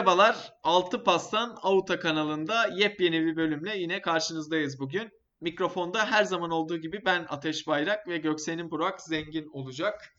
Merhabalar, 0.00 0.52
Altı 0.62 1.04
Pastan 1.04 1.58
Avuta 1.62 2.00
kanalında 2.00 2.66
yepyeni 2.66 3.20
bir 3.20 3.36
bölümle 3.36 3.78
yine 3.78 4.00
karşınızdayız 4.00 4.80
bugün. 4.80 5.10
Mikrofonda 5.40 6.06
her 6.06 6.24
zaman 6.24 6.50
olduğu 6.50 6.76
gibi 6.76 7.02
ben 7.04 7.26
Ateş 7.28 7.66
Bayrak 7.66 8.08
ve 8.08 8.18
Göksen'in 8.18 8.70
Burak 8.70 9.00
Zengin 9.00 9.48
olacak. 9.52 10.14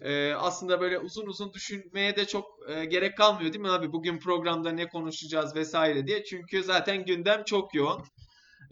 Ee, 0.00 0.32
aslında 0.32 0.80
böyle 0.80 0.98
uzun 0.98 1.26
uzun 1.26 1.52
düşünmeye 1.52 2.16
de 2.16 2.26
çok 2.26 2.44
e, 2.68 2.84
gerek 2.84 3.16
kalmıyor 3.16 3.52
değil 3.52 3.62
mi 3.62 3.70
abi? 3.70 3.92
Bugün 3.92 4.18
programda 4.18 4.72
ne 4.72 4.88
konuşacağız 4.88 5.56
vesaire 5.56 6.06
diye. 6.06 6.24
Çünkü 6.24 6.62
zaten 6.62 7.04
gündem 7.04 7.44
çok 7.44 7.74
yoğun. 7.74 8.02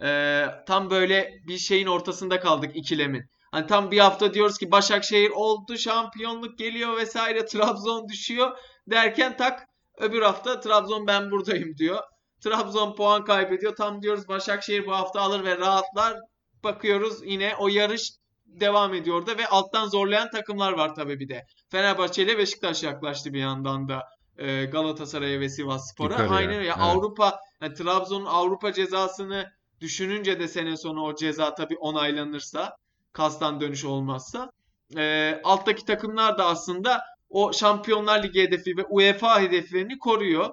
Ee, 0.02 0.46
tam 0.66 0.91
böyle 0.91 1.32
bir 1.48 1.59
şeyin 1.59 1.87
ortasında 1.87 2.41
kaldık 2.41 2.77
ikilemin. 2.77 3.23
Hani 3.51 3.66
tam 3.66 3.91
bir 3.91 3.98
hafta 3.98 4.34
diyoruz 4.34 4.59
ki 4.59 4.70
Başakşehir 4.70 5.30
oldu, 5.30 5.79
şampiyonluk 5.79 6.59
geliyor 6.59 6.96
vesaire, 6.96 7.46
Trabzon 7.46 8.09
düşüyor 8.09 8.59
derken 8.87 9.37
tak 9.37 9.76
öbür 9.98 10.22
hafta 10.22 10.60
Trabzon 10.60 11.06
ben 11.06 11.30
buradayım 11.30 11.76
diyor. 11.76 12.00
Trabzon 12.40 12.94
puan 12.94 13.24
kaybediyor. 13.24 13.76
Tam 13.76 14.02
diyoruz 14.02 14.28
Başakşehir 14.28 14.86
bu 14.86 14.92
hafta 14.92 15.20
alır 15.20 15.44
ve 15.44 15.58
rahatlar. 15.58 16.16
Bakıyoruz 16.64 17.20
yine 17.24 17.54
o 17.58 17.68
yarış 17.68 18.10
devam 18.46 18.94
ediyor 18.94 19.16
orada 19.16 19.38
ve 19.38 19.46
alttan 19.46 19.88
zorlayan 19.88 20.30
takımlar 20.30 20.72
var 20.72 20.94
tabii 20.94 21.20
bir 21.20 21.28
de. 21.28 21.46
Fenerbahçe 21.70 22.22
ile 22.22 22.38
Beşiktaş 22.38 22.82
yaklaştı 22.82 23.32
bir 23.32 23.40
yandan 23.40 23.88
da 23.88 24.02
e, 24.38 24.64
Galatasaray'a 24.64 25.40
ve 25.40 25.48
Sivasspor'a. 25.48 26.12
Yukarıya, 26.12 26.36
Aynen 26.36 26.54
öyle. 26.54 26.66
evet. 26.66 26.76
Avrupa 26.78 27.40
yani 27.60 27.74
Trabzon'un 27.74 28.26
Avrupa 28.26 28.72
cezasını 28.72 29.52
düşününce 29.80 30.40
de 30.40 30.48
sene 30.48 30.76
sonu 30.76 31.02
o 31.02 31.14
ceza 31.14 31.54
tabii 31.54 31.76
onaylanırsa, 31.76 32.76
kastan 33.12 33.60
dönüş 33.60 33.84
olmazsa 33.84 34.50
e, 34.96 35.40
alttaki 35.44 35.84
takımlar 35.84 36.38
da 36.38 36.46
aslında 36.46 37.00
o 37.37 37.52
Şampiyonlar 37.52 38.23
Ligi 38.23 38.42
hedefi 38.42 38.76
ve 38.76 38.84
UEFA 38.84 39.40
hedeflerini 39.40 39.98
koruyor. 39.98 40.51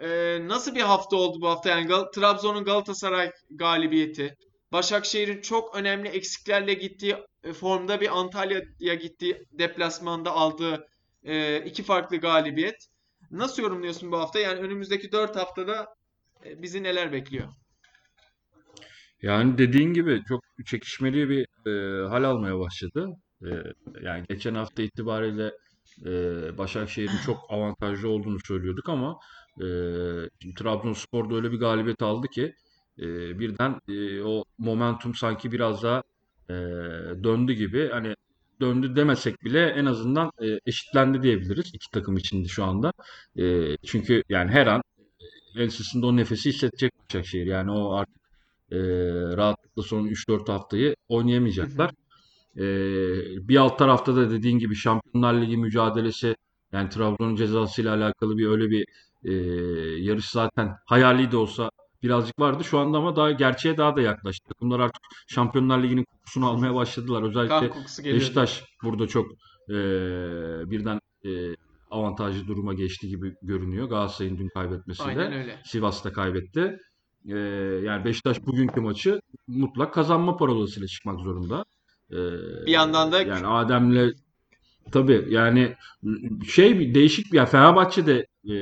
E, 0.00 0.08
nasıl 0.48 0.74
bir 0.74 0.80
hafta 0.80 1.16
oldu 1.16 1.38
bu 1.40 1.48
hafta? 1.48 1.70
Yani 1.70 1.86
Gal- 1.86 2.10
Trabzon'un 2.14 2.64
Galatasaray 2.64 3.32
galibiyeti, 3.50 4.36
Başakşehir'in 4.72 5.40
çok 5.40 5.76
önemli 5.76 6.08
eksiklerle 6.08 6.74
gittiği 6.74 7.16
e, 7.44 7.52
formda 7.52 8.00
bir 8.00 8.18
Antalya'ya 8.18 8.94
gittiği 8.94 9.42
deplasmanda 9.52 10.30
aldığı 10.30 10.86
e, 11.24 11.64
iki 11.64 11.82
farklı 11.82 12.16
galibiyet. 12.16 12.86
Nasıl 13.30 13.62
yorumluyorsun 13.62 14.12
bu 14.12 14.18
hafta? 14.18 14.38
Yani 14.38 14.60
önümüzdeki 14.60 15.12
4 15.12 15.36
haftada 15.36 15.86
e, 16.44 16.62
bizi 16.62 16.82
neler 16.82 17.12
bekliyor? 17.12 17.48
Yani 19.22 19.58
dediğin 19.58 19.92
gibi 19.92 20.22
çok 20.28 20.44
çekişmeli 20.66 21.28
bir 21.28 21.70
e, 21.70 22.08
hal 22.08 22.24
almaya 22.24 22.58
başladı. 22.58 23.08
E, 23.42 23.50
yani 24.02 24.24
geçen 24.28 24.54
hafta 24.54 24.82
itibariyle 24.82 25.52
e, 26.04 26.10
Başakşehir'in 26.58 27.18
çok 27.26 27.46
avantajlı 27.48 28.08
olduğunu 28.08 28.38
söylüyorduk 28.40 28.88
ama 28.88 29.18
e, 29.60 29.66
şimdi 30.42 30.54
Trabzonspor 30.54 31.30
da 31.30 31.34
öyle 31.34 31.52
bir 31.52 31.58
galibiyet 31.58 32.02
aldı 32.02 32.28
ki 32.28 32.54
e, 32.98 33.38
birden 33.38 33.80
e, 33.88 34.22
o 34.22 34.44
momentum 34.58 35.14
sanki 35.14 35.52
biraz 35.52 35.82
daha 35.82 36.02
e, 36.50 36.54
döndü 37.24 37.52
gibi. 37.52 37.88
Hani 37.92 38.14
döndü 38.60 38.96
demesek 38.96 39.44
bile 39.44 39.66
en 39.66 39.86
azından 39.86 40.32
e, 40.42 40.60
eşitlendi 40.66 41.22
diyebiliriz 41.22 41.70
iki 41.74 41.90
takım 41.90 42.16
içinde 42.16 42.48
şu 42.48 42.64
anda. 42.64 42.92
E, 43.38 43.76
çünkü 43.86 44.22
yani 44.28 44.50
her 44.50 44.66
an 44.66 44.82
ensesinde 45.56 46.06
o 46.06 46.16
nefesi 46.16 46.48
hissedecek 46.48 46.92
Başakşehir. 47.04 47.46
Yani 47.46 47.70
o 47.70 47.92
artık 47.94 48.16
e, 48.72 48.78
rahatlıkla 49.36 49.82
son 49.82 50.06
3-4 50.06 50.52
haftayı 50.52 50.96
oynayamayacaklar. 51.08 51.90
E, 52.56 52.62
bir 53.48 53.56
alt 53.56 53.78
tarafta 53.78 54.16
da 54.16 54.30
dediğin 54.30 54.58
gibi 54.58 54.74
Şampiyonlar 54.74 55.34
Ligi 55.34 55.56
mücadelesi 55.56 56.36
yani 56.72 56.88
Trabzon'un 56.88 57.36
cezasıyla 57.36 57.94
alakalı 57.96 58.38
bir 58.38 58.46
öyle 58.48 58.70
bir 58.70 58.86
e, 59.24 59.32
yarış 60.02 60.28
zaten 60.30 60.76
hayali 60.86 61.32
de 61.32 61.36
olsa 61.36 61.70
birazcık 62.02 62.38
vardı. 62.38 62.64
Şu 62.64 62.78
anda 62.78 62.98
ama 62.98 63.16
daha 63.16 63.30
gerçeğe 63.30 63.76
daha 63.76 63.96
da 63.96 64.00
yaklaştı. 64.00 64.48
Takımlar 64.48 64.80
artık 64.80 65.02
Şampiyonlar 65.26 65.82
Ligi'nin 65.82 66.04
kokusunu 66.04 66.46
almaya 66.46 66.74
başladılar. 66.74 67.22
Özellikle. 67.22 67.70
Beşiktaş 68.14 68.64
burada 68.82 69.06
çok 69.06 69.26
e, 69.70 69.74
birden 70.70 71.00
e, 71.24 71.30
avantajlı 71.90 72.46
duruma 72.46 72.74
geçti 72.74 73.08
gibi 73.08 73.34
görünüyor. 73.42 73.88
Galatasaray'ın 73.88 74.38
dün 74.38 74.48
kaybetmesiyle. 74.48 75.10
Sivas'ta 75.64 76.12
kaybetti. 76.12 76.78
Ee, 77.28 77.36
yani 77.84 78.04
Beşiktaş 78.04 78.46
bugünkü 78.46 78.80
maçı 78.80 79.20
mutlak 79.46 79.94
kazanma 79.94 80.36
parolasıyla 80.36 80.86
çıkmak 80.88 81.20
zorunda. 81.20 81.64
Ee, 82.12 82.16
Bir 82.66 82.72
yandan 82.72 83.12
da 83.12 83.22
yani 83.22 83.46
Adem'le 83.46 84.12
tabii 84.92 85.26
yani 85.30 85.74
şey 86.48 86.80
bir 86.80 86.94
değişik 86.94 87.32
bir 87.32 87.36
yani 87.36 87.48
Fenerbahçe 87.48 88.06
de 88.06 88.26
e, 88.54 88.56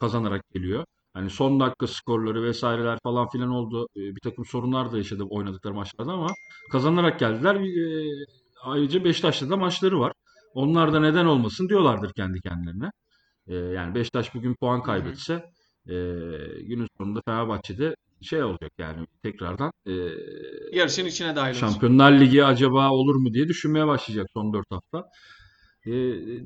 kazanarak 0.00 0.42
geliyor. 0.54 0.84
Hani 1.14 1.30
son 1.30 1.60
dakika 1.60 1.86
skorları 1.86 2.42
vesaireler 2.42 2.98
falan 3.02 3.28
filan 3.28 3.48
oldu. 3.50 3.88
Ee, 3.96 4.00
bir 4.00 4.20
takım 4.20 4.44
sorunlar 4.44 4.92
da 4.92 4.96
yaşadı 4.98 5.24
oynadıkları 5.30 5.74
maçlarda 5.74 6.12
ama 6.12 6.30
kazanarak 6.72 7.18
geldiler. 7.18 7.54
Ee, 7.54 8.26
ayrıca 8.64 9.04
Beşiktaş'ta 9.04 9.50
da 9.50 9.56
maçları 9.56 10.00
var. 10.00 10.12
Onlar 10.54 10.92
da 10.92 11.00
neden 11.00 11.24
olmasın 11.26 11.68
diyorlardır 11.68 12.12
kendi 12.12 12.40
kendilerine. 12.40 12.90
Ee, 13.46 13.54
yani 13.54 13.94
Beşiktaş 13.94 14.34
bugün 14.34 14.54
puan 14.54 14.82
kaybetse 14.82 15.34
e, 15.86 15.94
günün 16.62 16.88
sonunda 16.98 17.20
Fenerbahçe'de 17.26 17.96
şey 18.22 18.42
olacak 18.42 18.72
yani 18.78 19.06
tekrardan 19.22 19.72
e, 19.86 19.92
yarışın 20.72 21.06
içine 21.06 21.36
dahil 21.36 21.50
olacak. 21.50 21.70
Şampiyonlar 21.70 22.12
Ligi 22.20 22.44
acaba 22.44 22.90
olur 22.90 23.14
mu 23.14 23.34
diye 23.34 23.48
düşünmeye 23.48 23.86
başlayacak 23.86 24.26
son 24.34 24.52
4 24.52 24.66
hafta. 24.70 25.08
E, 25.86 25.92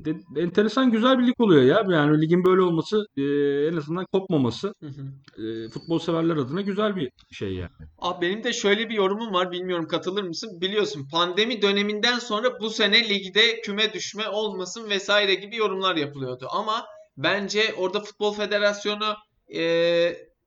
de- 0.05 0.41
enteresan 0.41 0.91
güzel 0.91 1.19
bir 1.19 1.27
lig 1.27 1.41
oluyor 1.41 1.63
ya. 1.63 1.85
Yani 1.89 2.21
ligin 2.21 2.45
böyle 2.45 2.61
olması 2.61 3.05
e, 3.17 3.21
en 3.67 3.77
azından 3.77 4.05
kopmaması 4.11 4.73
Hı 4.79 4.87
hı. 4.87 5.43
e, 5.43 5.69
futbol 5.69 5.99
severler 5.99 6.35
adına 6.35 6.61
güzel 6.61 6.95
bir 6.95 7.11
şey 7.31 7.53
yani. 7.53 7.69
Abi 7.99 8.25
benim 8.25 8.43
de 8.43 8.53
şöyle 8.53 8.89
bir 8.89 8.93
yorumum 8.95 9.33
var. 9.33 9.51
Bilmiyorum 9.51 9.87
katılır 9.87 10.23
mısın? 10.23 10.61
Biliyorsun 10.61 11.07
pandemi 11.11 11.61
döneminden 11.61 12.19
sonra 12.19 12.59
bu 12.61 12.69
sene 12.69 13.09
ligde 13.09 13.61
küme 13.61 13.93
düşme 13.93 14.29
olmasın 14.29 14.89
vesaire 14.89 15.35
gibi 15.35 15.55
yorumlar 15.55 15.95
yapılıyordu. 15.95 16.47
Ama 16.51 16.85
bence 17.17 17.61
orada 17.77 17.99
Futbol 17.99 18.33
Federasyonu 18.33 19.15
e, 19.55 19.61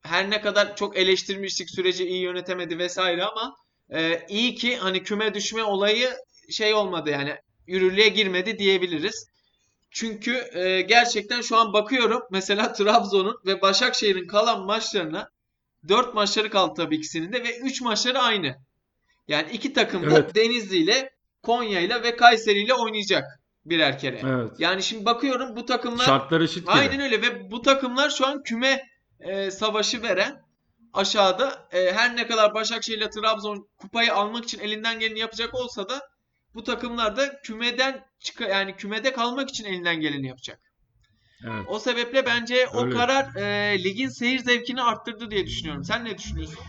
her 0.01 0.29
ne 0.29 0.41
kadar 0.41 0.75
çok 0.75 0.97
eleştirmiştik 0.97 1.69
süreci 1.69 2.07
iyi 2.07 2.21
yönetemedi 2.21 2.77
vesaire 2.77 3.23
ama 3.23 3.55
e, 3.93 4.25
iyi 4.29 4.55
ki 4.55 4.77
hani 4.77 5.03
küme 5.03 5.33
düşme 5.33 5.63
olayı 5.63 6.09
şey 6.49 6.73
olmadı 6.73 7.09
yani 7.09 7.35
yürürlüğe 7.67 8.07
girmedi 8.09 8.59
diyebiliriz. 8.59 9.27
Çünkü 9.91 10.49
e, 10.53 10.81
gerçekten 10.81 11.41
şu 11.41 11.57
an 11.57 11.73
bakıyorum 11.73 12.21
mesela 12.31 12.73
Trabzon'un 12.77 13.35
ve 13.45 13.61
Başakşehir'in 13.61 14.27
kalan 14.27 14.65
maçlarına 14.65 15.29
4 15.87 16.13
maçları 16.13 16.49
kaldı 16.49 16.73
tabii 16.77 16.95
ikisinin 16.95 17.33
de 17.33 17.43
ve 17.43 17.57
3 17.57 17.81
maçları 17.81 18.19
aynı. 18.19 18.55
Yani 19.27 19.51
iki 19.51 19.73
takım 19.73 20.11
da 20.11 20.17
Evet. 20.17 20.35
Denizli 20.35 20.77
ile 20.77 21.09
Konya 21.43 21.79
ile 21.79 22.03
ve 22.03 22.15
Kayseri 22.15 22.59
ile 22.59 22.73
oynayacak 22.73 23.23
birer 23.65 23.99
kere. 23.99 24.21
Evet. 24.23 24.51
Yani 24.59 24.83
şimdi 24.83 25.05
bakıyorum 25.05 25.55
bu 25.55 25.65
takımlar 25.65 26.05
Şartlar 26.05 26.41
eşit 26.41 26.57
gibi. 26.57 26.71
aynen 26.71 26.99
öyle 26.99 27.21
ve 27.21 27.51
bu 27.51 27.61
takımlar 27.61 28.09
şu 28.09 28.27
an 28.27 28.43
küme 28.43 28.90
e, 29.21 29.51
savaşı 29.51 30.01
veren 30.01 30.41
aşağıda 30.93 31.67
e, 31.71 31.93
her 31.93 32.15
ne 32.15 32.27
kadar 32.27 32.53
Başakşehir 32.53 32.97
ile 32.97 33.09
Trabzon 33.09 33.67
kupayı 33.77 34.13
almak 34.13 34.43
için 34.43 34.59
elinden 34.59 34.99
geleni 34.99 35.19
yapacak 35.19 35.53
olsa 35.55 35.89
da 35.89 36.01
bu 36.53 36.63
takımlar 36.63 37.17
da 37.17 37.41
kümeden 37.41 38.05
çık 38.19 38.41
yani 38.41 38.75
kümede 38.75 39.13
kalmak 39.13 39.49
için 39.49 39.65
elinden 39.65 40.01
geleni 40.01 40.27
yapacak. 40.27 40.59
Evet. 41.43 41.65
O 41.67 41.79
sebeple 41.79 42.25
bence 42.25 42.67
o 42.67 42.85
Öyle. 42.85 42.95
karar 42.95 43.35
e, 43.35 43.83
ligin 43.83 44.09
seyir 44.09 44.39
zevkini 44.39 44.81
arttırdı 44.81 45.31
diye 45.31 45.45
düşünüyorum. 45.45 45.83
Sen 45.83 46.05
ne 46.05 46.17
düşünüyorsun? 46.17 46.59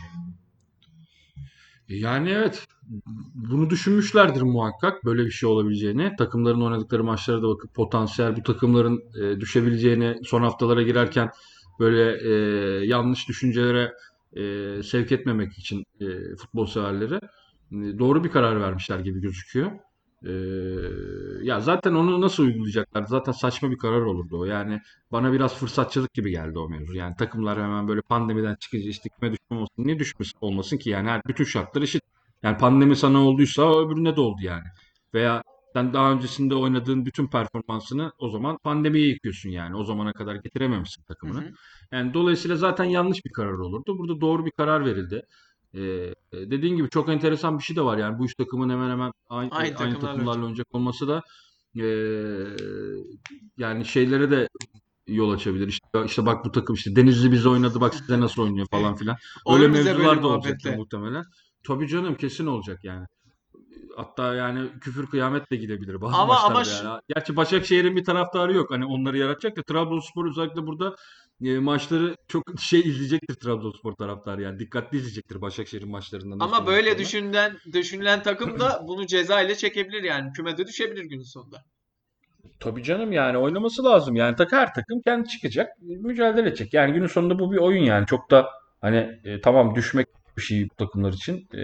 Yani 1.88 2.31
evet 2.31 2.66
bunu 3.34 3.70
düşünmüşlerdir 3.70 4.43
muhakkak 4.43 5.04
böyle 5.04 5.25
bir 5.25 5.31
şey 5.31 5.49
olabileceğini. 5.49 6.16
Takımların 6.19 6.60
oynadıkları 6.60 7.04
maçlara 7.04 7.43
da 7.43 7.49
bakıp 7.49 7.75
potansiyel 7.75 8.37
bu 8.37 8.43
takımların 8.43 9.02
e, 9.22 9.40
düşebileceğini 9.40 10.16
son 10.25 10.43
haftalara 10.43 10.82
girerken 10.82 11.31
böyle 11.82 12.19
e, 12.31 12.32
yanlış 12.87 13.29
düşüncelere 13.29 13.94
e, 14.37 14.43
sevk 14.82 15.12
etmemek 15.12 15.58
için 15.58 15.84
e, 16.00 16.37
futbol 16.37 16.67
severleri 16.67 17.14
e, 17.14 17.99
doğru 17.99 18.25
bir 18.25 18.31
karar 18.31 18.61
vermişler 18.61 18.99
gibi 18.99 19.20
gözüküyor. 19.20 19.70
E, 20.26 20.32
ya 21.43 21.61
zaten 21.61 21.94
onu 21.94 22.20
nasıl 22.20 22.43
uygulayacaklar? 22.43 23.02
Zaten 23.02 23.32
saçma 23.32 23.70
bir 23.70 23.79
karar 23.79 24.00
olurdu 24.00 24.38
o. 24.38 24.44
Yani 24.44 24.81
bana 25.12 25.32
biraz 25.32 25.55
fırsatçılık 25.55 26.14
gibi 26.14 26.31
geldi 26.31 26.58
o 26.58 26.69
mevzu. 26.69 26.96
Yani 26.96 27.17
takımlar 27.17 27.62
hemen 27.62 27.88
böyle 27.88 28.00
pandemiden 28.00 28.55
çıkınca 28.55 28.88
işte 28.88 29.08
küme 29.08 29.32
düşme 29.32 29.56
olmasın. 29.56 29.75
Niye 29.78 29.99
düşmesin 29.99 30.38
olmasın 30.40 30.76
ki? 30.78 30.90
Yani 30.90 31.08
her 31.08 31.20
bütün 31.28 31.44
şartlar 31.44 31.82
eşit. 31.82 32.02
Yani 32.43 32.56
pandemi 32.56 32.96
sana 32.96 33.19
olduysa 33.19 33.81
öbürüne 33.81 34.17
de 34.17 34.20
oldu 34.20 34.40
yani. 34.43 34.67
Veya 35.14 35.43
sen 35.73 35.93
daha 35.95 36.13
öncesinde 36.13 36.55
oynadığın 36.55 37.07
bütün 37.07 37.27
performansını 37.29 38.13
o 38.19 38.31
zaman 38.31 38.59
pandemiye 38.59 39.07
yıkıyorsun 39.09 39.51
yani. 39.51 39.77
O 39.77 39.85
zamana 39.85 40.13
kadar 40.13 40.35
getirememişsin 40.35 41.03
Hı 41.03 41.07
takımını. 41.07 41.41
hı. 41.41 41.53
Yani 41.93 42.15
dolayısıyla 42.15 42.57
zaten 42.57 42.85
yanlış 42.85 43.25
bir 43.25 43.33
karar 43.33 43.53
olurdu. 43.53 43.99
Burada 43.99 44.21
doğru 44.21 44.47
bir 44.47 44.51
karar 44.51 44.85
verildi. 44.87 45.23
Ee, 45.75 46.15
dediğin 46.33 46.77
gibi 46.77 46.89
çok 46.91 47.09
enteresan 47.09 47.59
bir 47.59 47.63
şey 47.65 47.77
de 47.77 47.83
var. 47.83 47.99
Yani 47.99 48.19
bu 48.19 48.25
üç 48.25 48.35
takımın 48.35 48.71
hemen 48.71 48.91
hemen 48.91 49.13
aynı, 49.29 49.51
Aynı 49.51 49.77
aynı 49.77 49.77
takımlarla 49.77 50.01
takımlarla 50.01 50.43
oynayacak. 50.43 50.75
olması 50.75 51.09
da 51.09 51.23
ee, 51.77 51.83
yani 53.57 53.85
şeylere 53.85 54.31
de 54.31 54.49
yol 55.07 55.31
açabilir. 55.33 55.69
İşte, 55.69 55.87
işte 56.07 56.27
bak 56.27 56.45
bu 56.45 56.53
takım 56.53 56.75
işte 56.75 56.97
Denizli 56.97 57.33
bize 57.33 57.49
oynadı 57.49 57.81
bak 57.81 57.95
size 57.95 58.21
nasıl 58.21 58.43
oynuyor 58.43 58.67
falan 58.71 58.97
filan. 58.97 59.17
Öyle 59.49 59.69
mevzular 59.69 60.17
da 60.17 60.21
muhabbetler. 60.21 60.77
muhtemelen. 60.77 61.25
Tabii 61.67 61.89
canım 61.89 62.15
kesin 62.15 62.47
olacak 62.47 62.85
yani. 62.85 63.07
Hatta 63.97 64.35
yani 64.35 64.69
küfür 64.81 65.06
kıyamet 65.06 65.50
de 65.50 65.56
gidebilir 65.56 66.00
bazı 66.00 66.17
Ama- 66.17 66.41
ama 66.41 66.55
maçlarda 66.55 66.89
yani. 66.89 67.00
Gerçi 67.15 67.37
Başakşehir'in 67.37 67.97
bir 67.97 68.05
taraftarı 68.05 68.55
yok. 68.55 68.71
Hani 68.71 68.87
onları 68.87 69.19
yaratacak 69.19 69.56
da 69.56 69.62
Trabzonspor 69.62 70.31
özellikle 70.31 70.67
burada 70.67 70.97
e, 71.44 71.59
maçları 71.59 72.17
çok 72.29 72.44
şey 72.61 72.81
izleyecektir 72.81 73.35
Trabzonspor 73.35 73.93
taraftarı 73.93 74.43
yani. 74.43 74.59
Dikkatli 74.59 74.99
izleyecektir 74.99 75.41
Başakşehir'in 75.41 75.91
maçlarından. 75.91 76.41
Ama 76.41 76.67
böyle 76.67 76.79
olduklarını. 76.79 76.99
düşünülen 76.99 77.56
düşünülen 77.73 78.23
takım 78.23 78.61
da 78.61 78.85
bunu 78.89 79.06
ceza 79.06 79.43
ile 79.43 79.55
çekebilir 79.55 80.03
yani. 80.03 80.33
Kümede 80.33 80.67
düşebilir 80.67 81.05
günün 81.05 81.23
sonunda. 81.23 81.65
Tabii 82.61 82.83
canım 82.83 83.12
yani 83.12 83.38
oynaması 83.38 83.85
lazım. 83.85 84.17
Yani 84.17 84.37
tak 84.37 84.53
her 84.53 84.75
takım 84.75 85.00
kendi 85.03 85.29
çıkacak, 85.29 85.69
mücadele 85.81 86.49
edecek. 86.49 86.75
Yani 86.75 86.93
günün 86.93 87.06
sonunda 87.06 87.38
bu 87.38 87.53
bir 87.53 87.56
oyun 87.56 87.85
yani. 87.85 88.06
Çok 88.06 88.31
da 88.31 88.50
hani 88.81 89.21
e, 89.25 89.41
tamam 89.41 89.75
düşmek 89.75 90.06
bir 90.37 90.43
şey 90.43 90.69
bu 90.71 90.75
takımlar 90.75 91.12
için 91.12 91.49
e, 91.55 91.62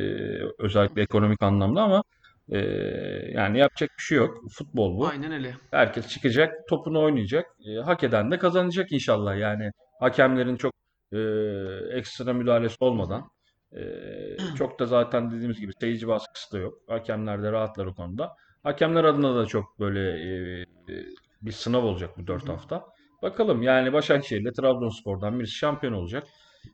özellikle 0.59 1.03
ekonomik 1.03 1.43
anlamda 1.43 1.83
ama 1.83 2.03
e, 2.53 2.59
yani 3.35 3.59
yapacak 3.59 3.91
bir 3.99 4.03
şey 4.03 4.19
yok. 4.19 4.39
Futbol 4.51 4.99
bu. 4.99 5.07
Aynen 5.09 5.33
öyle. 5.33 5.55
Herkes 5.71 6.09
çıkacak, 6.09 6.69
topunu 6.69 7.03
oynayacak. 7.03 7.47
E, 7.67 7.75
hak 7.81 8.05
eden 8.05 8.31
de 8.31 8.39
kazanacak 8.39 8.93
inşallah. 8.93 9.39
Yani 9.39 9.71
hakemlerin 10.01 10.57
çok 10.57 10.73
e, 11.13 11.19
ekstra 11.99 12.33
müdahalesi 12.33 12.77
olmadan 12.81 13.31
e, 13.73 13.81
çok 14.59 14.81
da 14.81 14.87
zaten 14.87 15.31
dediğimiz 15.31 15.61
gibi 15.61 15.73
seyirci 15.81 16.09
baskısı 16.09 16.53
da 16.53 16.59
yok. 16.59 16.75
Hakemler 16.89 17.43
de 17.43 17.53
rahatlar 17.53 17.87
o 17.87 17.95
konuda. 17.95 18.33
Hakemler 18.63 19.05
adına 19.05 19.37
da 19.37 19.47
çok 19.47 19.81
böyle 19.81 20.01
e, 20.11 20.61
e, 20.63 20.67
bir 21.43 21.53
sınav 21.53 21.83
olacak 21.85 22.11
bu 22.19 22.23
Hı 22.23 22.27
4 22.27 22.49
hı. 22.49 22.53
hafta. 22.53 22.85
Bakalım 23.23 23.63
yani 23.63 23.93
Başakşehir 23.93 24.41
ile 24.41 24.53
Trabzonspor'dan 24.53 25.39
birisi 25.39 25.55
şampiyon 25.55 25.93
olacak. 25.93 26.25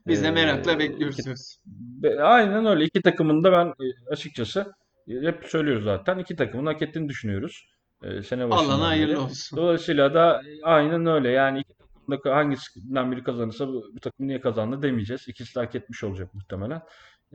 Biz 0.07 0.23
de 0.23 0.31
merakla 0.31 0.79
bekliyoruz. 0.79 1.15
iki- 1.15 1.23
diyoruz. 1.25 1.57
Be- 1.65 2.23
Aynen 2.23 2.65
öyle. 2.65 2.85
İki 2.85 3.01
takımın 3.01 3.43
da 3.43 3.51
ben 3.51 3.67
e, 3.67 4.11
açıkçası 4.11 4.73
hep 5.07 5.45
söylüyoruz 5.45 5.83
zaten. 5.83 6.17
İki 6.17 6.35
takımın 6.35 6.65
hak 6.65 6.81
ettiğini 6.81 7.09
düşünüyoruz. 7.09 7.65
E, 8.03 8.23
sene 8.23 8.49
başından 8.49 8.69
Allah'ına 8.69 8.87
hayırlı 8.87 9.21
olsun. 9.21 9.57
Dolayısıyla 9.57 10.13
da 10.13 10.41
e, 10.41 10.61
aynen 10.63 11.05
öyle. 11.05 11.29
Yani 11.29 11.59
iki 11.59 11.73
takımda 12.09 12.35
hangisinden 12.35 13.11
biri 13.11 13.23
kazanırsa 13.23 13.67
bu, 13.67 13.89
bu 13.95 13.99
takım 13.99 14.27
niye 14.27 14.41
kazandı 14.41 14.81
demeyeceğiz. 14.81 15.27
İkisi 15.27 15.55
de 15.55 15.59
hak 15.59 15.75
etmiş 15.75 16.03
olacak 16.03 16.33
muhtemelen. 16.33 16.81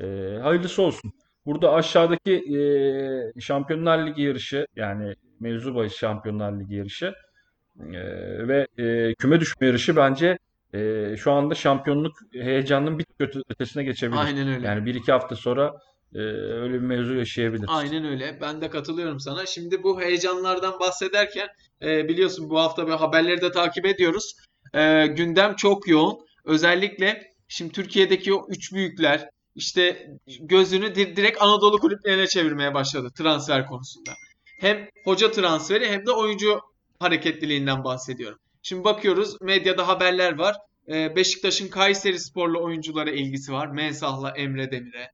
E, 0.00 0.06
hayırlısı 0.42 0.82
olsun. 0.82 1.12
Burada 1.46 1.72
aşağıdaki 1.72 2.32
e, 2.34 3.40
Şampiyonlar 3.40 4.06
Ligi 4.06 4.22
yarışı 4.22 4.66
yani 4.76 5.14
mevzu 5.40 5.74
bahis 5.74 5.96
Şampiyonlar 5.96 6.60
Ligi 6.60 6.74
yarışı 6.74 7.14
e, 7.80 8.02
ve 8.48 8.66
e, 8.78 9.14
küme 9.14 9.40
düşme 9.40 9.66
yarışı 9.66 9.96
bence 9.96 10.38
e, 10.74 11.14
şu 11.16 11.32
anda 11.32 11.54
şampiyonluk 11.54 12.12
heyecanının 12.32 12.98
bir 12.98 13.04
tık 13.04 13.20
öte- 13.20 13.42
ötesine 13.48 13.84
geçebilir. 13.84 14.18
Aynen 14.20 14.48
öyle. 14.48 14.66
Yani 14.66 14.86
bir 14.86 14.94
iki 14.94 15.12
hafta 15.12 15.36
sonra 15.36 15.74
e, 16.14 16.18
öyle 16.62 16.74
bir 16.74 16.78
mevzu 16.86 17.14
yaşayabiliriz. 17.14 17.68
Aynen 17.68 18.04
öyle. 18.04 18.38
Ben 18.40 18.60
de 18.60 18.70
katılıyorum 18.70 19.20
sana. 19.20 19.46
Şimdi 19.46 19.82
bu 19.82 20.00
heyecanlardan 20.00 20.80
bahsederken 20.80 21.48
e, 21.82 22.08
biliyorsun 22.08 22.50
bu 22.50 22.58
hafta 22.60 22.86
böyle 22.86 22.96
haberleri 22.96 23.40
de 23.40 23.50
takip 23.52 23.86
ediyoruz. 23.86 24.32
E, 24.74 25.06
gündem 25.06 25.56
çok 25.56 25.88
yoğun. 25.88 26.18
Özellikle 26.44 27.22
şimdi 27.48 27.72
Türkiye'deki 27.72 28.34
o 28.34 28.46
üç 28.48 28.72
büyükler 28.72 29.28
işte 29.54 30.06
gözünü 30.40 30.94
di- 30.94 31.16
direkt 31.16 31.42
Anadolu 31.42 31.78
kulüplerine 31.78 32.26
çevirmeye 32.26 32.74
başladı 32.74 33.08
transfer 33.18 33.66
konusunda. 33.66 34.10
Hem 34.60 34.88
hoca 35.04 35.30
transferi 35.30 35.88
hem 35.88 36.06
de 36.06 36.10
oyuncu 36.10 36.60
hareketliliğinden 36.98 37.84
bahsediyorum. 37.84 38.38
Şimdi 38.62 38.84
bakıyoruz 38.84 39.36
medyada 39.42 39.88
haberler 39.88 40.38
var. 40.38 40.56
Beşiktaş'ın 40.88 41.68
Kayserispor'la 41.68 42.58
oyunculara 42.58 43.10
ilgisi 43.10 43.52
var. 43.52 43.66
Mensah'la 43.66 44.30
Emre 44.30 44.70
Demir'e. 44.70 45.10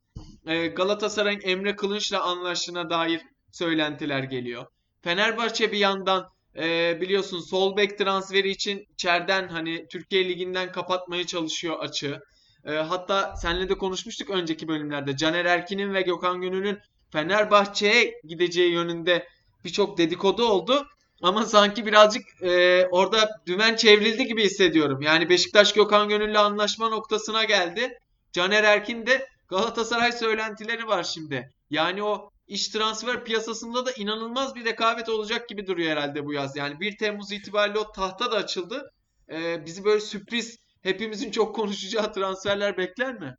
E, 0.47 0.67
Galatasaray'ın 0.67 1.41
Emre 1.41 1.77
Kılınç'la 1.77 2.23
anlaştığına 2.23 2.91
dair 2.91 3.21
söylentiler 3.53 4.23
geliyor. 4.23 4.67
Fenerbahçe 5.03 5.73
bir 5.73 5.79
yandan 5.79 6.29
e, 6.57 6.99
biliyorsun 7.01 7.41
sol 7.41 7.77
bek 7.77 7.99
transferi 7.99 8.51
için 8.51 8.85
içeriden 8.93 9.49
hani 9.49 9.87
Türkiye 9.89 10.29
Ligi'nden 10.29 10.73
kapatmaya 10.73 11.27
çalışıyor 11.27 11.79
açığı. 11.81 12.21
E, 12.65 12.73
hatta 12.73 13.37
seninle 13.37 13.69
de 13.69 13.75
konuşmuştuk 13.75 14.31
önceki 14.31 14.69
bölümlerde. 14.69 15.17
Caner 15.17 15.45
Erkin'in 15.45 15.95
ve 15.95 16.03
Gökhan 16.03 16.41
Gönül'ün 16.41 16.79
Fenerbahçe'ye 17.13 18.15
gideceği 18.25 18.73
yönünde 18.73 19.27
birçok 19.65 19.99
dedikodu 19.99 20.45
oldu. 20.45 20.87
Ama 21.23 21.47
sanki 21.47 21.87
birazcık 21.87 22.23
e, 22.43 22.87
orada 22.91 23.31
dümen 23.47 23.77
çevrildi 23.77 24.27
gibi 24.27 24.45
hissediyorum. 24.45 25.03
Yani 25.03 25.29
Beşiktaş 25.29 25.73
Gökhan 25.73 26.09
Gönül'le 26.09 26.37
anlaşma 26.37 26.89
noktasına 26.89 27.45
geldi. 27.45 27.99
Caner 28.33 28.65
Erkin 28.65 29.07
de 29.07 29.27
Galatasaray 29.49 30.13
söylentileri 30.13 30.87
var 30.87 31.03
şimdi. 31.03 31.51
Yani 31.71 32.03
o 32.03 32.31
iş 32.47 32.69
transfer 32.69 33.25
piyasasında 33.25 33.87
da 33.87 33.91
inanılmaz 33.93 34.55
bir 34.55 34.65
rekabet 34.65 35.09
olacak 35.09 35.49
gibi 35.49 35.67
duruyor 35.67 35.91
herhalde 35.91 36.25
bu 36.25 36.33
yaz. 36.33 36.57
Yani 36.57 36.81
1 36.81 36.97
Temmuz 36.97 37.33
itibariyle 37.33 37.79
o 37.79 37.93
tahta 37.93 38.33
da 38.33 38.37
açıldı. 38.37 38.91
Ee, 39.33 39.67
bizi 39.67 39.85
böyle 39.85 40.01
sürpriz 40.01 40.59
hepimizin 40.83 41.31
çok 41.31 41.57
konuşacağı 41.57 42.13
transferler 42.13 42.77
bekler 42.77 43.21
mi? 43.21 43.35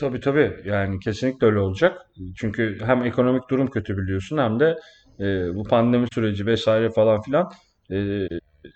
Tabii 0.00 0.20
tabii 0.20 0.62
yani 0.64 1.00
kesinlikle 1.00 1.46
öyle 1.46 1.58
olacak. 1.58 1.98
Çünkü 2.36 2.78
hem 2.84 3.02
ekonomik 3.02 3.50
durum 3.50 3.70
kötü 3.70 3.96
biliyorsun 3.96 4.38
hem 4.38 4.60
de 4.60 4.78
e, 5.20 5.54
bu 5.54 5.64
pandemi 5.64 6.06
süreci 6.14 6.46
vesaire 6.46 6.90
falan 6.90 7.22
filan 7.22 7.52
e, 7.90 8.28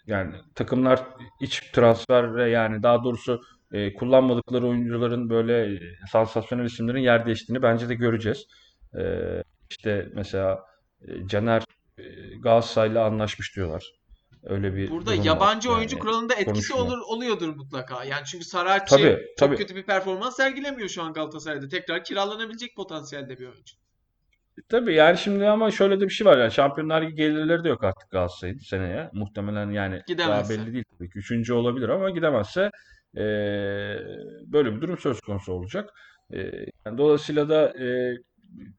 yani 0.06 0.34
takımlar 0.54 1.00
iç 1.40 1.60
transfer 1.72 2.46
yani 2.46 2.82
daha 2.82 3.04
doğrusu 3.04 3.40
e, 3.72 3.94
kullanmadıkları 3.94 4.66
oyuncuların 4.66 5.30
böyle 5.30 5.74
e, 5.74 5.80
sansasyonel 6.12 6.64
isimlerin 6.64 7.00
yer 7.00 7.26
değiştiğini 7.26 7.62
bence 7.62 7.88
de 7.88 7.94
göreceğiz. 7.94 8.46
E, 8.98 9.02
işte 9.70 10.08
mesela 10.14 10.60
e, 11.08 11.26
Caner 11.28 11.62
e, 11.98 12.02
Galatasaray'la 12.42 13.04
anlaşmış 13.04 13.56
diyorlar. 13.56 13.92
Öyle 14.42 14.74
bir 14.74 14.90
Burada 14.90 15.06
durum 15.06 15.18
var. 15.18 15.24
yabancı 15.24 15.72
oyuncu 15.72 15.96
Yani 15.96 16.02
kuralında 16.02 16.34
etkisi 16.34 16.72
konuşma. 16.72 16.76
olur 16.94 16.98
oluyordur 17.08 17.56
mutlaka. 17.56 18.04
Yani 18.04 18.22
çünkü 18.26 18.44
Saracchi 18.44 18.96
Tabii 18.96 19.10
çok 19.38 19.38
tabii. 19.38 19.56
kötü 19.56 19.76
bir 19.76 19.82
performans 19.82 20.36
sergilemiyor 20.36 20.88
şu 20.88 21.02
an 21.02 21.12
Galatasaray'da. 21.12 21.68
Tekrar 21.68 22.04
kiralanabilecek 22.04 22.76
potansiyelde 22.76 23.38
bir 23.38 23.44
oyuncu. 23.46 23.74
Tabii 24.68 24.94
yani 24.94 25.18
şimdi 25.18 25.46
ama 25.48 25.70
şöyle 25.70 26.00
de 26.00 26.04
bir 26.04 26.12
şey 26.12 26.26
var 26.26 26.38
yani 26.38 26.52
Şampiyonlar 26.52 27.02
Ligi 27.02 27.14
gelirleri 27.14 27.64
de 27.64 27.68
yok 27.68 27.84
artık 27.84 28.10
Galatasaray'ın 28.10 28.58
seneye. 28.58 29.10
Muhtemelen 29.12 29.70
yani 29.70 29.92
daha 29.94 30.02
Gidemezse. 30.06 30.58
belli 30.58 30.72
değil 30.72 30.84
tabii 30.98 31.10
ki. 31.10 31.18
Üçüncü 31.18 31.52
olabilir 31.54 31.88
ama 31.88 32.10
gidemezse 32.10 32.70
eee, 33.16 34.06
böyle 34.46 34.76
bir 34.76 34.80
durum 34.80 34.98
söz 34.98 35.20
konusu 35.20 35.52
olacak. 35.52 35.90
Eee, 36.32 36.66
yani 36.86 36.98
dolayısıyla 36.98 37.48
da 37.48 37.72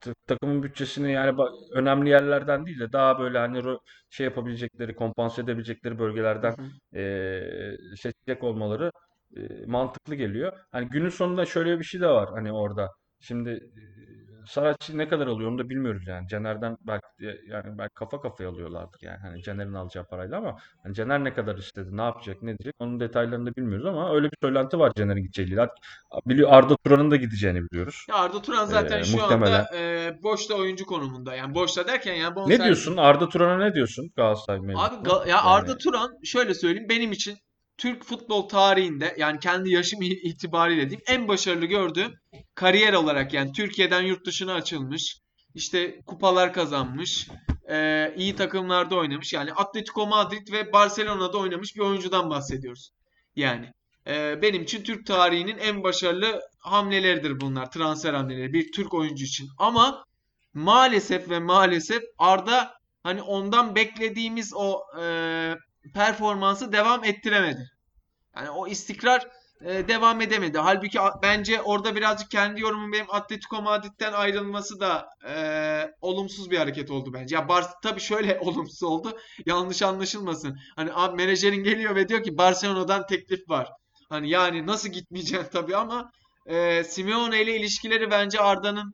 ta- 0.02 0.14
takımın 0.28 0.64
bütçesini 0.64 1.12
yani 1.12 1.38
önemli 1.74 2.10
yerlerden 2.10 2.66
değil 2.66 2.80
de 2.80 2.92
daha 2.94 3.20
böyle 3.20 3.38
hani 3.38 3.78
şey 4.10 4.24
yapabilecekleri, 4.26 4.96
kompanse 4.96 5.42
edebilecekleri 5.42 6.00
bölgelerden 6.00 6.56
hı. 6.58 6.72
eee 6.94 7.78
seçecek 7.98 8.44
olmaları 8.44 8.92
eee, 9.36 9.66
mantıklı 9.68 10.16
geliyor. 10.16 10.54
Hani 10.72 10.90
günün 10.90 11.10
sonunda 11.10 11.46
şöyle 11.46 11.80
bir 11.80 11.84
şey 11.84 12.02
de 12.02 12.08
var 12.08 12.30
hani 12.34 12.52
orada. 12.54 12.90
Şimdi 13.20 13.60
Saracchi 14.48 14.98
ne 14.98 15.08
kadar 15.08 15.28
alıyor 15.28 15.52
onu 15.52 15.58
da 15.58 15.70
bilmiyoruz 15.70 16.08
yani. 16.08 16.28
Caner'den 16.28 16.78
belki 16.82 17.06
yani 17.48 17.78
belki 17.78 17.94
kafa 17.94 18.22
kafaya 18.22 18.50
alıyorlardır 18.50 19.00
yani. 19.02 19.18
Hani 19.22 19.44
Caner'in 19.44 19.74
alacağı 19.74 20.06
parayla 20.08 20.38
ama 20.38 20.58
hani 20.84 20.94
Caner 20.94 21.24
ne 21.24 21.34
kadar 21.34 21.58
istedi, 21.58 21.98
ne 21.98 22.02
yapacak, 22.02 22.42
ne 22.44 22.58
diyecek 22.58 22.76
onun 22.80 23.00
detaylarını 23.00 23.46
da 23.46 23.56
bilmiyoruz 23.56 23.86
ama 23.86 24.16
öyle 24.16 24.32
bir 24.32 24.38
söylenti 24.42 24.80
var 24.80 24.92
Caner'in 24.96 25.22
gideceğiyle. 25.22 25.68
Biliyor 26.26 26.50
Arda 26.52 26.76
Turan'ın 26.86 27.12
da 27.12 27.16
gideceğini 27.16 27.62
biliyoruz. 27.72 28.06
Ya 28.10 28.16
Arda 28.16 28.42
Turan 28.42 28.66
zaten 28.66 28.98
Eee, 28.98 29.04
şu 29.04 29.18
muhtemelen. 29.18 29.66
anda 29.66 29.78
e, 29.78 30.12
boşta 30.24 30.54
oyuncu 30.56 30.86
konumunda. 30.86 31.36
Yani 31.36 31.56
boşta 31.56 31.88
derken 31.88 32.14
yani 32.14 32.36
Ne 32.36 32.36
bonservis 32.36 32.66
diyorsun? 32.66 32.98
Arda 32.98 33.30
Turan'a 33.30 33.58
ne 33.66 33.74
diyorsun 33.74 34.12
Galatasaray 34.16 34.60
Abi 34.60 34.68
mevzusuna? 34.68 35.04
Ga- 35.04 35.30
ya 35.30 35.44
Arda 35.44 35.68
Yani 35.70 35.78
Turan 35.78 36.12
şöyle 36.24 36.54
söyleyeyim 36.54 36.90
benim 36.90 37.12
için 37.12 37.38
Türk 37.78 38.04
futbol 38.04 38.50
tarihinde 38.50 39.16
yani 39.18 39.40
kendi 39.40 39.72
yaşım 39.72 40.02
itibariyle 40.02 40.90
diyeyim 40.90 41.04
en 41.08 41.28
başarılı 41.28 41.66
gördüğüm 41.66 42.14
kariyer 42.56 42.94
olarak 42.94 43.34
yani 43.34 43.52
Türkiye'den 43.52 44.02
yurt 44.02 44.26
dışına 44.26 44.54
açılmış 44.54 45.20
işte 45.56 46.02
kupalar 46.06 46.54
kazanmış 46.54 47.28
e, 47.70 48.14
iyi 48.18 48.36
takımlarda 48.36 48.96
oynamış 48.96 49.34
yani 49.34 49.54
Atletico 49.54 50.08
Madrid 50.08 50.52
ve 50.52 50.74
Barcelona'da 50.74 51.38
oynamış 51.38 51.76
bir 51.76 51.82
oyuncudan 51.82 52.30
bahsediyoruz. 52.30 52.90
Yani 53.36 53.74
e, 54.08 54.42
benim 54.42 54.64
için 54.64 54.84
Türk 54.84 55.06
tarihinin 55.06 55.58
en 55.58 55.84
başarılı 55.84 56.42
hamleleridir 56.60 57.42
bunlar 57.42 57.72
transfer 57.72 58.14
hamleleri 58.14 58.54
bir 58.54 58.72
Türk 58.72 58.94
oyuncu 58.94 59.26
için 59.26 59.50
ama 59.58 60.06
maalesef 60.54 61.30
ve 61.30 61.40
maalesef 61.40 62.04
Arda 62.18 62.74
hani 63.04 63.22
ondan 63.22 63.76
beklediğimiz 63.76 64.54
o 64.56 64.82
e, 65.02 65.06
performansı 65.94 66.72
devam 66.72 67.04
ettiremedi. 67.04 67.70
Yani 68.36 68.50
o 68.50 68.68
istikrar 68.68 69.28
e, 69.66 69.88
devam 69.88 70.22
edemedi. 70.22 70.58
Halbuki 70.58 71.00
bence 71.24 71.62
orada 71.62 71.96
birazcık 71.96 72.32
kendi 72.32 72.62
yorumum 72.62 72.92
benim 72.92 73.06
Atletico 73.10 73.62
Madrid'den 73.62 74.14
ayrılması 74.14 74.80
da 74.80 75.08
e, 75.28 75.36
olumsuz 76.02 76.52
bir 76.52 76.58
hareket 76.58 76.92
oldu 76.92 77.14
bence. 77.14 77.36
Ya 77.36 77.50
Bar 77.50 77.66
tabii 77.84 78.00
şöyle 78.00 78.40
olumsuz 78.42 78.84
oldu. 78.84 79.18
Yanlış 79.46 79.82
anlaşılmasın. 79.82 80.58
Hani 80.76 80.94
abi 80.94 81.16
menajerin 81.16 81.64
geliyor 81.64 81.96
ve 81.96 82.10
diyor 82.10 82.24
ki 82.24 82.38
Barcelona'dan 82.38 83.06
teklif 83.08 83.50
var. 83.50 83.70
Hani 84.10 84.30
yani 84.30 84.68
nasıl 84.68 84.90
gitmeyeceksin 84.90 85.52
tabii 85.52 85.76
ama 85.76 86.12
e, 86.46 86.84
Simeone 86.84 87.42
ile 87.42 87.56
ilişkileri 87.60 88.12
bence 88.12 88.40
Arda'nın 88.40 88.94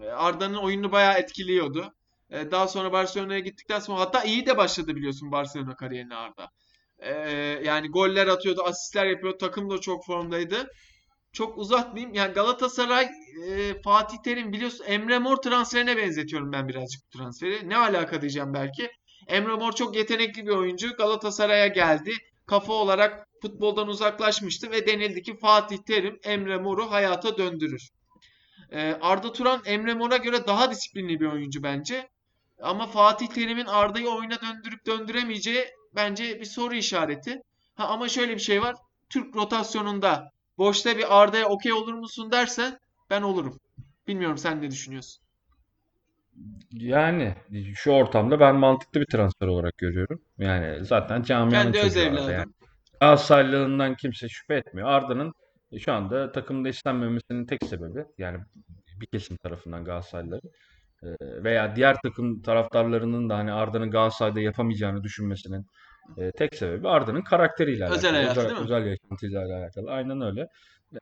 e, 0.00 0.08
Arda'nın 0.08 0.56
oyununu 0.56 0.92
bayağı 0.92 1.18
etkiliyordu. 1.18 1.92
E, 2.30 2.50
Daha 2.50 2.68
sonra 2.68 2.92
Barcelona'ya 2.92 3.38
gittikten 3.40 3.78
sonra 3.80 4.00
hatta 4.00 4.24
iyi 4.24 4.46
de 4.46 4.56
başladı 4.56 4.96
biliyorsun 4.96 5.32
Barcelona 5.32 5.76
kariyerine 5.76 6.14
Arda. 6.16 6.48
E, 6.98 7.10
Yani 7.64 7.88
goller 7.88 8.26
atıyordu, 8.26 8.62
asistler 8.62 9.06
yapıyordu. 9.06 9.38
Takım 9.38 9.70
da 9.70 9.78
çok 9.80 10.06
formdaydı. 10.06 10.66
Çok 11.32 11.58
uzatmayayım. 11.58 12.14
Yani 12.14 12.32
Galatasaray 12.34 13.08
e, 13.48 13.82
Fatih 13.82 14.16
Terim 14.24 14.52
biliyorsun 14.52 14.84
Emre 14.84 15.18
Mor 15.18 15.36
transferine 15.36 15.96
benzetiyorum 15.96 16.52
ben 16.52 16.68
birazcık 16.68 17.02
bu 17.06 17.18
transferi. 17.18 17.68
Ne 17.68 17.76
alaka 17.76 18.20
diyeceğim 18.20 18.54
belki. 18.54 18.90
Emre 19.28 19.54
Mor 19.54 19.72
çok 19.72 19.96
yetenekli 19.96 20.46
bir 20.46 20.50
oyuncu. 20.52 20.96
Galatasaray'a 20.96 21.66
geldi. 21.66 22.12
Kafa 22.46 22.72
olarak 22.72 23.26
futboldan 23.42 23.88
uzaklaşmıştı 23.88 24.70
ve 24.70 24.86
denildi 24.86 25.22
ki 25.22 25.36
Fatih 25.38 25.78
Terim 25.78 26.18
Emre 26.24 26.58
Mor'u 26.58 26.90
hayata 26.90 27.38
döndürür. 27.38 27.88
E, 28.70 28.92
Arda 29.00 29.32
Turan 29.32 29.62
Emre 29.64 29.94
Mor'a 29.94 30.16
göre 30.16 30.46
daha 30.46 30.70
disiplinli 30.70 31.20
bir 31.20 31.26
oyuncu 31.26 31.62
bence. 31.62 32.08
Ama 32.62 32.86
Fatih 32.86 33.26
Terim'in 33.26 33.66
Arda'yı 33.66 34.08
oyuna 34.08 34.40
döndürüp 34.40 34.86
döndüremeyeceği 34.86 35.64
bence 35.94 36.40
bir 36.40 36.44
soru 36.44 36.74
işareti. 36.74 37.42
Ha, 37.74 37.88
ama 37.88 38.08
şöyle 38.08 38.34
bir 38.34 38.40
şey 38.40 38.62
var. 38.62 38.76
Türk 39.10 39.36
rotasyonunda 39.36 40.30
boşta 40.58 40.98
bir 40.98 41.20
Arda'ya 41.20 41.46
okey 41.46 41.72
olur 41.72 41.94
musun 41.94 42.32
dersen 42.32 42.78
ben 43.10 43.22
olurum. 43.22 43.60
Bilmiyorum 44.08 44.38
sen 44.38 44.62
ne 44.62 44.70
düşünüyorsun? 44.70 45.22
Yani 46.72 47.34
şu 47.74 47.90
ortamda 47.90 48.40
ben 48.40 48.56
mantıklı 48.56 49.00
bir 49.00 49.06
transfer 49.06 49.46
olarak 49.46 49.78
görüyorum. 49.78 50.20
Yani 50.38 50.84
zaten 50.84 51.22
camianın 51.22 51.72
Kendi 51.72 51.88
çocuğu 51.88 52.00
Arda 52.00 52.32
yani. 52.32 52.52
Galatasaraylılığından 53.00 53.94
kimse 53.94 54.28
şüphe 54.28 54.54
etmiyor. 54.54 54.88
Arda'nın 54.88 55.34
şu 55.78 55.92
anda 55.92 56.32
takımda 56.32 56.68
istenmemesinin 56.68 57.46
tek 57.46 57.64
sebebi 57.64 58.04
yani 58.18 58.38
bir 59.00 59.06
kesim 59.06 59.36
tarafından 59.36 59.84
Galatasaraylıları 59.84 60.42
veya 61.20 61.76
diğer 61.76 61.96
takım 62.02 62.42
taraftarlarının 62.42 63.28
da 63.30 63.36
hani 63.38 63.52
Arda'nın 63.52 63.90
Galatasaray'da 63.90 64.40
yapamayacağını 64.40 65.02
düşünmesinin 65.02 65.66
e, 66.18 66.32
tek 66.32 66.54
sebebi 66.54 66.88
Arda'nın 66.88 67.22
karakteriyle 67.22 67.84
Özel 67.84 68.10
alakalı. 68.10 68.16
hayatı 68.16 68.40
Özel, 68.40 68.50
değil 68.50 68.60
mi? 68.60 68.64
özel 68.64 68.86
yaşantıyla 68.86 69.46
alakalı. 69.46 69.90
Aynen 69.90 70.20
öyle. 70.20 70.40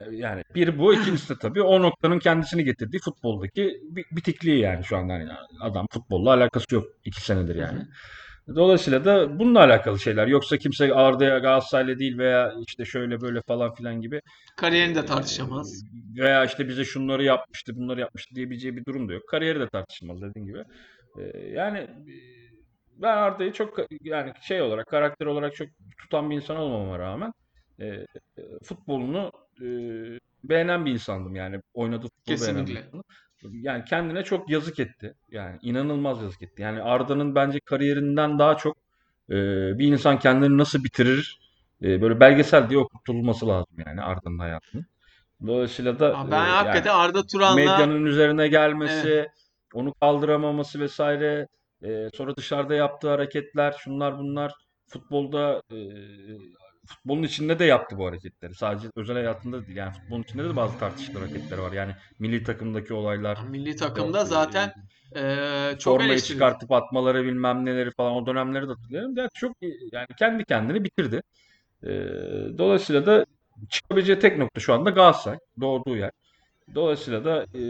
E, 0.01 0.15
Yani 0.15 0.43
bir 0.55 0.79
bu, 0.79 0.93
ikincisi 0.93 1.29
de 1.35 1.39
tabii 1.41 1.61
o 1.61 1.81
noktanın 1.81 2.19
kendisini 2.19 2.63
getirdiği 2.63 2.99
futboldaki 2.99 3.79
bi- 3.89 4.05
bitikliği 4.11 4.59
yani 4.59 4.83
şu 4.83 4.97
anda 4.97 5.13
hani 5.13 5.29
adam 5.59 5.87
futbolla 5.91 6.33
alakası 6.33 6.75
yok 6.75 6.85
iki 7.05 7.21
senedir 7.21 7.55
Hı 7.55 7.59
yani. 7.61 7.79
hı. 7.79 7.85
Dolayısıyla 8.47 9.05
da 9.05 9.39
bununla 9.39 9.59
alakalı 9.59 9.99
şeyler. 9.99 10.27
Yoksa 10.27 10.57
kimse 10.57 10.93
Arda'ya 10.93 11.39
Galatasaraylı 11.39 11.99
değil 11.99 12.17
veya 12.17 12.53
işte 12.67 12.85
şöyle 12.85 13.21
böyle 13.21 13.41
falan 13.47 13.73
filan 13.73 14.01
gibi 14.01 14.21
Kariyerini 14.57 14.95
de 14.95 15.05
tartışamaz. 15.05 15.83
veya 16.17 16.45
işte 16.45 16.67
bize 16.67 16.85
şunları 16.85 17.23
yapmıştı, 17.23 17.75
bunları 17.75 17.99
yapmıştı 17.99 18.35
diyebileceği 18.35 18.77
bir 18.77 18.85
durum 18.85 19.09
da 19.09 19.13
yok. 19.13 19.27
Kariyeri 19.29 19.59
de 19.59 19.67
tartışılmaz 19.69 20.21
dediğim 20.21 20.47
gibi. 20.47 20.63
Yani 21.51 21.87
ben 22.97 23.17
Arda'yı 23.17 23.53
çok 23.53 23.77
yani 24.01 24.33
şey 24.41 24.61
olarak, 24.61 24.87
karakter 24.87 25.25
olarak 25.25 25.55
çok 25.55 25.67
tutan 25.97 26.29
bir 26.29 26.35
insan 26.35 26.57
olmamama 26.57 26.99
rağmen 26.99 27.33
futbolunu 28.63 29.31
beğenen 30.43 30.85
bir 30.85 30.91
insandım 30.91 31.35
yani. 31.35 31.61
Oynadığı 31.73 32.07
futbolu 32.07 32.41
beğenen 32.41 32.67
bir 32.67 32.73
Kesinlikle. 32.73 32.79
insandım. 32.79 33.03
Yani 33.43 33.83
kendine 33.85 34.23
çok 34.23 34.49
yazık 34.49 34.79
etti. 34.79 35.15
Yani 35.31 35.57
inanılmaz 35.61 36.21
yazık 36.21 36.41
etti. 36.41 36.61
Yani 36.61 36.81
Arda'nın 36.81 37.35
bence 37.35 37.59
kariyerinden 37.59 38.39
daha 38.39 38.57
çok 38.57 38.77
e, 39.29 39.35
bir 39.79 39.87
insan 39.87 40.19
kendini 40.19 40.57
nasıl 40.57 40.83
bitirir 40.83 41.39
e, 41.81 42.01
böyle 42.01 42.19
belgesel 42.19 42.69
diye 42.69 42.79
okutulması 42.79 43.47
lazım 43.47 43.75
yani 43.87 44.01
Arda'nın 44.01 44.39
hayatının. 44.39 44.85
Dolayısıyla 45.47 45.99
da 45.99 46.17
Ama 46.17 46.27
e, 46.27 46.31
Ben 46.31 46.37
yani 46.37 46.49
hakikaten 46.49 46.95
Arda 46.95 47.23
Turan'la 47.27 47.55
medyanın 47.55 48.05
üzerine 48.05 48.41
evet. 48.41 48.51
gelmesi, 48.51 49.27
onu 49.73 49.93
kaldıramaması 49.93 50.79
vesaire, 50.79 51.47
e, 51.83 52.09
sonra 52.13 52.35
dışarıda 52.35 52.75
yaptığı 52.75 53.09
hareketler, 53.09 53.75
şunlar 53.79 54.17
bunlar 54.17 54.53
futbolda 54.87 55.61
e, 55.71 55.77
futbolun 56.87 57.23
içinde 57.23 57.59
de 57.59 57.65
yaptı 57.65 57.97
bu 57.97 58.05
hareketleri. 58.07 58.55
Sadece 58.55 58.87
özel 58.95 59.15
hayatında 59.15 59.67
değil. 59.67 59.77
Yani 59.77 59.93
futbolun 59.93 60.21
içinde 60.23 60.43
de 60.43 60.55
bazı 60.55 60.77
tartışılı 60.77 61.19
hareketler 61.19 61.57
var. 61.57 61.71
Yani 61.71 61.95
milli 62.19 62.43
takımdaki 62.43 62.93
olaylar, 62.93 63.37
milli 63.49 63.75
takımda 63.75 64.25
zaten 64.25 64.73
eee, 65.15 65.75
çok 65.79 65.93
formayı 65.93 66.09
eleştirildi. 66.11 66.33
çıkartıp 66.33 66.71
atmaları 66.71 67.23
bilmem 67.23 67.65
neleri 67.65 67.91
falan 67.91 68.13
o 68.13 68.25
dönemleri 68.25 68.67
de 68.67 68.71
hatırlıyorum. 68.71 69.17
Yani 69.17 69.29
çok 69.33 69.55
yani 69.91 70.07
kendi 70.19 70.45
kendini 70.45 70.83
bitirdi. 70.83 71.21
E, 71.83 71.89
dolayısıyla 72.57 73.05
da 73.05 73.25
çıkabileceği 73.69 74.19
tek 74.19 74.37
nokta 74.37 74.59
şu 74.61 74.73
anda 74.73 74.89
Galatasaray. 74.89 75.39
Doğduğu 75.61 75.97
yer. 75.97 76.11
Dolayısıyla 76.75 77.25
da 77.25 77.43
e, 77.59 77.63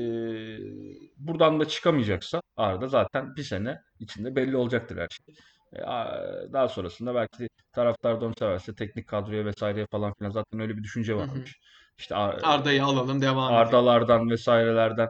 buradan 1.18 1.60
da 1.60 1.66
çıkamayacaksa 1.68 2.42
Arda 2.58 2.88
zaten 2.88 3.36
bir 3.36 3.44
sene 3.44 3.82
içinde 4.00 4.36
belli 4.36 4.58
olacaktır 4.58 4.98
her 4.98 5.08
şey. 5.10 5.36
E, 5.80 6.54
daha 6.54 6.68
sonrasında 6.70 7.16
belki 7.16 7.50
taraftar 7.74 8.22
da 8.22 8.26
onu 8.26 8.34
severse 8.40 8.76
teknik 8.76 9.08
kadroya 9.08 9.46
vesaireye 9.46 9.86
falan 9.92 10.14
filan 10.14 10.32
zaten 10.32 10.60
öyle 10.60 10.78
bir 10.78 10.84
düşünce 10.84 11.14
Hı 11.14 11.22
hı. 11.24 11.28
varmış. 11.30 11.60
İşte 11.98 12.16
Ar- 12.16 12.40
Arda'yı 12.44 12.84
alalım 12.86 13.22
devam 13.22 13.54
edelim. 13.58 13.68
Arda'lardan 13.68 14.30
vesairelerden 14.30 15.10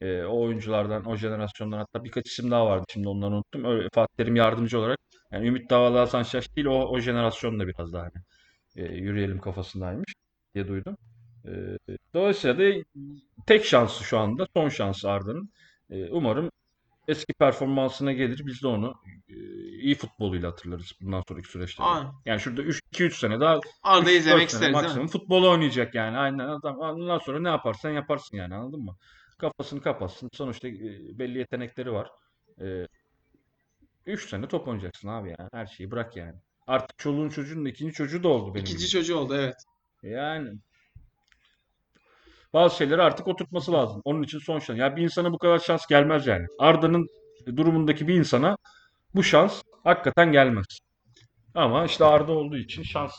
e, 0.00 0.22
o 0.24 0.40
oyunculardan, 0.42 1.04
o 1.06 1.16
jenerasyondan 1.16 1.78
hatta 1.78 2.04
birkaç 2.04 2.26
isim 2.28 2.50
daha 2.50 2.66
vardı 2.66 2.84
şimdi 2.92 3.08
onları 3.08 3.34
unuttum. 3.34 3.64
Öyle 3.64 3.88
Fatih 3.94 4.16
Terim 4.16 4.36
yardımcı 4.36 4.78
olarak 4.80 4.98
yani 5.32 5.46
Ümit 5.48 5.70
Davalı 5.70 5.98
Hasan 5.98 6.22
Şaş 6.22 6.56
değil 6.56 6.66
o, 6.66 6.72
o 6.88 7.00
jenerasyonda 7.00 7.66
biraz 7.68 7.92
daha 7.92 8.02
hani, 8.02 8.22
e, 8.88 8.94
yürüyelim 8.94 9.40
kafasındaymış 9.40 10.14
diye 10.54 10.68
duydum. 10.68 10.96
E, 11.46 11.50
dolayısıyla 12.14 12.58
da 12.58 12.84
tek 13.46 13.64
şansı 13.64 14.04
şu 14.04 14.18
anda 14.18 14.46
son 14.56 14.68
şansı 14.68 15.10
Arda'nın. 15.10 15.50
E, 15.90 16.10
umarım 16.10 16.50
eski 17.08 17.32
performansına 17.32 18.12
gelir. 18.12 18.42
Biz 18.46 18.62
de 18.62 18.66
onu 18.66 18.94
e, 19.28 19.34
iyi 19.68 19.94
futboluyla 19.94 20.50
hatırlarız 20.50 20.92
bundan 21.00 21.22
sonraki 21.28 21.48
süreçte. 21.48 21.82
Aynen. 21.82 22.12
Yani 22.24 22.40
şurada 22.40 22.62
2-3 22.62 23.10
sene 23.10 23.40
daha 23.40 23.60
Arda'yı 23.82 24.16
3-4 24.16 24.20
izlemek 24.20 24.48
isteriz 24.48 24.74
maksimum 24.74 25.06
futbol 25.06 25.44
oynayacak 25.44 25.94
yani. 25.94 26.16
Aynen 26.18 26.48
adam. 26.48 26.78
Ondan 26.78 27.18
sonra 27.18 27.40
ne 27.40 27.48
yaparsan 27.48 27.90
yaparsın 27.90 28.36
yani 28.36 28.54
anladın 28.54 28.80
mı? 28.80 28.96
Kafasını 29.38 29.80
kapatsın. 29.80 30.30
Sonuçta 30.32 30.68
e, 30.68 30.72
belli 31.18 31.38
yetenekleri 31.38 31.92
var. 31.92 32.10
3 34.06 34.28
sene 34.28 34.48
top 34.48 34.68
oynayacaksın 34.68 35.08
abi 35.08 35.34
yani. 35.38 35.48
Her 35.52 35.66
şeyi 35.66 35.90
bırak 35.90 36.16
yani. 36.16 36.34
Artık 36.66 36.98
çoluğun 36.98 37.28
çocuğun 37.28 37.64
ikinci 37.64 37.92
çocuğu 37.94 38.22
da 38.22 38.28
oldu 38.28 38.54
benim 38.54 38.64
İkinci 38.64 38.78
gibi. 38.78 38.88
çocuğu 38.88 39.16
oldu 39.16 39.34
evet. 39.36 39.56
Yani 40.02 40.58
bazı 42.52 42.76
şeyleri 42.76 43.02
artık 43.02 43.28
oturtması 43.28 43.72
lazım. 43.72 44.00
Onun 44.04 44.22
için 44.22 44.38
son 44.38 44.58
şans. 44.58 44.78
Ya 44.78 44.96
bir 44.96 45.02
insana 45.02 45.32
bu 45.32 45.38
kadar 45.38 45.58
şans 45.58 45.86
gelmez 45.86 46.26
yani. 46.26 46.46
Arda'nın 46.58 47.06
durumundaki 47.56 48.08
bir 48.08 48.14
insana 48.14 48.56
bu 49.14 49.22
şans 49.22 49.62
hakikaten 49.84 50.32
gelmez. 50.32 50.66
Ama 51.54 51.84
işte 51.84 52.04
Arda 52.04 52.32
olduğu 52.32 52.56
için 52.56 52.82
şans 52.82 53.12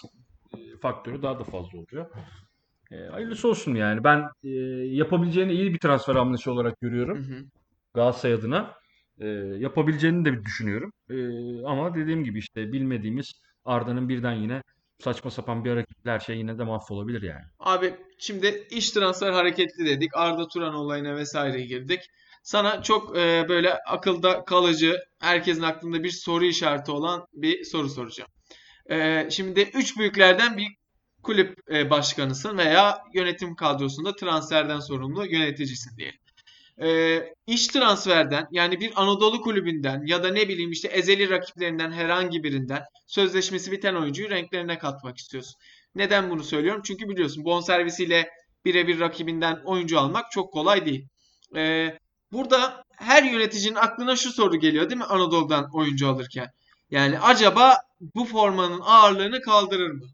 e, 0.53 0.77
faktörü 0.81 1.23
daha 1.23 1.39
da 1.39 1.43
fazla 1.43 1.79
oluyor. 1.79 2.05
E, 2.91 2.95
hayırlısı 2.95 3.47
olsun 3.47 3.75
yani. 3.75 4.03
Ben 4.03 4.25
e, 4.43 4.49
yapabileceğini 4.95 5.51
iyi 5.53 5.73
bir 5.73 5.79
transfer 5.79 6.15
hamlesi 6.15 6.49
olarak 6.49 6.73
Hı 6.73 6.87
görüyorum. 6.87 7.17
hı. 7.23 7.45
Galatasaray 7.93 8.35
adına. 8.35 8.73
E, 9.19 9.27
yapabileceğini 9.57 10.25
de 10.25 10.43
düşünüyorum. 10.45 10.91
E, 11.09 11.15
ama 11.65 11.95
dediğim 11.95 12.23
gibi 12.23 12.39
işte 12.39 12.71
bilmediğimiz 12.73 13.31
Arda'nın 13.65 14.09
birden 14.09 14.33
yine 14.33 14.61
saçma 14.99 15.31
sapan 15.31 15.65
bir 15.65 15.69
hareketle 15.69 16.11
her 16.11 16.19
şey 16.19 16.37
yine 16.37 16.59
de 16.59 16.63
mahvolabilir 16.63 17.21
yani. 17.21 17.43
Abi 17.59 17.95
şimdi 18.17 18.67
iş 18.71 18.91
transfer 18.91 19.31
hareketli 19.31 19.85
dedik. 19.85 20.11
Arda 20.13 20.47
Turan 20.47 20.73
olayına 20.73 21.15
vesaire 21.15 21.61
girdik. 21.61 22.01
Sana 22.43 22.81
çok 22.81 23.17
e, 23.17 23.45
böyle 23.49 23.73
akılda 23.73 24.45
kalıcı, 24.45 24.99
herkesin 25.19 25.61
aklında 25.61 26.03
bir 26.03 26.09
soru 26.09 26.45
işareti 26.45 26.91
olan 26.91 27.27
bir 27.33 27.63
soru 27.63 27.89
soracağım. 27.89 28.29
E, 28.89 29.27
şimdi 29.31 29.61
üç 29.61 29.97
büyüklerden 29.97 30.57
bir 30.57 30.67
kulüp 31.23 31.57
e, 31.71 31.89
başkanısın 31.89 32.57
veya 32.57 33.01
yönetim 33.13 33.55
kadrosunda 33.55 34.15
transferden 34.15 34.79
sorumlu 34.79 35.25
yöneticisin 35.25 35.97
diyelim. 35.97 36.19
E, 36.81 37.19
iş 37.47 37.67
transferden 37.67 38.47
yani 38.51 38.79
bir 38.79 38.91
Anadolu 38.95 39.41
kulübünden 39.41 40.01
ya 40.05 40.23
da 40.23 40.29
ne 40.29 40.49
bileyim 40.49 40.71
işte 40.71 40.87
ezeli 40.87 41.29
rakiplerinden 41.29 41.91
herhangi 41.91 42.43
birinden 42.43 42.83
sözleşmesi 43.07 43.71
biten 43.71 43.95
oyuncuyu 43.95 44.29
renklerine 44.29 44.77
katmak 44.77 45.17
istiyorsun. 45.17 45.55
Neden 45.95 46.29
bunu 46.29 46.43
söylüyorum? 46.43 46.81
Çünkü 46.85 47.09
biliyorsun 47.09 47.45
bonservisiyle 47.45 48.29
birebir 48.65 48.99
rakibinden 48.99 49.59
oyuncu 49.65 49.99
almak 49.99 50.31
çok 50.31 50.53
kolay 50.53 50.85
değil. 50.85 51.07
Ee, 51.55 51.97
burada 52.31 52.83
her 52.97 53.23
yöneticinin 53.23 53.75
aklına 53.75 54.15
şu 54.15 54.31
soru 54.31 54.55
geliyor 54.55 54.89
değil 54.89 54.97
mi 54.97 55.05
Anadolu'dan 55.05 55.69
oyuncu 55.73 56.07
alırken? 56.07 56.47
Yani 56.91 57.19
acaba 57.19 57.77
bu 58.15 58.25
formanın 58.25 58.81
ağırlığını 58.83 59.41
kaldırır 59.41 59.91
mı? 59.91 60.05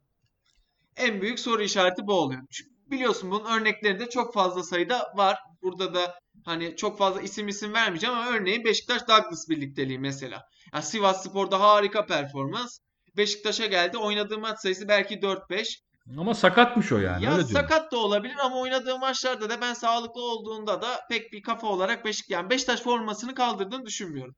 En 0.97 1.21
büyük 1.21 1.39
soru 1.39 1.63
işareti 1.63 2.07
bu 2.07 2.13
oluyor. 2.13 2.41
Çünkü 2.51 2.71
biliyorsun 2.91 3.31
bunun 3.31 3.45
örnekleri 3.45 3.99
de 3.99 4.09
çok 4.09 4.33
fazla 4.33 4.63
sayıda 4.63 5.13
var. 5.15 5.37
Burada 5.61 5.93
da 5.93 6.19
hani 6.45 6.75
çok 6.75 6.97
fazla 6.97 7.21
isim 7.21 7.47
isim 7.47 7.73
vermeyeceğim 7.73 8.15
ama 8.15 8.29
örneğin 8.29 8.65
Beşiktaş 8.65 9.01
Douglas 9.07 9.49
birlikteliği 9.49 9.99
mesela. 9.99 10.41
Yani 10.73 10.83
Sivas 10.83 11.23
Spor'da 11.23 11.59
harika 11.59 12.05
performans. 12.05 12.79
Beşiktaş'a 13.17 13.65
geldi. 13.65 13.97
Oynadığı 13.97 14.37
maç 14.39 14.59
sayısı 14.59 14.87
belki 14.87 15.15
4-5. 15.15 15.79
Ama 16.17 16.33
sakatmış 16.35 16.91
o 16.91 16.97
yani. 16.97 17.25
Ya 17.25 17.31
öyle 17.31 17.47
diyorum. 17.47 17.67
sakat 17.69 17.91
da 17.91 17.97
olabilir 17.97 18.35
ama 18.43 18.59
oynadığı 18.59 18.99
maçlarda 18.99 19.49
da 19.49 19.61
ben 19.61 19.73
sağlıklı 19.73 20.21
olduğunda 20.21 20.81
da 20.81 20.99
pek 21.09 21.31
bir 21.31 21.41
kafa 21.41 21.67
olarak 21.67 22.05
Beşik 22.05 22.29
yani 22.29 22.49
Beşiktaş 22.49 22.81
formasını 22.81 23.35
kaldırdığını 23.35 23.85
düşünmüyorum. 23.85 24.35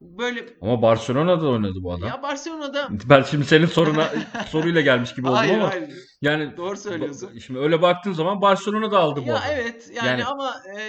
Böyle 0.00 0.46
Ama 0.60 0.82
Barcelona'da 0.82 1.48
oynadı 1.48 1.74
bu 1.82 1.92
adam. 1.92 2.08
ya 2.08 2.22
Barcelona'da 2.22 2.88
Ben 3.08 3.22
şimdi 3.22 3.44
senin 3.44 3.66
soruna 3.66 4.10
soruyla 4.48 4.80
gelmiş 4.80 5.14
gibi 5.14 5.26
oldum 5.26 5.36
hayır 5.38 5.54
ama 5.58 5.70
hayır 5.70 5.90
yani 6.22 6.56
doğru 6.56 6.76
söylüyorsun. 6.76 7.28
ba- 7.28 7.40
şimdi 7.40 7.60
öyle 7.60 7.82
baktığın 7.82 8.12
zaman 8.12 8.40
Barcelona 8.42 8.90
da 8.90 8.98
aldı 8.98 9.20
bu 9.24 9.28
Ya 9.28 9.34
adamı. 9.36 9.52
evet 9.52 9.90
yani, 9.94 10.06
Yani- 10.08 10.24
ama 10.24 10.54
e, 10.78 10.80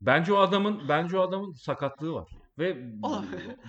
Bence 0.00 0.32
o 0.32 0.36
adamın 0.38 0.80
bence 0.88 1.18
o 1.18 1.20
adamın 1.28 1.52
sakatlığı 1.52 2.12
var. 2.12 2.28
Ve 2.58 2.76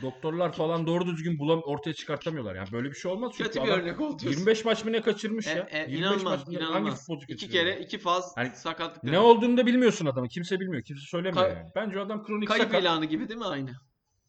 doktorlar 0.01 0.51
falan 0.51 0.87
doğru 0.87 1.05
düzgün 1.05 1.39
bulam 1.39 1.61
ortaya 1.65 1.93
çıkartamıyorlar. 1.93 2.55
Yani 2.55 2.71
böyle 2.71 2.89
bir 2.89 2.95
şey 2.95 3.11
olmaz 3.11 3.31
çünkü 3.37 3.49
kötü 3.51 3.63
bir 3.65 3.69
adam 3.71 3.79
örnek 3.81 4.01
oldu. 4.01 4.21
25 4.25 4.65
maç 4.65 4.85
mı 4.85 4.91
ne 4.91 5.01
kaçırmış 5.01 5.47
E, 5.47 5.49
ya? 5.49 5.67
e, 5.71 5.79
25 5.79 5.99
inanılmaz, 5.99 6.23
maç 6.23 6.47
mı 6.47 6.53
ne- 6.53 6.57
hangi 6.57 6.71
inanılmaz. 6.71 6.99
futbolcu 6.99 7.23
İki 7.29 7.33
kaçırıyor? 7.45 7.65
kere 7.73 7.83
iki 7.83 7.97
faz 7.97 8.31
Hani 8.37 8.49
sakatlık. 8.55 9.03
Ne 9.03 9.19
olduğunu 9.19 9.57
da 9.57 9.65
bilmiyorsun 9.65 10.05
adamı. 10.05 10.27
Kimse 10.27 10.59
bilmiyor. 10.59 10.83
Kimse 10.83 11.01
söylemiyor 11.05 11.45
Ka- 11.45 11.49
yani. 11.57 11.69
Bence 11.75 11.99
o 11.99 12.05
adam 12.05 12.23
kronik 12.23 12.47
Kayıp 12.47 12.63
sakat. 12.65 12.81
ilanı 12.81 13.05
gibi 13.05 13.29
değil 13.29 13.39
mi 13.39 13.45
aynı? 13.45 13.71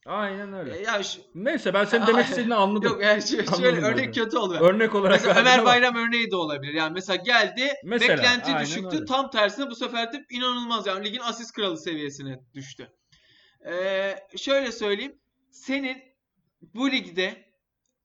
Aynen 0.06 0.52
öyle. 0.52 0.78
E, 0.78 0.82
ya 0.82 1.02
şu, 1.02 1.20
Neyse 1.34 1.74
ben 1.74 1.84
senin 1.84 2.06
demek 2.06 2.24
istediğini 2.28 2.54
anladım. 2.54 2.92
yok 2.92 3.02
yani 3.02 3.22
şöyle, 3.22 3.42
Anladım 3.42 3.62
şöyle 3.64 3.80
örnek 3.86 4.14
kötü 4.14 4.36
oldu. 4.38 4.54
Örnek 4.60 4.94
olarak 4.94 5.20
Mesela 5.20 5.40
Ömer 5.40 5.64
Bayram 5.64 5.96
örneği 5.96 6.30
de 6.30 6.36
olabilir. 6.36 6.74
Yani 6.74 6.92
mesela 6.92 7.16
geldi, 7.16 7.72
Mesela, 7.84 8.16
beklenti 8.16 8.52
düşüktü. 8.60 8.96
öyle. 8.96 9.04
Tam 9.04 9.30
tersine 9.30 9.70
bu 9.70 9.74
sefer 9.74 10.12
de 10.12 10.24
inanılmaz 10.30 10.86
yani 10.86 11.04
ligin 11.04 11.20
asist 11.20 11.52
kralı 11.52 11.78
seviyesine 11.78 12.40
düştü. 12.54 12.92
Ee, 13.66 14.16
şöyle 14.36 14.72
söyleyeyim. 14.72 15.18
Senin 15.50 16.02
bu 16.74 16.90
ligde 16.90 17.50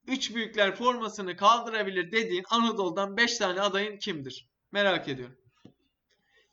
3 0.08 0.36
büyükler 0.36 0.76
formasını 0.76 1.36
kaldırabilir 1.36 2.12
dediğin 2.12 2.44
Anadolu'dan 2.50 3.18
5 3.18 3.38
tane 3.38 3.62
adayın 3.62 3.98
kimdir? 3.98 4.50
Merak 4.72 5.08
ediyorum. 5.08 5.36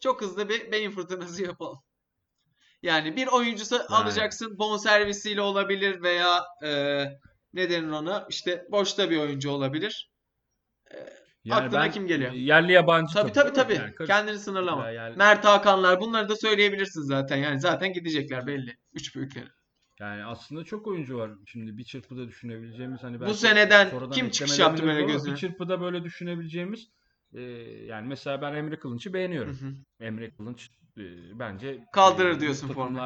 Çok 0.00 0.20
hızlı 0.20 0.48
bir 0.48 0.72
beyin 0.72 0.90
fırtınası 0.90 1.42
yapalım. 1.42 1.78
Yani 2.82 3.16
bir 3.16 3.26
oyuncusu 3.26 3.76
alacaksın 3.88 4.58
bonservisiyle 4.58 5.40
olabilir 5.40 6.02
veya 6.02 6.44
e, 6.64 7.04
ne 7.52 7.70
denir 7.70 7.90
ona? 7.90 8.26
İşte 8.30 8.66
boşta 8.70 9.10
bir 9.10 9.18
oyuncu 9.18 9.50
olabilir. 9.50 10.12
Yani 11.44 11.66
Aklına 11.66 11.90
kim 11.90 12.06
geliyor? 12.06 12.32
Yerli 12.32 12.72
yabancı 12.72 13.14
Tabii 13.14 13.32
tabii 13.32 13.52
tabii. 13.52 13.74
Yani 13.74 13.94
Kendini 14.06 14.38
sınırlama. 14.38 14.86
Ya 14.86 14.92
yani- 14.92 15.16
Mert 15.16 15.44
Hakanlar 15.44 16.00
bunları 16.00 16.28
da 16.28 16.36
söyleyebilirsin 16.36 17.02
zaten. 17.02 17.36
Yani 17.36 17.60
zaten 17.60 17.92
gidecekler 17.92 18.46
belli. 18.46 18.76
Üç 18.92 19.16
büyükleri. 19.16 19.48
Yani 20.00 20.24
aslında 20.24 20.64
çok 20.64 20.86
oyuncu 20.86 21.18
var. 21.18 21.30
Şimdi 21.46 21.76
bir 21.76 21.84
çırpıda 21.84 22.28
düşünebileceğimiz 22.28 23.02
hani 23.02 23.20
Bu 23.20 23.34
seneden 23.34 24.10
kim 24.10 24.30
çıkış 24.30 24.58
yaptı 24.58 24.86
böyle 24.86 25.02
gözüne? 25.02 25.32
Bir 25.32 25.38
çırpıda 25.38 25.80
böyle 25.80 26.04
düşünebileceğimiz 26.04 26.88
e, 27.34 27.40
yani 27.86 28.08
mesela 28.08 28.42
ben 28.42 28.54
Emre 28.54 28.78
Kılınç'ı 28.78 29.10
Hı 29.10 29.14
beğeniyorum. 29.14 29.54
hı. 29.54 30.04
Emre 30.04 30.30
Kılınç 30.30 30.70
e, 30.98 31.02
bence 31.38 31.84
Kaldırır 31.92 32.36
e, 32.36 32.40
diyorsun 32.40 32.68
bu 32.68 32.72
formu. 32.72 32.98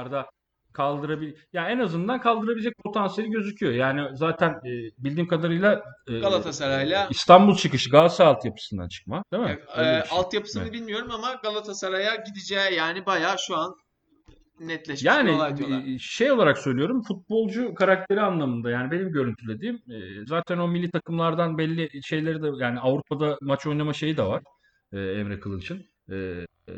kaldırabil 0.73 1.35
ya 1.53 1.69
en 1.71 1.79
azından 1.79 2.21
kaldırabilecek 2.21 2.75
potansiyeli 2.85 3.31
gözüküyor. 3.33 3.73
Yani 3.73 4.17
zaten 4.17 4.51
e, 4.51 4.71
bildiğim 4.99 5.29
kadarıyla 5.29 5.83
e, 6.07 6.13
Galatasaray'la- 6.13 7.09
İstanbul 7.11 7.57
çıkışı 7.57 7.91
Galatasaray 7.91 8.33
altyapısından 8.33 8.89
çıkma, 8.89 9.23
değil 9.33 9.43
mi? 9.43 9.59
E, 9.77 9.79
bir 9.79 10.09
şey. 10.09 10.19
altyapısını 10.19 10.63
Evet. 10.63 10.73
bilmiyorum 10.73 11.11
ama 11.11 11.35
Galatasaray'a 11.43 12.15
gideceği 12.15 12.75
yani 12.75 13.07
bayağı 13.07 13.37
şu 13.39 13.57
an 13.57 13.75
netleşmiş 14.61 15.03
Yani 15.05 15.31
olay 15.31 15.57
diyorlar. 15.57 15.83
e, 15.87 15.99
şey 15.99 16.33
olarak 16.33 16.59
söylüyorum 16.59 17.03
futbolcu 17.03 17.75
karakteri 17.75 18.21
anlamında 18.21 18.71
yani 18.71 18.91
benim 18.91 19.13
görüntülediğim 19.13 19.75
e, 19.77 20.27
zaten 20.27 20.59
o 20.59 20.69
milli 20.69 20.91
takımlardan 20.91 21.59
belli 21.59 22.03
şeyleri 22.03 22.43
de 22.43 22.51
yani 22.59 22.81
Avrupa'da 22.81 23.39
maç 23.41 23.67
oynama 23.67 23.93
şeyi 23.93 24.17
de 24.17 24.23
var 24.23 24.43
e, 24.93 24.99
Emre 25.01 25.41
Kılınç'ın 25.41 25.85
E, 26.11 26.17
e, 26.69 26.75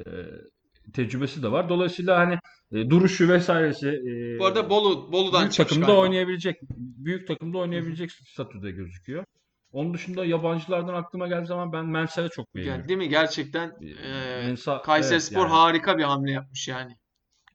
tecrübesi 0.92 1.42
de 1.42 1.52
var. 1.52 1.68
Dolayısıyla 1.68 2.18
hani 2.18 2.38
e, 2.72 2.90
duruşu 2.90 3.28
vesairesi 3.28 3.88
e, 3.88 4.38
Bu 4.38 4.46
arada 4.46 4.70
Bolu 4.70 5.12
Bolu'dan 5.12 5.40
büyük 5.40 5.52
çıkmış 5.52 5.68
takımda 5.68 5.86
galiba. 5.86 6.02
oynayabilecek 6.02 6.56
büyük 6.76 7.28
takımda 7.28 7.58
oynayabilecek 7.58 8.10
statüde 8.12 8.70
gözüküyor. 8.70 9.24
Onun 9.72 9.94
dışında 9.94 10.24
yabancılardan 10.24 10.94
aklıma 10.94 11.28
geldiği 11.28 11.46
zaman 11.46 11.72
ben 11.72 11.86
Mensel'i 11.86 12.30
çok 12.30 12.54
beğeniyorum. 12.54 12.80
Yani 12.80 12.88
değil 12.88 12.98
mi? 12.98 13.08
Gerçekten 13.08 13.72
E, 13.80 14.50
e, 14.50 14.82
Kayserispor 14.84 15.40
evet, 15.40 15.50
yani- 15.50 15.58
harika 15.60 15.98
bir 15.98 16.02
hamle 16.04 16.30
yapmış 16.32 16.68
yani. 16.68 16.92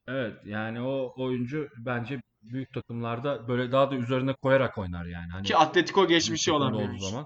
Evet 0.07 0.33
yani 0.45 0.81
o 0.81 1.13
oyuncu 1.17 1.67
bence 1.77 2.21
büyük 2.41 2.73
takımlarda 2.73 3.47
böyle 3.47 3.71
daha 3.71 3.91
da 3.91 3.95
üzerine 3.95 4.33
koyarak 4.33 4.77
oynar 4.77 5.05
yani. 5.05 5.31
Hani 5.31 5.43
Ki 5.47 5.57
Atletico 5.57 6.07
geçmişi 6.07 6.51
olan 6.51 6.73
bir 6.73 6.77
oyuncu. 6.77 7.05
zaman. 7.05 7.25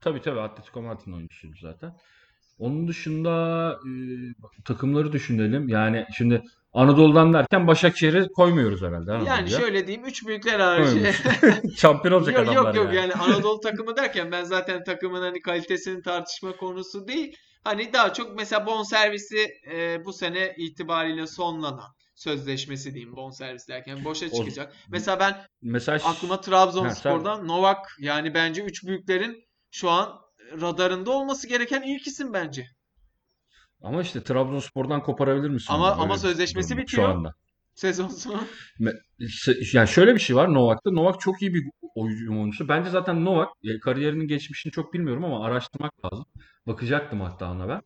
Tabii 0.00 0.20
tabii 0.22 0.40
Atletico 0.40 0.82
Madrid'in 0.82 1.12
oyuncusuydu 1.12 1.56
zaten. 1.60 1.96
Onun 2.60 2.88
dışında 2.88 3.30
e, 3.86 3.92
takımları 4.64 5.12
düşünelim. 5.12 5.68
Yani 5.68 6.06
şimdi 6.16 6.42
Anadolu'dan 6.72 7.32
derken 7.32 7.66
Başakşehir'i 7.66 8.28
koymuyoruz 8.28 8.82
herhalde. 8.82 9.10
Yani 9.12 9.30
Anadolu'ya. 9.30 9.60
şöyle 9.60 9.86
diyeyim. 9.86 10.06
Üç 10.06 10.26
büyükler 10.26 10.60
harici. 10.60 11.12
Şampiyon 11.76 12.14
olacak 12.14 12.34
Yok 12.34 12.44
adamlar 12.44 12.74
yok 12.74 12.76
yok 12.76 12.86
yani. 12.86 12.96
yani 12.96 13.14
Anadolu 13.14 13.60
takımı 13.60 13.96
derken 13.96 14.32
ben 14.32 14.44
zaten 14.44 14.84
takımın 14.84 15.20
hani 15.20 15.40
kalitesini 15.40 16.02
tartışma 16.02 16.56
konusu 16.56 17.08
değil. 17.08 17.36
Hani 17.64 17.92
daha 17.92 18.12
çok 18.12 18.36
mesela 18.36 18.66
bonservisi 18.66 19.48
e, 19.72 20.04
bu 20.04 20.12
sene 20.12 20.54
itibariyle 20.58 21.26
sonlanan 21.26 21.90
sözleşmesi 22.14 22.94
diyeyim 22.94 23.16
bonservis 23.16 23.68
derken 23.68 24.04
boşa 24.04 24.26
O- 24.26 24.36
çıkacak. 24.38 24.72
Mesela 24.88 25.20
ben 25.20 25.36
Mesela 25.62 25.98
aklıma 26.04 26.40
Trabzonspor'dan 26.40 27.48
Novak 27.48 27.86
yani 27.98 28.34
bence 28.34 28.62
üç 28.62 28.84
büyüklerin 28.86 29.44
şu 29.70 29.90
an 29.90 30.20
radarında 30.60 31.10
olması 31.10 31.48
gereken 31.48 31.82
ilk 31.82 32.06
isim 32.06 32.32
bence. 32.32 32.66
ama 33.82 34.02
işte 34.02 34.22
Trabzonspor'dan 34.22 35.02
koparabilir 35.02 35.48
misin? 35.48 35.74
Ama- 35.74 35.92
ama 35.92 36.18
sözleşmesi 36.18 36.76
bitiyor. 36.76 37.02
Şu 37.06 37.08
anda. 37.08 37.34
Sezon 37.74 38.08
sonu. 38.08 38.40
Yani 39.72 39.88
şöyle 39.88 40.14
bir 40.14 40.20
şey 40.20 40.36
var 40.36 40.54
Novak'ta. 40.54 40.90
Novak 40.90 41.20
çok 41.20 41.42
iyi 41.42 41.54
bir 41.54 41.64
oyuncu 41.94 42.32
oyuncusu. 42.32 42.68
Bence 42.68 42.90
zaten 42.90 43.24
Novak 43.24 43.48
e, 43.64 43.80
kariyerinin 43.80 44.26
geçmişini 44.26 44.72
çok 44.72 44.94
bilmiyorum 44.94 45.24
ama 45.24 45.44
araştırmak 45.44 46.04
lazım. 46.04 46.26
Bakacaktım 46.66 47.20
hatta 47.20 47.50
ona 47.50 47.68
ben. 47.68 47.80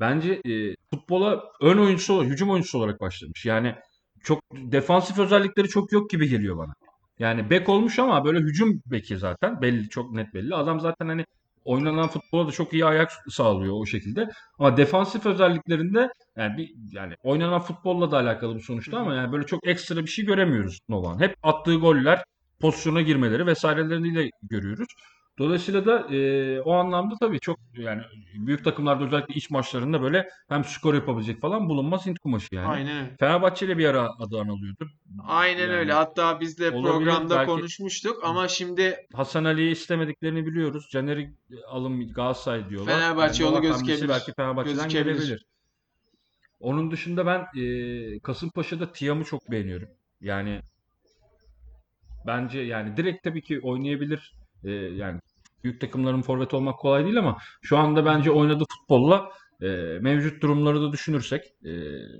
Bence 0.00 0.32
e, 0.32 0.74
futbola 0.94 1.42
ön 1.60 1.78
oyuncusu, 1.78 2.24
hücum 2.24 2.50
oyuncusu 2.50 2.78
olarak 2.78 3.00
başlamış. 3.00 3.46
Yani 3.46 3.74
çok 4.22 4.40
defansif 4.52 5.18
özellikleri 5.18 5.68
çok 5.68 5.92
yok 5.92 6.10
gibi 6.10 6.28
geliyor 6.28 6.58
bana. 6.58 6.72
Yani 7.18 7.50
bek 7.50 7.68
olmuş 7.68 7.98
ama 7.98 8.24
böyle 8.24 8.38
hücum 8.38 8.82
beki 8.86 9.18
zaten 9.18 9.62
belli 9.62 9.88
çok 9.88 10.12
net 10.12 10.34
belli. 10.34 10.54
Adam 10.54 10.80
zaten 10.80 11.08
hani 11.08 11.24
oynanan 11.70 12.08
futbola 12.08 12.48
da 12.48 12.52
çok 12.52 12.72
iyi 12.72 12.84
ayak 12.84 13.10
sağlıyor 13.30 13.74
o 13.80 13.86
şekilde. 13.86 14.28
Ama 14.58 14.76
defansif 14.76 15.26
özelliklerinde 15.26 16.08
yani 16.36 16.56
bir 16.56 16.70
yani 16.92 17.14
oynanan 17.22 17.60
futbolla 17.60 18.10
da 18.10 18.16
alakalı 18.16 18.54
bu 18.54 18.60
sonuçta 18.60 18.98
ama 18.98 19.14
yani 19.14 19.32
böyle 19.32 19.46
çok 19.46 19.66
ekstra 19.66 19.96
bir 19.96 20.10
şey 20.10 20.24
göremiyoruz 20.24 20.78
Novak'ın. 20.88 21.20
Hep 21.20 21.34
attığı 21.42 21.74
goller, 21.74 22.24
pozisyona 22.60 23.02
girmeleri 23.02 23.46
vesaireleriyle 23.46 24.30
görüyoruz. 24.42 24.88
Dolayısıyla 25.40 25.86
da 25.86 26.14
e, 26.14 26.60
o 26.60 26.72
anlamda 26.72 27.14
tabii 27.20 27.40
çok 27.40 27.58
yani 27.76 28.02
büyük 28.34 28.64
takımlarda 28.64 29.04
özellikle 29.04 29.34
iç 29.34 29.50
maçlarında 29.50 30.02
böyle 30.02 30.28
hem 30.48 30.64
skor 30.64 30.94
yapabilecek 30.94 31.40
falan 31.40 31.68
bulunmaz 31.68 32.06
Hint 32.06 32.18
kumaşı 32.18 32.54
yani. 32.54 32.66
Aynen 32.68 32.96
öyle. 33.06 33.16
Fenerbahçe 33.20 33.66
ile 33.66 33.78
bir 33.78 33.84
ara 33.86 34.08
adı 34.18 34.40
anılıyordu. 34.40 34.88
Aynen 35.26 35.60
Yani 35.62 35.72
öyle. 35.72 35.92
Hatta 35.92 36.40
biz 36.40 36.58
de 36.58 36.70
programda 36.70 37.36
belki- 37.36 37.46
konuşmuştuk 37.50 38.24
ama 38.24 38.48
şimdi 38.48 38.96
Hasan 39.14 39.44
Ali'yi 39.44 39.72
istemediklerini 39.72 40.46
biliyoruz. 40.46 40.88
Caner'i 40.90 41.34
alım 41.68 42.12
Galatasaray 42.12 42.70
diyorlar. 42.70 42.92
Fenerbahçe 42.94 43.42
yolu 43.42 43.52
Novak 43.52 43.64
hamlesi 43.64 43.84
gözükebilir. 43.86 44.08
Belki 44.14 44.32
Fenerbahçe'den 44.34 44.84
Gözükebilir. 44.84 45.14
gelebilir. 45.14 45.46
Onun 46.60 46.90
dışında 46.90 47.26
ben 47.26 47.60
e, 47.60 48.20
Kasımpaşa'da 48.20 48.92
Tiam'ı 48.92 49.24
çok 49.24 49.50
beğeniyorum. 49.50 49.88
Yani 50.20 50.60
bence 52.26 52.60
yani 52.60 52.96
direkt 52.96 53.22
tabii 53.24 53.42
ki 53.42 53.60
oynayabilir. 53.60 54.34
E, 54.64 54.70
yani 54.70 55.20
büyük 55.64 55.80
takımların 55.80 56.22
forvet 56.22 56.54
olmak 56.54 56.78
kolay 56.78 57.04
değil 57.04 57.18
ama 57.18 57.38
şu 57.62 57.78
anda 57.78 58.04
bence 58.04 58.30
oynadığı 58.30 58.64
futbolla 58.78 59.30
e, 59.62 59.68
mevcut 60.00 60.42
durumları 60.42 60.82
da 60.82 60.92
düşünürsek 60.92 61.42
e, 61.64 61.70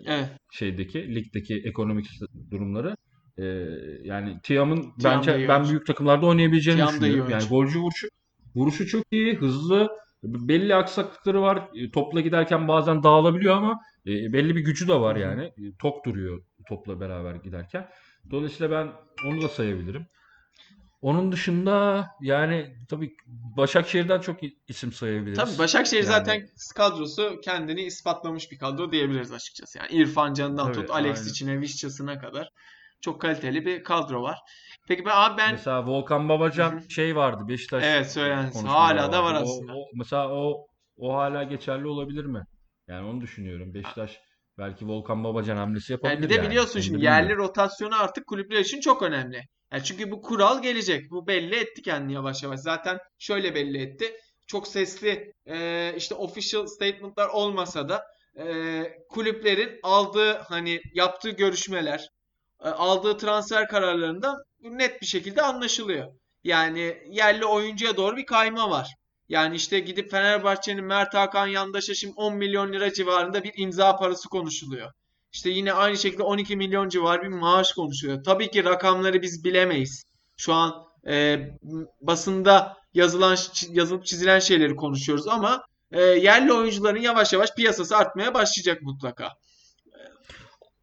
evet. 0.07 0.29
şeydeki 0.53 1.15
ligdeki 1.15 1.63
ekonomik 1.65 2.07
durumları 2.51 2.97
e, 3.39 3.45
yani 4.05 4.41
Tiam'ın 4.43 4.93
bence 5.05 5.49
ben 5.49 5.69
büyük 5.69 5.87
takımlarda 5.87 6.27
oynayabileceğini 6.27 6.79
Tiam 6.79 6.91
düşünüyorum. 6.91 7.31
Yani 7.31 7.45
golcü 7.49 7.79
vuruşu 7.79 8.09
vuruşu 8.55 8.87
çok 8.87 9.05
iyi, 9.11 9.35
hızlı, 9.35 9.89
belli 10.23 10.75
aksaklıkları 10.75 11.43
var. 11.43 11.69
E, 11.75 11.91
Topla 11.91 12.21
giderken 12.21 12.69
bazen 12.69 13.03
dağılabiliyor 13.03 13.57
ama 13.57 13.81
e, 14.07 14.11
belli 14.33 14.57
bir 14.57 14.61
gücü 14.61 14.89
de 14.89 14.95
var 14.95 15.17
yani. 15.17 15.45
E, 15.45 15.77
Tok 15.79 16.05
duruyor 16.05 16.43
topla 16.69 17.01
beraber 17.01 17.35
giderken. 17.35 17.89
Dolayısıyla 18.31 18.71
ben 18.71 18.93
onu 19.29 19.43
da 19.43 19.49
sayabilirim. 19.49 20.07
Onun 21.03 21.33
dışında 21.33 22.07
yani 22.21 22.77
tabii 22.89 23.17
Başakşehir'den 23.57 24.21
çok 24.21 24.41
isim 24.43 24.91
Tabii 24.91 24.97
sayabiliriz. 24.99 25.59
Başakşehir 25.59 26.03
Yani 26.03 26.13
zaten 26.13 26.49
kadrosu 26.77 27.41
kendini 27.45 27.83
ispatlamış 27.83 28.53
bir 28.53 28.59
kadro 28.59 28.93
diyebiliriz 28.93 29.33
açıkçası. 29.33 29.79
Yani 29.79 29.91
İrfan 29.91 30.35
Can'dan 30.35 30.73
tabii 30.73 30.87
tut 30.87 30.91
Alex 30.91 31.27
içine 31.27 31.61
Vişçasına 31.61 32.19
kadar 32.19 32.51
çok 33.01 33.21
kaliteli 33.21 33.67
bir 33.67 33.85
kadro 33.85 34.23
var. 34.23 34.39
Peki 34.89 35.05
ben 35.05 35.13
abi 35.15 35.39
ben 35.39 35.53
Mesela 35.53 35.87
Volkan 35.87 36.29
Babacan 36.29 36.73
hı. 36.73 36.91
şey 36.91 37.17
vardı 37.17 37.49
Beşiktaş 37.49 37.85
evet 37.87 38.13
söylensin 38.13 38.67
hala 38.67 39.13
da 39.13 39.25
var 39.25 39.35
vardı. 39.35 39.45
O, 39.47 39.53
aslında. 39.57 39.73
o 39.73 39.85
mesela 39.95 40.29
o 40.29 40.67
o 40.97 41.15
hala 41.15 41.43
geçerli 41.43 41.87
olabilir 41.87 42.25
mi? 42.25 42.45
Yani 42.89 43.07
onu 43.07 43.21
düşünüyorum. 43.21 43.75
Beşiktaş 43.75 44.21
belki 44.61 44.89
Volkan 44.89 45.25
Babacan 45.25 45.57
hamlesi 45.57 45.93
Yani 45.93 46.03
bir 46.03 46.09
yapabilir 46.09 46.31
de 46.31 46.35
yani. 46.35 46.47
biliyorsun 46.49 46.81
şimdi 46.81 47.05
yerli 47.05 47.37
rotasyonu 47.37 48.03
artık 48.03 48.27
kulüpler 48.27 48.61
için 48.61 48.81
çok 48.81 49.03
önemli. 49.03 49.43
Yani 49.73 49.85
çünkü 49.85 50.11
bu 50.11 50.23
kural 50.23 50.63
gelecek. 50.63 51.11
Bu 51.11 51.27
belli 51.27 51.57
etti 51.57 51.83
kendini 51.83 52.13
yavaş 52.13 52.43
yavaş. 52.43 52.61
Zaten 52.61 52.99
şöyle 53.19 53.55
belli 53.55 53.83
etti. 53.83 54.17
Çok 54.47 54.69
sesli 54.69 55.33
e, 55.47 55.93
işte 55.97 56.15
official 56.15 56.67
statement'lar 56.67 57.29
olmasa 57.29 57.89
da 57.89 58.03
e, 58.39 58.85
kulüplerin 59.09 59.79
aldığı 59.83 60.33
hani 60.35 60.81
yaptığı 60.95 61.31
görüşmeler, 61.31 62.09
e, 62.65 62.69
aldığı 62.69 63.17
transfer 63.19 63.69
kararlarından 63.69 64.37
net 64.61 65.01
bir 65.03 65.07
şekilde 65.07 65.43
anlaşılıyor. 65.43 66.07
Yani 66.45 67.03
yerli 67.11 67.45
oyuncuya 67.45 67.97
doğru 67.97 68.17
bir 68.17 68.27
kayma 68.27 68.71
var. 68.71 68.95
Yani 69.31 69.57
işte 69.57 69.81
gidip 69.81 70.11
Fenerbahçe'nin 70.11 70.85
Mert 70.85 71.15
Hakan 71.15 71.47
Yandaş'a 71.47 71.95
şimdi 71.95 72.15
10 72.17 72.37
milyon 72.37 72.73
lira 72.73 72.93
civarında 72.93 73.45
bir 73.45 73.53
imza 73.57 73.97
parası 73.97 74.29
konuşuluyor. 74.29 74.93
İşte 75.33 75.51
yine 75.51 75.73
aynı 75.73 75.97
şekilde 75.97 76.23
12 76.23 76.57
milyon 76.57 76.89
civarı 76.89 77.23
bir 77.23 77.29
maaş 77.29 77.73
konuşuluyor. 77.73 78.25
Tabii 78.25 78.51
ki 78.51 78.65
rakamları 78.65 79.23
biz 79.23 79.45
bilemeyiz. 79.45 80.05
Şu 80.37 80.55
an 80.55 80.85
e, 81.07 81.39
basında 82.01 82.77
yazılan 82.95 83.37
yazılıp 83.71 84.07
çizilen 84.07 84.39
şeyleri 84.39 84.77
konuşuyoruz 84.77 85.29
ama 85.29 85.63
e, 85.93 86.03
yerli 86.03 86.53
oyuncuların 86.53 87.01
yavaş 87.01 87.33
yavaş 87.33 87.55
piyasası 87.55 87.97
artmaya 87.97 88.35
başlayacak 88.35 88.83
mutlaka. 88.83 89.29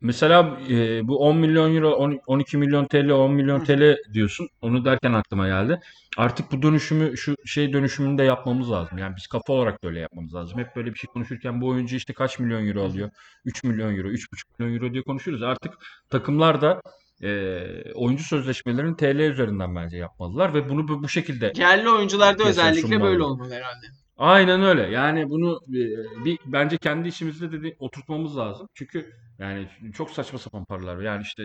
Mesela 0.01 0.57
e, 0.69 1.07
bu 1.07 1.17
10 1.17 1.37
milyon 1.37 1.75
euro, 1.75 1.91
10 1.91 2.19
12 2.27 2.57
milyon 2.57 2.85
TL, 2.85 3.09
10 3.09 3.29
Hı 3.29 3.33
milyon. 3.33 3.63
TL 3.63 3.97
diyorsun. 4.13 4.49
Onu 4.61 4.85
derken 4.85 5.13
aklıma 5.13 5.47
geldi. 5.47 5.79
Artık 6.17 6.51
bu 6.51 6.61
dönüşümü, 6.61 7.17
şu 7.17 7.35
şey 7.45 7.73
dönüşümünü 7.73 8.17
de 8.17 8.23
yapmamız 8.23 8.71
lazım. 8.71 8.97
Yani 8.97 9.15
biz 9.15 9.27
kafa 9.27 9.53
olarak 9.53 9.83
böyle 9.83 9.99
yapmamız 9.99 10.35
lazım. 10.35 10.59
Hep 10.59 10.75
böyle 10.75 10.93
bir 10.93 10.99
şey 10.99 11.07
konuşurken 11.07 11.61
bu 11.61 11.67
oyuncu 11.67 11.95
işte 11.95 12.13
kaç 12.13 12.39
milyon 12.39 12.67
euro 12.67 12.83
alıyor? 12.83 13.09
3 13.45 13.63
milyon 13.63 13.97
euro, 13.97 14.07
3,5 14.07 14.43
milyon 14.59 14.75
euro 14.75 14.93
diye 14.93 15.03
konuşuyoruz. 15.03 15.43
Artık 15.43 15.73
takımlar 16.09 16.61
da 16.61 16.81
e, 17.23 17.59
oyuncu 17.93 18.23
sözleşmelerini 18.23 18.97
TL 18.97 19.19
üzerinden 19.19 19.75
bence 19.75 19.97
yapmalılar 19.97 20.53
ve 20.53 20.69
bunu 20.69 20.87
bu, 20.87 21.03
bu 21.03 21.09
şekilde 21.09 21.53
Yerli 21.55 21.89
oyuncularda 21.89 22.43
özellikle 22.43 23.01
böyle 23.01 23.23
olmalı 23.23 23.53
herhalde. 23.53 23.85
Aynen 24.17 24.61
öyle. 24.61 24.81
Yani 24.81 25.29
bunu 25.29 25.59
e, 25.69 26.25
bir 26.25 26.39
bence 26.45 26.77
kendi 26.77 27.07
işimizde 27.09 27.51
de 27.51 27.61
bir 27.63 27.75
oturtmamız 27.79 28.37
lazım. 28.37 28.67
Çünkü 28.73 29.13
yani 29.39 29.67
çok 29.93 30.11
saçma 30.11 30.39
sapan 30.39 30.65
paralar. 30.65 30.99
Yani 31.01 31.21
işte 31.21 31.43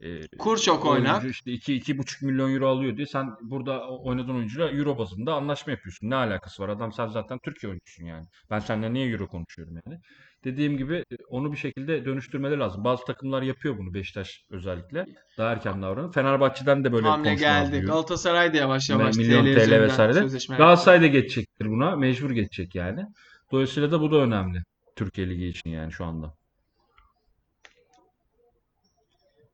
e, 0.00 0.26
Kur 0.38 0.58
çok 0.58 0.86
oyuncu 0.86 1.26
oynak. 1.26 1.30
işte 1.30 1.52
2 1.52 1.74
iki 1.74 1.98
buçuk 1.98 2.22
milyon 2.22 2.54
euro 2.54 2.68
alıyor 2.68 2.96
diye 2.96 3.06
sen 3.06 3.26
burada 3.42 3.88
oynadığın 3.88 4.34
oyuncuyla 4.34 4.70
euro 4.70 4.98
bazında 4.98 5.34
anlaşma 5.34 5.70
yapıyorsun. 5.72 6.10
Ne 6.10 6.14
alakası 6.14 6.62
var? 6.62 6.68
Adam 6.68 6.92
sen 6.92 7.06
zaten 7.06 7.38
Türkiye 7.44 7.70
oyuncusun 7.70 8.04
yani. 8.04 8.26
Ben 8.50 8.58
seninle 8.58 8.92
niye 8.92 9.08
euro 9.08 9.28
konuşuyorum 9.28 9.74
yani? 9.86 10.00
Dediğim 10.44 10.76
gibi 10.76 10.96
e, 10.96 11.16
onu 11.28 11.52
bir 11.52 11.56
şekilde 11.56 12.04
dönüştürmeleri 12.04 12.60
lazım. 12.60 12.84
Bazı 12.84 13.04
takımlar 13.04 13.42
yapıyor 13.42 13.78
bunu 13.78 13.94
Beşiktaş 13.94 14.44
özellikle. 14.50 15.06
Daha 15.38 15.52
erken 15.52 15.82
davranıp. 15.82 16.14
Fenerbahçe'den 16.14 16.84
de 16.84 16.92
böyle 16.92 17.06
Hamle 17.06 17.34
geldi. 17.34 17.70
duyuyorum. 17.70 17.90
Galatasaray 17.90 18.52
da 18.52 18.56
yavaş 18.56 18.90
yavaş 18.90 19.16
TL 19.16 19.18
milyon 19.18 19.44
TL 19.44 19.48
üzerinden 19.48 19.82
vesaire. 19.82 20.18
yaptı. 20.18 20.38
Galatasaray 20.56 21.02
da 21.02 21.06
geçecektir 21.06 21.66
buna. 21.66 21.96
Mecbur 21.96 22.30
geçecek 22.30 22.74
yani. 22.74 23.06
Dolayısıyla 23.52 23.90
da 23.90 24.00
bu 24.00 24.12
da 24.12 24.16
önemli. 24.16 24.58
Türkiye 24.96 25.30
Ligi 25.30 25.46
için 25.46 25.70
yani 25.70 25.92
şu 25.92 26.04
anda. 26.04 26.34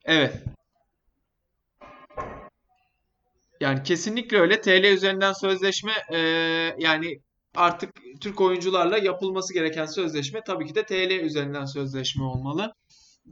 Evet. 0.05 0.45
Yani 3.61 3.83
kesinlikle 3.83 4.39
öyle. 4.39 4.61
TL 4.61 4.85
üzerinden 4.85 5.33
sözleşme 5.33 5.93
e, 6.13 6.19
yani 6.79 7.21
artık 7.59 7.91
Türk 8.21 8.41
oyuncularla 8.41 8.99
yapılması 8.99 9.55
gereken 9.55 9.87
sözleşme 9.87 10.41
tabii 10.47 10.67
ki 10.67 10.75
de 10.75 10.87
TL 10.87 11.11
üzerinden 11.11 11.65
sözleşme 11.65 12.25
olmalı. 12.25 12.73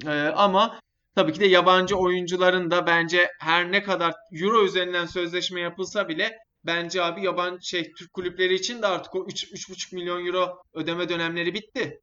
E, 0.06 0.10
ama 0.20 0.80
tabii 1.14 1.32
ki 1.32 1.40
de 1.40 1.46
yabancı 1.46 1.96
oyuncuların 1.96 2.70
da 2.70 2.86
bence 2.86 3.30
her 3.40 3.72
ne 3.72 3.82
kadar 3.82 4.14
Euro 4.32 4.64
üzerinden 4.64 5.06
sözleşme 5.06 5.60
yapılsa 5.60 6.08
bile 6.08 6.38
bence 6.64 7.02
abi 7.02 7.24
yabancı 7.24 7.68
şey 7.68 7.92
Türk 7.92 8.12
kulüpleri 8.12 8.54
için 8.54 8.82
de 8.82 8.86
artık 8.86 9.14
o 9.14 9.26
3 9.26 9.44
3,5 9.44 9.94
milyon 9.94 10.26
euro 10.26 10.62
ödeme 10.74 11.08
dönemleri 11.08 11.54
bitti. 11.54 12.00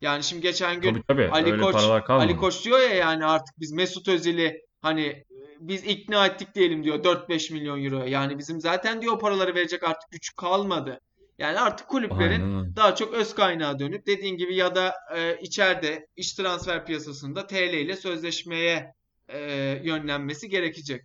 Yani 0.00 0.24
şimdi 0.24 0.42
geçen 0.42 0.80
gün 0.80 0.94
Tabii 0.94 1.02
tabii. 1.08 1.28
Ali 1.32 1.52
Öyle 1.52 1.62
Koç 1.62 1.74
Ali. 2.08 2.36
Koç 2.36 2.64
diyor 2.64 2.80
ya 2.80 2.94
yani 2.94 3.24
artık 3.24 3.54
biz 3.60 3.72
Mesut 3.72 4.08
Özil'i 4.08 4.60
hani 4.82 5.06
e, 5.06 5.26
biz 5.60 5.84
ikna 5.84 6.26
ettik 6.26 6.54
diyelim 6.54 6.84
diyor 6.84 7.04
4-5 7.04 7.52
milyon 7.52 7.84
euro. 7.84 8.04
Yani 8.04 8.38
bizim 8.38 8.60
zaten 8.60 9.02
diyor 9.02 9.18
paraları 9.18 9.54
verecek 9.54 9.82
artık 9.82 10.10
güç 10.10 10.36
kalmadı. 10.36 11.00
Yani 11.38 11.60
artık 11.60 11.88
kulüplerin 11.88 12.42
Aynen 12.42 12.76
daha 12.76 12.94
çok 12.94 13.14
öz 13.14 13.34
kaynağı 13.34 13.78
dönüp 13.78 14.06
dediğin 14.06 14.36
gibi 14.36 14.54
ya 14.54 14.74
da 14.74 14.94
e, 15.16 15.38
içeride 15.40 16.06
iç 16.16 16.32
transfer 16.32 16.86
piyasasında 16.86 17.46
TL 17.46 17.74
ile 17.74 17.96
sözleşmeye 17.96 18.94
e, 19.28 19.40
yönlenmesi 19.84 20.48
gerekecek. 20.48 21.04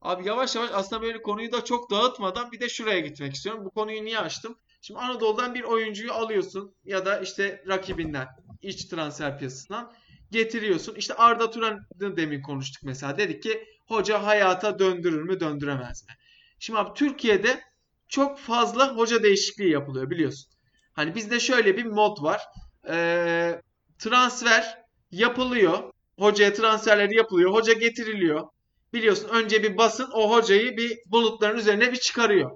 Abi 0.00 0.28
yavaş 0.28 0.56
yavaş 0.56 0.70
aslında 0.74 1.02
böyle 1.02 1.22
konuyu 1.22 1.52
da 1.52 1.64
çok 1.64 1.90
dağıtmadan 1.90 2.52
bir 2.52 2.60
de 2.60 2.68
şuraya 2.68 3.00
gitmek 3.00 3.34
istiyorum. 3.34 3.64
Bu 3.64 3.70
konuyu 3.70 4.04
niye 4.04 4.18
açtım? 4.18 4.56
Şimdi 4.82 5.00
Anadolu'dan 5.00 5.54
bir 5.54 5.62
oyuncuyu 5.62 6.12
alıyorsun 6.12 6.74
ya 6.84 7.06
da 7.06 7.20
işte 7.20 7.64
rakibinden, 7.68 8.28
iç 8.62 8.84
transfer 8.84 9.38
piyasasından 9.38 9.92
getiriyorsun. 10.30 10.94
İşte 10.94 11.14
Arda 11.14 11.50
Turan'ı 11.50 12.16
demin 12.16 12.42
konuştuk 12.42 12.82
mesela. 12.82 13.18
Dedik 13.18 13.42
ki 13.42 13.64
hoca 13.86 14.26
hayata 14.26 14.78
döndürür 14.78 15.22
mü, 15.22 15.40
döndüremez 15.40 16.08
mi? 16.08 16.14
Şimdi 16.58 16.78
abi 16.78 16.94
Türkiye'de 16.94 17.60
çok 18.10 18.38
fazla 18.38 18.96
hoca 18.96 19.22
değişikliği 19.22 19.70
yapılıyor 19.70 20.10
biliyorsun. 20.10 20.50
Hani 20.92 21.14
bizde 21.14 21.40
şöyle 21.40 21.76
bir 21.76 21.84
mod 21.84 22.22
var. 22.22 22.42
Ee, 22.88 23.62
transfer 23.98 24.84
yapılıyor. 25.10 25.92
Hocaya 26.18 26.52
transferler 26.52 27.10
yapılıyor. 27.10 27.52
Hoca 27.52 27.72
getiriliyor. 27.72 28.48
Biliyorsun 28.92 29.28
önce 29.28 29.62
bir 29.62 29.76
basın 29.76 30.10
o 30.12 30.30
hocayı 30.30 30.76
bir 30.76 30.98
bulutların 31.06 31.58
üzerine 31.58 31.92
bir 31.92 31.96
çıkarıyor. 31.96 32.50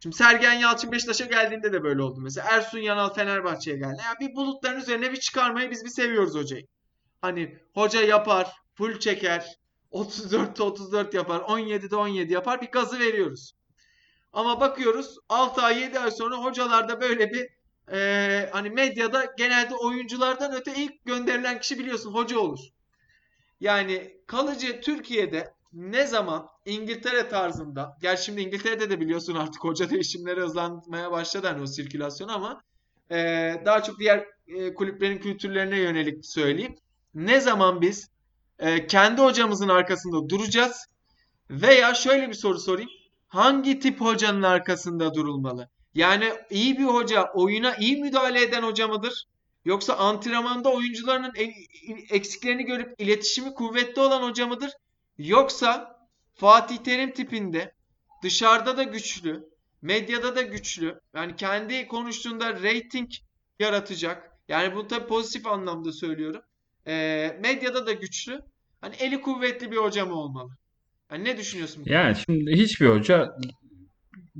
Şimdi 0.00 0.16
Sergen 0.16 0.52
Yalçın 0.52 0.92
Beşiktaş'a 0.92 1.26
geldiğinde 1.26 1.72
de 1.72 1.82
böyle 1.82 2.02
oldu 2.02 2.20
mesela. 2.20 2.48
Ersun 2.50 2.78
Yanal 2.78 3.14
Fenerbahçe'ye 3.14 3.76
geldi. 3.76 4.02
Ya 4.04 4.28
bir 4.28 4.34
bulutların 4.34 4.80
üzerine 4.80 5.12
bir 5.12 5.16
çıkarmayı 5.16 5.70
biz 5.70 5.84
bir 5.84 5.90
seviyoruz 5.90 6.34
hocayı. 6.34 6.66
Hani 7.20 7.58
hoca 7.74 8.02
yapar, 8.02 8.52
full 8.74 8.98
çeker, 8.98 9.56
34'te 9.92 10.62
34 10.62 11.14
yapar, 11.14 11.40
17'de 11.40 11.96
17 11.96 12.32
yapar 12.32 12.60
bir 12.60 12.66
gazı 12.66 12.98
veriyoruz. 12.98 13.52
Ama 14.32 14.60
bakıyoruz 14.60 15.18
6 15.28 15.62
ay 15.62 15.80
7 15.80 15.98
ay 15.98 16.10
sonra 16.10 16.36
hocalarda 16.36 17.00
böyle 17.00 17.30
bir 17.30 17.48
e, 17.92 18.48
hani 18.52 18.70
medyada 18.70 19.32
genelde 19.38 19.74
oyunculardan 19.74 20.52
öte 20.54 20.74
ilk 20.76 21.04
gönderilen 21.04 21.60
kişi 21.60 21.78
biliyorsun 21.78 22.14
hoca 22.14 22.38
olur. 22.38 22.58
Yani 23.60 24.16
kalıcı 24.26 24.80
Türkiye'de 24.80 25.54
ne 25.72 26.06
zaman 26.06 26.48
İngiltere 26.66 27.28
tarzında, 27.28 27.96
gerçi 28.02 28.24
şimdi 28.24 28.40
İngiltere'de 28.40 28.90
de 28.90 29.00
biliyorsun 29.00 29.34
artık 29.34 29.64
hoca 29.64 29.90
değişimleri 29.90 30.40
hızlanmaya 30.40 31.12
başladı 31.12 31.46
hani 31.46 31.62
o 31.62 31.66
sirkülasyon 31.66 32.28
ama 32.28 32.62
e, 33.10 33.16
daha 33.64 33.82
çok 33.82 33.98
diğer 33.98 34.26
e, 34.48 34.74
kulüplerin 34.74 35.18
kültürlerine 35.18 35.78
yönelik 35.78 36.26
söyleyeyim. 36.26 36.74
Ne 37.14 37.40
zaman 37.40 37.80
biz 37.80 38.10
e, 38.58 38.86
kendi 38.86 39.22
hocamızın 39.22 39.68
arkasında 39.68 40.28
duracağız 40.28 40.86
veya 41.50 41.94
şöyle 41.94 42.28
bir 42.28 42.34
soru 42.34 42.58
sorayım. 42.58 42.90
Hangi 43.32 43.78
tip 43.78 44.00
hocanın 44.00 44.42
arkasında 44.42 45.14
durulmalı? 45.14 45.68
Yani 45.94 46.32
iyi 46.50 46.78
bir 46.78 46.84
hoca 46.84 47.30
oyuna 47.34 47.76
iyi 47.76 47.96
müdahale 47.96 48.42
eden 48.42 48.62
hoca 48.62 48.88
mıdır? 48.88 49.24
Yoksa 49.64 49.96
antrenmanda 49.96 50.72
oyuncularının 50.72 51.32
e- 51.36 52.14
eksiklerini 52.16 52.64
görüp 52.64 52.94
iletişimi 53.00 53.54
kuvvetli 53.54 54.02
olan 54.02 54.22
hoca 54.22 54.46
mıdır? 54.46 54.70
Yoksa 55.18 55.98
Fatih 56.34 56.76
Terim 56.76 57.12
tipinde 57.12 57.74
dışarıda 58.22 58.76
da 58.76 58.82
güçlü, 58.82 59.48
medyada 59.82 60.36
da 60.36 60.42
güçlü. 60.42 61.00
Yani 61.14 61.36
kendi 61.36 61.88
konuştuğunda 61.88 62.62
reyting 62.62 63.10
yaratacak. 63.58 64.38
Yani 64.48 64.74
bunu 64.74 64.88
tabii 64.88 65.06
pozitif 65.06 65.46
anlamda 65.46 65.92
söylüyorum. 65.92 66.42
Ee, 66.86 67.38
medyada 67.42 67.86
da 67.86 67.92
güçlü. 67.92 68.40
Hani 68.80 68.94
eli 68.96 69.20
kuvvetli 69.20 69.70
bir 69.70 69.76
hoca 69.76 70.06
mı 70.06 70.14
olmalı? 70.14 70.50
Yani 71.12 71.24
ne 71.24 71.36
düşünüyorsun? 71.36 71.82
Yani 71.86 72.16
şimdi 72.16 72.52
hiçbir 72.52 72.86
hoca 72.86 73.36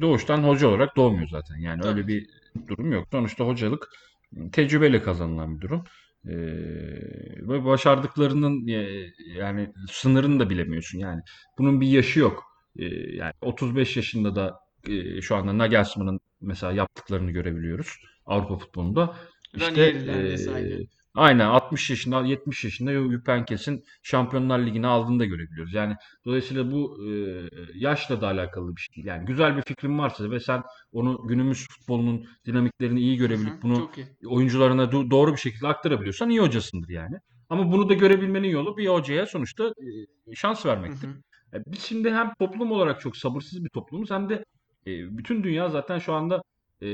doğuştan 0.01 0.43
hoca 0.43 0.69
olarak 0.69 0.97
doğmuyor 0.97 1.29
zaten. 1.29 1.57
Yani 1.57 1.81
öyle 1.85 2.03
Tabii. 2.03 2.09
bir 2.09 2.29
durum 2.69 2.93
yok. 2.93 3.09
Sonuçta 3.11 3.45
hocalık 3.45 3.89
tecrübeyle 4.53 5.03
kazanılan 5.03 5.57
bir 5.57 5.61
durum. 5.61 5.85
Ee, 6.27 6.33
ve 7.49 7.65
başardıklarının 7.65 8.69
e, 8.69 9.11
yani 9.37 9.73
sınırını 9.91 10.41
da 10.41 10.51
bilemiyorsun 10.51 10.99
yani. 10.99 11.23
Bunun 11.59 11.81
bir 11.81 11.87
yaşı 11.87 12.21
yok. 12.21 12.45
e, 12.77 12.85
yani 13.17 13.33
35 13.41 13.97
yaşında 13.97 14.37
da 14.37 14.59
e, 14.89 15.21
şu 15.21 15.37
anda 15.37 15.59
Nagelsmann'ın 15.59 16.21
mesela 16.41 16.73
yaptıklarını 16.73 17.31
görebiliyoruz 17.31 17.97
Avrupa 18.27 18.59
futbolunda. 18.59 19.17
İşte 19.55 19.83
e, 19.83 20.25
vesaire. 20.25 20.79
Aynen 21.15 21.47
60 21.47 21.91
yaşında 21.91 22.27
70 22.27 22.65
yaşında 22.65 22.93
Jupp 22.93 23.29
Heynckes'in 23.29 23.85
Şampiyonlar 24.03 24.59
Ligi'ni 24.59 24.87
aldığını 24.87 25.19
da 25.21 25.25
görebiliyoruz. 25.25 25.75
Yani 25.75 25.97
dolayısıyla 26.25 26.71
bu 26.73 26.99
e, 27.09 27.13
yaşla 27.75 28.21
da 28.21 28.27
alakalı 28.29 28.77
bir 28.77 28.81
şey 28.81 28.95
değil. 28.97 29.07
Yani 29.07 29.25
güzel 29.27 29.57
bir 29.57 29.63
fikrin 29.63 29.99
varsa 29.99 30.31
ve 30.31 30.41
sen 30.41 30.63
onu 30.93 31.27
günümüz 31.29 31.69
futbolunun 31.69 32.27
dinamiklerini 32.47 33.01
iyi 33.01 33.17
Hı 33.19 33.19
görebilip 33.19 33.55
hı, 33.55 33.63
bunu 33.63 33.91
oyuncularına 34.27 34.83
do- 34.85 35.11
doğru 35.11 35.33
bir 35.33 35.39
şekilde 35.41 35.69
aktarabiliyorsan 35.69 36.31
iyi 36.31 36.41
hocasındır 36.41 36.89
yani. 36.89 37.17
Ama 37.49 37.73
bunu 37.73 37.89
da 37.89 37.95
görebilmenin 37.95 38.49
yolu 38.49 38.77
bir 38.77 38.89
hocaya 38.89 39.27
sonuçta 39.27 39.65
e, 40.31 40.35
şans 40.35 40.67
Hı 40.67 40.69
vermektir. 40.69 41.09
hı. 41.09 41.23
E, 41.55 41.59
Biz 41.67 41.81
şimdi 41.83 42.11
hem 42.11 42.33
toplum 42.39 42.73
olarak 42.73 43.01
çok 43.01 43.17
sabırsız 43.17 43.65
bir 43.65 43.69
toplumuz 43.71 44.11
hem 44.11 44.29
de 44.29 44.35
e, 44.87 45.19
bütün 45.19 45.45
dünya 45.45 45.69
zaten 45.69 45.99
şu 45.99 46.13
anda 46.15 46.43
e, 46.83 46.87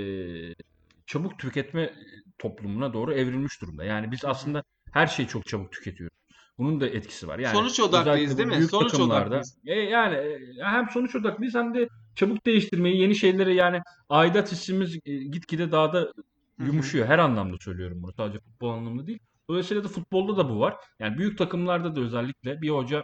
çabuk 1.08 1.38
tüketme 1.38 1.94
toplumuna 2.38 2.92
doğru 2.92 3.14
evrilmiş 3.14 3.62
durumda. 3.62 3.84
Yani 3.84 4.10
biz 4.10 4.24
aslında 4.24 4.62
her 4.92 5.06
şeyi 5.06 5.28
çok 5.28 5.46
çabuk 5.46 5.72
tüketiyoruz. 5.72 6.18
Bunun 6.58 6.80
da 6.80 6.86
etkisi 6.86 7.28
var. 7.28 7.38
Yani 7.38 7.56
Sonuç 7.56 7.80
odaklıyız 7.80 8.38
değil 8.38 8.48
mi? 8.48 8.62
Sonuç 8.62 8.94
odaklıyız. 8.94 9.58
e, 9.66 9.74
yani 9.74 10.14
e, 10.14 10.38
hem 10.62 10.90
sonuç 10.90 11.16
odaklıyız 11.16 11.54
hem 11.54 11.74
de 11.74 11.88
çabuk 12.16 12.46
değiştirmeyi, 12.46 13.00
yeni 13.00 13.14
şeyleri 13.14 13.54
yani 13.54 13.80
aidat 14.08 14.52
hissimiz 14.52 14.98
e, 15.06 15.14
gitgide 15.14 15.72
daha 15.72 15.92
da 15.92 16.12
yumuşuyor. 16.58 17.06
Her 17.06 17.18
anlamda 17.18 17.56
söylüyorum 17.60 18.02
bunu. 18.02 18.12
Sadece 18.12 18.38
futbol 18.38 18.70
anlamında 18.70 19.06
değil. 19.06 19.18
Dolayısıyla 19.50 19.84
da 19.84 19.88
futbolda 19.88 20.36
da 20.36 20.50
bu 20.50 20.60
var. 20.60 20.74
Yani 20.98 21.18
büyük 21.18 21.38
takımlarda 21.38 21.96
da 21.96 22.00
özellikle 22.00 22.62
bir 22.62 22.70
hoca 22.70 23.02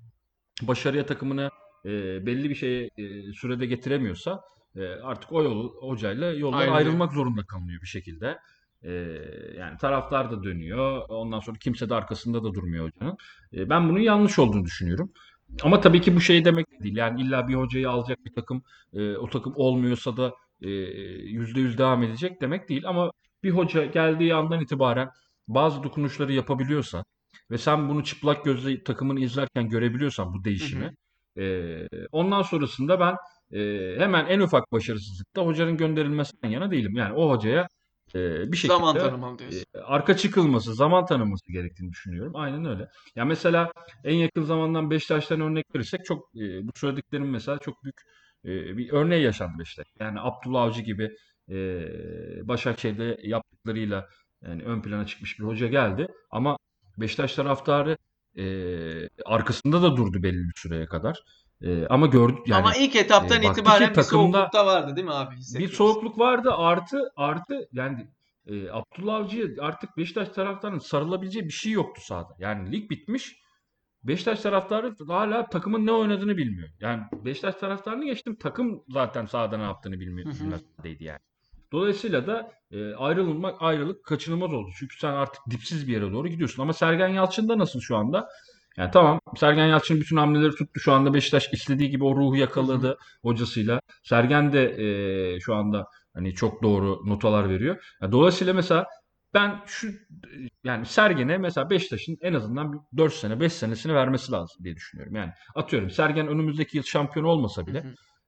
başarıya 0.62 1.06
takımını 1.06 1.50
e, 1.84 1.90
belli 2.26 2.50
bir 2.50 2.54
şeye 2.54 2.90
e, 2.96 3.32
sürede 3.32 3.66
getiremiyorsa 3.66 4.40
e, 4.76 4.86
artık 4.86 5.32
o 5.32 5.42
yol, 5.42 5.74
hocayla 5.80 6.32
yollar 6.32 6.60
Aynen 6.60 6.72
ayrılmak 6.72 7.12
zorunda 7.12 7.42
kalınıyor 7.44 7.82
bir 7.82 7.86
şekilde. 7.86 8.38
E, 8.82 8.92
yani 9.58 9.78
taraftar 9.78 10.30
da 10.30 10.42
dönüyor. 10.42 11.02
Ondan 11.08 11.40
sonra 11.40 11.58
kimse 11.58 11.88
de 11.88 11.94
arkasında 11.94 12.44
da 12.44 12.54
durmuyor 12.54 12.90
hocanın. 12.90 13.16
E, 13.52 13.70
ben 13.70 13.88
bunun 13.88 14.00
yanlış 14.00 14.38
olduğunu 14.38 14.64
düşünüyorum. 14.64 15.12
Ama 15.62 15.80
tabii 15.80 16.00
ki 16.00 16.16
bu 16.16 16.20
şey 16.20 16.44
demek 16.44 16.82
değil. 16.82 16.96
Yani 16.96 17.22
illa 17.22 17.48
bir 17.48 17.54
hocayı 17.54 17.90
alacak 17.90 18.24
bir 18.24 18.34
takım, 18.34 18.62
e, 18.92 19.16
o 19.16 19.30
takım 19.30 19.52
olmuyorsa 19.56 20.16
da 20.16 20.34
e, 20.62 20.70
yüzde 20.70 21.60
yüz 21.60 21.78
devam 21.78 22.02
edecek 22.02 22.40
demek 22.40 22.68
değil. 22.68 22.82
Ama 22.86 23.10
bir 23.42 23.50
hoca 23.50 23.84
geldiği 23.84 24.34
andan 24.34 24.60
itibaren 24.60 25.10
bazı 25.48 25.82
dokunuşları 25.82 26.32
yapabiliyorsa 26.32 27.04
ve 27.50 27.58
sen 27.58 27.88
bunu 27.88 28.04
çıplak 28.04 28.44
gözle 28.44 28.84
takımını 28.84 29.20
izlerken 29.20 29.68
görebiliyorsan 29.68 30.34
bu 30.34 30.38
Hı 30.38 30.44
değişimi, 30.44 30.92
hı. 31.36 31.42
e, 31.42 31.88
ondan 32.12 32.42
sonrasında 32.42 33.00
ben 33.00 33.16
e, 33.52 33.58
hemen 33.98 34.26
en 34.26 34.40
ufak 34.40 34.72
başarısızlıkta 34.72 35.42
hocanın 35.42 35.76
gönderilmesinden 35.76 36.48
yana 36.48 36.70
değilim. 36.70 36.96
Yani 36.96 37.14
o 37.14 37.30
hocaya 37.30 37.68
e, 38.14 38.52
bir 38.52 38.56
Zaman 38.56 38.92
şekilde 38.92 39.10
tanımalı 39.10 39.38
diyorsun. 39.38 39.64
e, 39.74 39.78
arka 39.78 40.16
çıkılması, 40.16 40.74
zaman 40.74 41.06
tanıması 41.06 41.52
gerektiğini 41.52 41.90
düşünüyorum. 41.92 42.32
Aynen 42.36 42.64
öyle. 42.64 42.88
Ya 43.16 43.24
mesela 43.24 43.72
en 44.04 44.14
yakın 44.14 44.42
zamandan 44.42 44.90
Beşiktaş'tan 44.90 45.40
örnek 45.40 45.74
verirsek 45.74 46.04
çok 46.04 46.18
e, 46.36 46.66
bu 46.68 46.70
söylediklerim 46.74 47.30
mesela 47.30 47.58
çok 47.58 47.84
büyük 47.84 48.00
e, 48.44 48.76
bir 48.76 48.92
örneği 48.92 49.22
yaşandı 49.24 49.58
Beşiktaş. 49.58 49.86
Yani 50.00 50.20
Abdullah 50.20 50.62
Avcı 50.62 50.82
gibi 50.82 51.10
e, 51.50 51.54
Başakşehir'de 52.48 53.18
yaptıklarıyla 53.22 54.08
yani 54.42 54.62
ön 54.62 54.82
plana 54.82 55.06
çıkmış 55.06 55.38
bir 55.38 55.44
hoca 55.44 55.66
geldi. 55.66 56.06
Ama 56.30 56.56
Beşiktaş 56.98 57.34
taraftarı 57.34 57.96
e, 58.38 58.44
arkasında 59.24 59.82
da 59.82 59.96
durdu 59.96 60.22
belli 60.22 60.38
bir 60.48 60.54
süreye 60.56 60.86
kadar. 60.86 61.18
E, 61.62 61.86
ama 61.86 62.06
gördü 62.06 62.40
yani 62.46 62.60
Ama 62.60 62.74
ilk 62.74 62.96
etaptan 62.96 63.42
e, 63.42 63.50
itibaren 63.50 63.94
bir 63.96 64.02
soğuklukta 64.02 64.66
vardı 64.66 64.96
değil 64.96 65.06
mi 65.06 65.14
abi? 65.14 65.34
bir 65.58 65.68
soğukluk 65.68 66.18
vardı 66.18 66.52
artı 66.52 67.12
artı 67.16 67.68
yani 67.72 68.06
e, 68.46 68.70
Abdullah 68.70 69.14
Avcı'ya 69.14 69.46
artık 69.60 69.96
Beşiktaş 69.96 70.28
taraftarının 70.28 70.78
sarılabileceği 70.78 71.44
bir 71.44 71.52
şey 71.52 71.72
yoktu 71.72 72.00
sahada. 72.04 72.34
Yani 72.38 72.72
lig 72.72 72.90
bitmiş. 72.90 73.36
Beşiktaş 74.04 74.40
taraftarı 74.40 74.94
hala 75.08 75.48
takımın 75.48 75.86
ne 75.86 75.92
oynadığını 75.92 76.36
bilmiyor. 76.36 76.68
Yani 76.80 77.02
Beşiktaş 77.12 77.54
taraftarını 77.54 78.04
geçtim 78.04 78.36
takım 78.36 78.84
zaten 78.88 79.26
sahada 79.26 79.56
ne 79.56 79.62
yaptığını 79.62 80.00
bilmiyor, 80.00 80.34
bilmezdeydi 80.40 81.04
yani. 81.04 81.18
Dolayısıyla 81.72 82.26
da 82.26 82.52
e, 82.70 82.94
ayrılmak 82.94 83.62
ayrılık 83.62 84.04
kaçınılmaz 84.04 84.52
oldu. 84.52 84.70
Çünkü 84.78 84.98
sen 84.98 85.12
artık 85.12 85.42
dipsiz 85.50 85.88
bir 85.88 85.92
yere 85.92 86.12
doğru 86.12 86.28
gidiyorsun. 86.28 86.62
Ama 86.62 86.72
Sergen 86.72 87.08
Yalçın'da 87.08 87.58
nasıl 87.58 87.80
şu 87.80 87.96
anda? 87.96 88.28
Yani 88.76 88.90
tamam 88.90 89.20
Sergen 89.36 89.66
Yalçın 89.66 90.00
bütün 90.00 90.16
hamleleri 90.16 90.50
tuttu. 90.50 90.80
Şu 90.80 90.92
anda 90.92 91.14
Beşiktaş 91.14 91.48
istediği 91.52 91.90
gibi 91.90 92.04
o 92.04 92.16
ruhu 92.16 92.36
yakaladı 92.36 92.98
hocasıyla. 93.22 93.80
Sergen 94.02 94.52
de 94.52 94.64
e, 95.34 95.40
şu 95.40 95.54
anda 95.54 95.86
hani 96.14 96.34
çok 96.34 96.62
doğru 96.62 97.02
notalar 97.06 97.50
veriyor. 97.50 97.84
Ya 98.02 98.12
dolayısıyla 98.12 98.54
mesela 98.54 98.86
ben 99.34 99.60
şu 99.66 99.88
yani 100.64 100.86
Sergen'e 100.86 101.38
mesela 101.38 101.70
Beşiktaş'ın 101.70 102.16
en 102.20 102.34
azından 102.34 102.72
bir 102.72 102.78
4 102.96 103.14
sene 103.14 103.40
5 103.40 103.52
senesini 103.52 103.94
vermesi 103.94 104.32
lazım 104.32 104.64
diye 104.64 104.76
düşünüyorum. 104.76 105.14
Yani 105.14 105.32
atıyorum 105.54 105.90
Sergen 105.90 106.28
önümüzdeki 106.28 106.76
yıl 106.76 106.84
şampiyon 106.84 107.26
olmasa 107.26 107.66
bile 107.66 107.84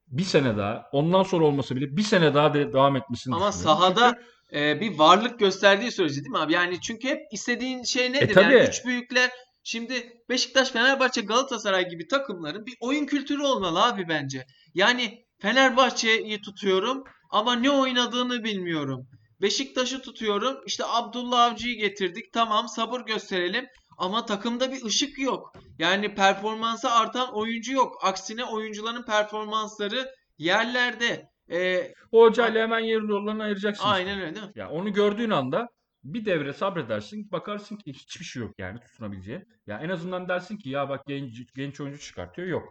bir 0.09 0.22
sene 0.22 0.56
daha 0.56 0.88
ondan 0.92 1.22
sonra 1.22 1.44
olmasa 1.44 1.76
bile 1.76 1.96
bir 1.96 2.02
sene 2.02 2.35
daha 2.35 2.54
de 2.54 2.72
devam 2.72 2.96
etmesini 2.96 3.35
Ama 3.35 3.52
sahada 3.52 4.14
Çünkü 4.14 4.37
e, 4.52 4.80
bir 4.80 4.98
varlık 4.98 5.38
gösterdiği 5.38 5.90
sürece 5.90 6.20
değil 6.20 6.30
mi 6.30 6.38
abi? 6.38 6.52
Yani 6.52 6.80
çünkü 6.80 7.09
hep 7.09 7.20
istediğin 7.32 7.82
şey 7.82 8.06
e 8.06 8.12
nedir? 8.12 8.20
Yani 8.20 8.35
tabii 8.35 8.68
üç 8.68 8.85
büyükler 8.85 9.30
şimdi 9.66 10.22
Beşiktaş, 10.29 10.70
Fenerbahçe, 10.70 11.20
Galatasaray 11.20 11.88
gibi 11.88 12.09
takımların 12.09 12.66
bir 12.66 12.74
oyun 12.81 13.07
kültürü 13.07 13.42
olmalı 13.42 13.85
abi 13.85 14.09
bence. 14.09 14.46
Yani 14.74 15.24
Fenerbahçe'yi 15.42 16.40
tutuyorum 16.40 17.05
ama 17.31 17.55
ne 17.55 17.70
oynadığını 17.70 18.44
bilmiyorum. 18.44 19.09
Beşiktaş'ı 19.42 20.02
tutuyorum. 20.02 20.57
işte 20.66 20.85
Abdullah 20.87 21.42
Avcı'yı 21.42 21.79
getirdik. 21.79 22.33
Tamam 22.33 22.68
sabır 22.68 23.00
gösterelim. 23.00 23.66
Ama 23.98 24.26
takımda 24.26 24.72
bir 24.72 24.85
ışık 24.85 25.18
yok. 25.18 25.52
Yani 25.79 26.14
performansı 26.14 26.90
artan 26.90 27.35
oyuncu 27.35 27.72
yok. 27.72 27.94
Aksine 28.02 28.44
oyuncuların 28.44 29.02
performansları 29.02 30.11
yerlerde. 30.38 31.31
E, 31.50 31.92
o 32.12 32.22
hocayla 32.22 32.62
hemen 32.62 32.81
yerin 32.81 33.09
yollarını 33.09 33.42
ayıracaksın 33.42 33.85
aynen 33.85 34.20
öyle 34.20 34.35
değil 34.35 34.46
mi? 34.46 34.52
Ya 34.55 34.70
onu 34.70 34.92
gördüğün 34.92 35.31
anda 35.31 35.68
bir 36.14 36.25
devre 36.25 36.53
sabredersin, 36.53 37.33
bakarsın 37.33 37.77
ki 37.77 37.92
hiçbir 37.92 38.25
şey 38.25 38.42
yok 38.42 38.55
yani 38.59 38.81
tutunabileceğin. 38.81 39.45
Ya 39.66 39.79
en 39.81 39.88
azından 39.88 40.29
dersin 40.29 40.57
ki 40.57 40.71
ya 40.71 40.88
bak 40.88 41.07
genç 41.07 41.55
genç 41.55 41.81
oyuncu 41.81 42.01
çıkartıyor 42.01 42.49
yok. 42.49 42.69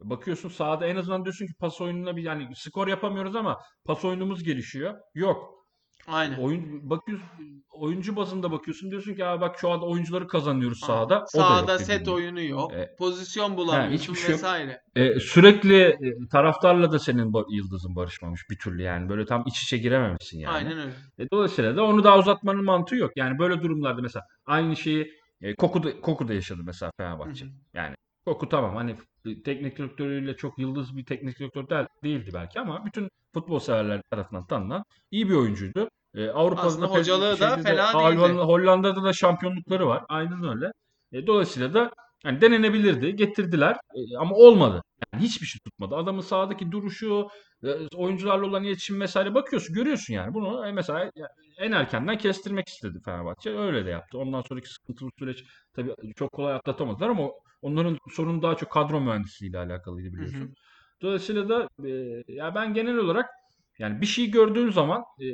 Bakıyorsun 0.00 0.48
sahada 0.48 0.86
en 0.86 0.96
azından 0.96 1.24
diyorsun 1.24 1.46
ki 1.46 1.52
pas 1.60 1.80
oyununa 1.80 2.16
bir 2.16 2.22
yani 2.22 2.56
skor 2.56 2.88
yapamıyoruz 2.88 3.36
ama 3.36 3.62
pas 3.84 4.04
oyunumuz 4.04 4.44
gelişiyor. 4.44 5.00
Yok. 5.14 5.59
Aynen. 6.06 6.38
Oyun 6.38 6.90
bakıyorsun 6.90 7.28
oyuncu 7.70 8.16
bazında 8.16 8.52
bakıyorsun 8.52 8.90
diyorsun 8.90 9.14
ki 9.14 9.20
ya 9.20 9.40
bak 9.40 9.58
şu 9.58 9.70
anda 9.70 9.86
oyuncuları 9.86 10.28
kazanıyoruz 10.28 10.82
Aynen. 10.82 10.94
sahada. 10.94 11.18
O 11.18 11.20
da 11.22 11.26
Sahada 11.26 11.72
yok 11.72 11.80
set 11.80 12.00
gibi. 12.00 12.10
oyunu 12.10 12.40
yok. 12.42 12.72
E, 12.72 12.94
Pozisyon 12.98 13.56
bulamıyorsun 13.56 13.98
hiçbir 13.98 14.14
şey 14.14 14.34
vesaire. 14.34 14.80
E, 14.96 15.20
sürekli 15.20 15.80
e, 15.82 15.98
taraftarla 16.32 16.92
da 16.92 16.98
senin 16.98 17.32
yıldızın 17.50 17.96
barışmamış 17.96 18.50
bir 18.50 18.58
türlü 18.58 18.82
yani. 18.82 19.08
Böyle 19.08 19.24
tam 19.26 19.44
iç 19.46 19.62
içe 19.62 19.78
girememişsin 19.78 20.38
yani. 20.38 20.54
Aynen 20.54 20.78
öyle. 20.78 20.92
E, 21.18 21.30
dolayısıyla 21.32 21.76
da 21.76 21.84
onu 21.84 22.04
daha 22.04 22.18
uzatmanın 22.18 22.64
mantığı 22.64 22.96
yok. 22.96 23.10
Yani 23.16 23.38
böyle 23.38 23.62
durumlarda 23.62 24.02
mesela 24.02 24.24
aynı 24.46 24.76
şeyi 24.76 25.12
e, 25.40 25.54
Koku 25.54 25.82
da, 25.82 26.00
Koku 26.00 26.28
da 26.28 26.34
yaşadı 26.34 26.60
mesela 26.64 26.90
Hı 26.90 27.02
Fenerbahçe. 27.04 27.44
hı. 27.44 27.48
Yani 27.74 27.94
Koku 28.24 28.48
tamam 28.48 28.76
hani 28.76 28.96
teknik 29.44 29.78
direktörüyle 29.78 30.36
çok 30.36 30.58
yıldız 30.58 30.96
bir 30.96 31.04
teknik 31.04 31.38
direktör 31.38 31.68
del- 31.68 31.86
değildi 32.04 32.30
belki 32.34 32.60
ama 32.60 32.84
bütün 32.86 33.10
futbol 33.34 33.58
severler 33.58 34.02
tarafından 34.10 34.46
tanınan 34.46 34.84
iyi 35.10 35.28
bir 35.28 35.34
oyuncuydu. 35.34 35.90
E, 36.14 36.28
Avrupa'da 36.28 36.66
Aslında 36.66 36.88
da 36.88 36.92
pe- 36.94 36.98
hocalığı 36.98 37.40
da 37.40 37.58
de 37.58 37.62
fena 37.62 37.92
Hollanda- 37.94 38.28
değildi. 38.28 38.38
Hollanda'da 38.42 39.02
da 39.02 39.12
şampiyonlukları 39.12 39.86
var. 39.86 40.04
Aynen 40.08 40.44
öyle. 40.48 40.72
E, 41.12 41.26
dolayısıyla 41.26 41.74
da 41.74 41.90
yani 42.24 42.40
denenebilirdi. 42.40 43.16
Getirdiler 43.16 43.72
E, 43.94 44.16
ama 44.18 44.36
olmadı. 44.36 44.82
Yani 45.14 45.24
hiçbir 45.24 45.46
şey 45.46 45.60
tutmadı. 45.60 45.96
Adamın 45.96 46.20
sahadaki 46.20 46.72
duruşu, 46.72 47.28
e, 47.64 47.68
oyuncularla 47.96 48.46
olan 48.46 48.64
iletişim 48.64 49.00
vesaire 49.00 49.34
bakıyorsun, 49.34 49.74
görüyorsun 49.74 50.14
yani. 50.14 50.34
Bunu 50.34 50.66
e, 50.66 50.72
mesela 50.72 51.10
en 51.58 51.72
erkenden 51.72 52.18
kestirmek 52.18 52.68
istedi 52.68 52.98
Fenerbahçe. 53.04 53.50
Öyle 53.58 53.86
de 53.86 53.90
yaptı. 53.90 54.18
Ondan 54.18 54.42
sonraki 54.42 54.68
sıkıntılı 54.68 55.10
süreç 55.18 55.44
tabii 55.74 55.94
çok 56.16 56.32
kolay 56.32 56.54
atlatamadılar 56.54 57.08
ama 57.08 57.28
onların 57.62 57.98
sorunu 58.10 58.42
daha 58.42 58.56
çok 58.56 58.70
kadro 58.70 59.00
mühendisliğiyle 59.00 59.58
alakalıydı 59.58 60.08
Hı 60.08 60.10
hı. 60.10 60.16
biliyorsun. 60.16 60.54
Dolayısıyla 61.02 61.48
da 61.48 61.68
e, 61.88 62.22
ya 62.28 62.54
ben 62.54 62.74
genel 62.74 62.96
olarak 62.96 63.30
yani 63.78 64.00
bir 64.00 64.06
şey 64.06 64.30
gördüğün 64.30 64.70
zaman 64.70 65.04
e, 65.20 65.26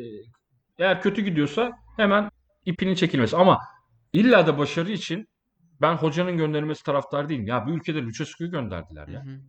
eğer 0.78 1.02
kötü 1.02 1.22
gidiyorsa 1.22 1.72
hemen 1.96 2.30
ipinin 2.64 2.94
çekilmesi. 2.94 3.36
Ama 3.36 3.60
illa 4.12 4.46
da 4.46 4.58
başarı 4.58 4.90
için 4.90 5.28
ben 5.80 5.94
hocanın 5.94 6.36
gönderilmesi 6.36 6.84
taraftar 6.84 7.28
değilim. 7.28 7.46
Ya 7.46 7.66
bu 7.66 7.70
ülkede 7.70 8.02
Lucescu'yu 8.02 8.50
gönderdiler 8.50 9.08
Hı 9.08 9.12
ya. 9.12 9.24
hı. 9.24 9.40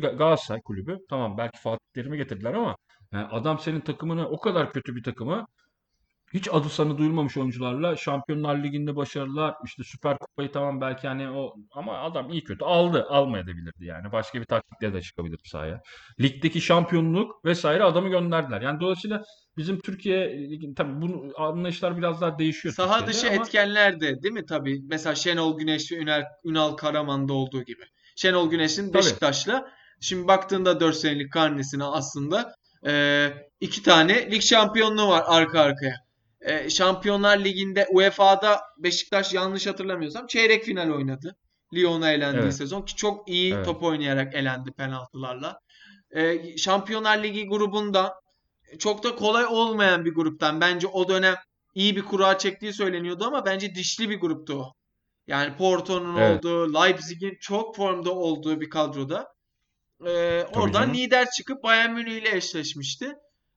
Galatasaray 0.00 0.60
kulübü 0.62 0.98
tamam 1.08 1.38
belki 1.38 1.60
Fatih 1.60 1.86
Terim'i 1.94 2.16
getirdiler 2.16 2.54
ama 2.54 2.76
yani 3.12 3.26
adam 3.26 3.58
senin 3.58 3.80
takımını 3.80 4.28
o 4.28 4.40
kadar 4.40 4.72
kötü 4.72 4.96
bir 4.96 5.02
takımı 5.02 5.46
hiç 6.36 6.48
adı 6.52 6.68
sanı 6.68 6.98
duyulmamış 6.98 7.36
oyuncularla 7.36 7.96
Şampiyonlar 7.96 8.64
Ligi'nde 8.64 8.96
başarılar, 8.96 9.54
işte 9.64 9.84
Süper 9.84 10.18
Kupayı 10.18 10.52
tamam 10.52 10.80
belki 10.80 11.08
hani 11.08 11.30
o 11.30 11.54
ama 11.72 11.98
adam 11.98 12.30
iyi 12.30 12.44
kötü 12.44 12.64
aldı, 12.64 13.06
almayabilirdi 13.08 13.84
yani. 13.84 14.12
Başka 14.12 14.40
bir 14.40 14.44
taktikle 14.44 14.94
de 14.94 15.02
çıkabilir 15.02 15.40
sahaya. 15.44 15.80
Ligdeki 16.20 16.60
şampiyonluk 16.60 17.44
vesaire 17.44 17.84
adamı 17.84 18.08
gönderdiler. 18.08 18.60
Yani 18.60 18.80
dolayısıyla 18.80 19.22
bizim 19.56 19.80
Türkiye 19.80 20.48
tabii 20.76 21.00
bunu 21.02 21.32
anlayışlar 21.36 21.98
biraz 21.98 22.20
daha 22.20 22.38
değişiyor 22.38 22.74
Saha 22.74 22.98
Türkiye'de 22.98 23.12
dışı 23.12 23.26
ama 23.26 23.36
etkenler 23.36 24.00
de 24.00 24.22
değil 24.22 24.34
mi 24.34 24.46
tabii? 24.46 24.80
Mesela 24.88 25.14
Şenol 25.14 25.58
Güneş 25.58 25.92
ve 25.92 25.96
Ünal, 25.96 26.24
Ünal 26.44 26.72
Karaman'da 26.72 27.32
olduğu 27.32 27.62
gibi. 27.62 27.82
Şenol 28.16 28.50
Güneş'in 28.50 28.94
Beşiktaş'la 28.94 29.68
şimdi 30.00 30.28
baktığında 30.28 30.80
4 30.80 30.96
senelik 30.96 31.32
karnesine 31.32 31.84
aslında 31.84 32.54
e, 32.86 33.28
iki 33.60 33.82
tane 33.82 34.30
lig 34.30 34.42
şampiyonluğu 34.42 35.08
var 35.08 35.24
arka 35.26 35.60
arkaya. 35.60 36.05
E, 36.46 36.70
Şampiyonlar 36.70 37.38
Ligi'nde 37.38 37.86
UEFA'da 37.90 38.60
Beşiktaş 38.78 39.34
yanlış 39.34 39.66
hatırlamıyorsam 39.66 40.26
çeyrek 40.26 40.64
final 40.64 40.90
oynadı. 40.90 41.36
Lyon'a 41.74 42.12
elendiği 42.12 42.42
evet, 42.42 42.54
sezon 42.54 42.82
ki 42.82 42.96
çok 42.96 43.28
iyi 43.28 43.54
evet, 43.54 43.64
top 43.64 43.82
oynayarak 43.82 44.34
elendi 44.34 44.72
penaltılarla. 44.72 45.60
E, 46.10 46.56
Şampiyonlar 46.56 47.22
Ligi 47.22 47.46
grubunda 47.46 48.14
çok 48.78 49.04
da 49.04 49.14
kolay 49.16 49.44
olmayan 49.44 50.04
bir 50.04 50.14
gruptan. 50.14 50.60
Bence 50.60 50.86
o 50.86 51.08
dönem 51.08 51.34
iyi 51.74 51.96
bir 51.96 52.02
kura 52.02 52.38
çektiği 52.38 52.72
söyleniyordu 52.72 53.24
ama 53.24 53.44
bence 53.44 53.74
dişli 53.74 54.10
bir 54.10 54.20
gruptu 54.20 54.54
o. 54.54 54.72
Yani 55.26 55.56
Porto'nun 55.56 56.16
evet. 56.16 56.44
olduğu, 56.44 56.74
Leipzig'in 56.74 57.36
çok 57.40 57.76
formda 57.76 58.14
olduğu 58.14 58.60
bir 58.60 58.70
kadroda. 58.70 59.28
Ee, 60.06 60.44
Tabii 60.46 60.58
oradan 60.58 60.82
canım. 60.82 60.94
lider 60.94 61.30
çıkıp 61.30 61.62
Bayern 61.62 61.90
Münih 61.90 62.12
ile 62.12 62.36
eşleşmişti. 62.36 63.14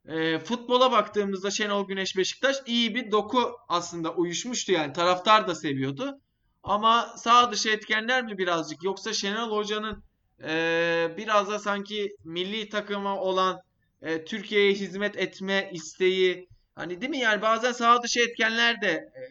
Ee, 0.09 0.39
futbola 0.39 0.91
baktığımızda 0.91 1.51
Şenol 1.51 1.87
Güneş 1.87 2.17
Beşiktaş 2.17 2.55
iyi 2.65 2.95
bir 2.95 3.11
doku 3.11 3.51
aslında 3.69 4.13
uyuşmuştu 4.13 4.71
yani. 4.71 4.93
Taraftar 4.93 5.47
da 5.47 5.55
seviyordu. 5.55 6.19
Ama 6.63 7.13
sağ 7.17 7.51
dışı 7.51 7.69
etkenler 7.69 8.23
mi 8.23 8.37
birazcık 8.37 8.83
yoksa 8.83 9.13
Şenol 9.13 9.57
Hoca'nın 9.57 10.03
ee, 10.43 11.11
biraz 11.17 11.49
da 11.49 11.59
sanki 11.59 12.09
milli 12.23 12.69
takıma 12.69 13.19
olan 13.19 13.59
e, 14.01 14.25
Türkiye'ye 14.25 14.73
hizmet 14.73 15.17
etme 15.17 15.69
isteği 15.73 16.47
hani 16.75 17.01
değil 17.01 17.09
mi 17.09 17.17
yani 17.17 17.41
bazen 17.41 17.71
sağ 17.71 18.03
dışı 18.03 18.19
etkenler 18.19 18.81
de 18.81 18.89
e, 18.89 19.21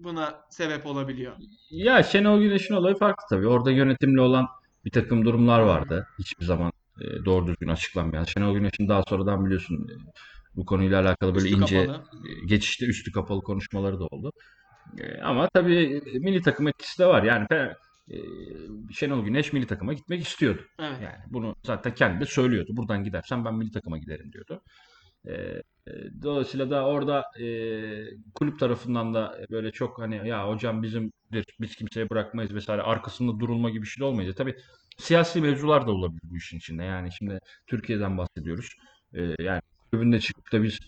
buna 0.00 0.40
sebep 0.50 0.86
olabiliyor. 0.86 1.32
Ya 1.70 2.02
Şenol 2.02 2.40
Güneş'in 2.40 2.74
olayı 2.74 2.96
farklı 2.96 3.24
tabii. 3.30 3.48
Orada 3.48 3.70
yönetimli 3.70 4.20
olan 4.20 4.46
bir 4.84 4.90
takım 4.90 5.24
durumlar 5.24 5.60
vardı. 5.60 6.06
Hiçbir 6.18 6.44
zaman 6.44 6.72
e, 7.00 7.24
doğru 7.24 7.46
düzgün 7.46 7.68
açıklanmayan. 7.68 8.24
Şenol 8.24 8.54
Güneş'in 8.54 8.88
daha 8.88 9.02
sonradan 9.08 9.44
biliyorsun 9.44 9.74
e, 9.74 9.94
bu 10.56 10.66
konuyla 10.66 11.00
alakalı 11.00 11.34
böyle 11.34 11.48
Üstü 11.48 11.62
ince 11.62 11.86
kapalı. 11.86 12.04
e, 12.28 12.46
geçişte 12.46 12.86
üstü 12.86 13.12
kapalı 13.12 13.42
konuşmaları 13.42 14.00
da 14.00 14.04
oldu. 14.04 14.32
E, 14.98 15.20
ama 15.22 15.48
tabii 15.54 16.02
milli 16.20 16.42
takım 16.42 16.68
etkisi 16.68 16.98
de 16.98 17.06
var. 17.06 17.22
Yani 17.22 17.46
e, 18.10 18.16
Şenol 18.92 19.24
Güneş 19.24 19.52
milli 19.52 19.66
takıma 19.66 19.92
gitmek 19.92 20.22
istiyordu. 20.22 20.62
Evet. 20.78 21.02
Yani 21.02 21.16
bunu 21.30 21.56
zaten 21.64 21.94
kendi 21.94 22.20
de 22.20 22.24
söylüyordu. 22.26 22.70
Buradan 22.76 23.04
gidersem 23.04 23.44
ben 23.44 23.54
milli 23.54 23.70
takıma 23.70 23.98
giderim 23.98 24.32
diyordu. 24.32 24.62
E, 25.26 25.32
e, 25.32 25.62
dolayısıyla 26.22 26.70
da 26.70 26.86
orada 26.86 27.24
e, 27.40 27.46
kulüp 28.34 28.58
tarafından 28.58 29.14
da 29.14 29.38
böyle 29.50 29.72
çok 29.72 29.98
hani 29.98 30.28
ya 30.28 30.48
hocam 30.48 30.82
bizimdir 30.82 31.44
biz 31.60 31.76
kimseye 31.76 32.10
bırakmayız 32.10 32.54
vesaire 32.54 32.82
arkasında 32.82 33.40
durulma 33.40 33.70
gibi 33.70 33.82
bir 33.82 33.88
şey 33.88 34.06
olmayınca 34.06 34.34
tabii 34.34 34.56
siyasi 34.98 35.40
mevzular 35.40 35.86
da 35.86 35.92
olabilir 35.92 36.20
bu 36.22 36.36
işin 36.36 36.58
içinde. 36.58 36.84
Yani 36.84 37.12
şimdi 37.12 37.38
Türkiye'den 37.66 38.18
bahsediyoruz. 38.18 38.68
E, 39.14 39.34
yani 39.40 39.60
kulübünde 39.90 40.20
çıkıp 40.20 40.52
da 40.52 40.62
biz 40.62 40.78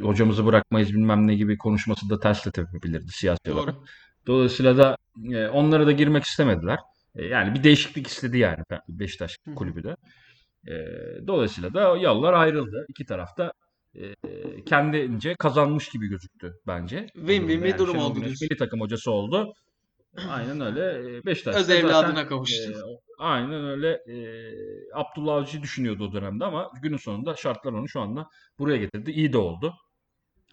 hocamızı 0.00 0.46
bırakmayız 0.46 0.88
bilmem 0.88 1.26
ne 1.26 1.34
gibi 1.34 1.58
konuşması 1.58 2.10
da 2.10 2.20
ters 2.20 2.46
de 2.46 2.50
tepebilirdi 2.50 3.12
siyasi 3.12 3.52
olarak. 3.52 3.74
Doğru. 3.74 3.84
Dolayısıyla 4.26 4.76
da 4.76 4.96
e, 5.32 5.46
onlara 5.46 5.86
da 5.86 5.92
girmek 5.92 6.24
istemediler. 6.24 6.78
E, 7.14 7.24
yani 7.24 7.54
bir 7.54 7.64
değişiklik 7.64 8.06
istedi 8.06 8.38
yani 8.38 8.64
Beşiktaş 8.88 9.38
kulübü 9.56 9.84
de. 9.84 9.96
E, 10.68 10.74
dolayısıyla 11.26 11.74
da 11.74 11.96
yollar 11.96 12.32
ayrıldı. 12.32 12.86
İki 12.88 13.04
tarafta 13.04 13.52
e, 13.94 14.14
kendince 14.66 15.34
kazanmış 15.34 15.88
gibi 15.88 16.08
gözüktü 16.08 16.52
bence 16.66 17.06
Win-win 17.14 17.48
bir 17.48 17.68
Yani 17.68 17.78
durum 17.78 17.98
oldu 17.98 18.18
milli 18.18 18.56
takım 18.58 18.80
hocası 18.80 19.10
oldu. 19.10 19.52
Aynen 20.28 20.60
öyle. 20.60 21.16
E, 21.16 21.24
Beşiktaş 21.24 21.56
Öz 21.56 21.68
da 21.68 21.74
zaten 21.74 21.88
evladına 21.88 22.20
e, 22.20 22.26
kavuştu. 22.26 22.72
Aynen 23.22 23.64
öyle 23.64 23.90
e, 23.90 24.16
Abdullah 24.94 25.34
Avcı'yı 25.34 25.62
düşünüyordu 25.62 26.08
o 26.08 26.12
dönemde 26.12 26.44
ama 26.44 26.70
günün 26.82 26.96
sonunda 26.96 27.36
şartlar 27.36 27.72
onu 27.72 27.88
şu 27.88 28.00
anda 28.00 28.28
buraya 28.58 28.76
getirdi. 28.76 29.10
İyi 29.10 29.32
de 29.32 29.38
oldu. 29.38 29.74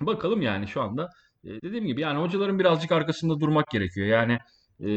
Bakalım 0.02 0.42
yani 0.42 0.68
şu 0.68 0.82
anda 0.82 1.10
e, 1.44 1.50
dediğim 1.62 1.86
gibi 1.86 2.02
yani 2.02 2.20
hocaların 2.20 2.60
birazcık 2.60 2.92
arkasında 2.92 3.40
durmak 3.40 3.68
gerekiyor. 3.68 4.08
Yani 4.08 4.40
e, 4.80 4.88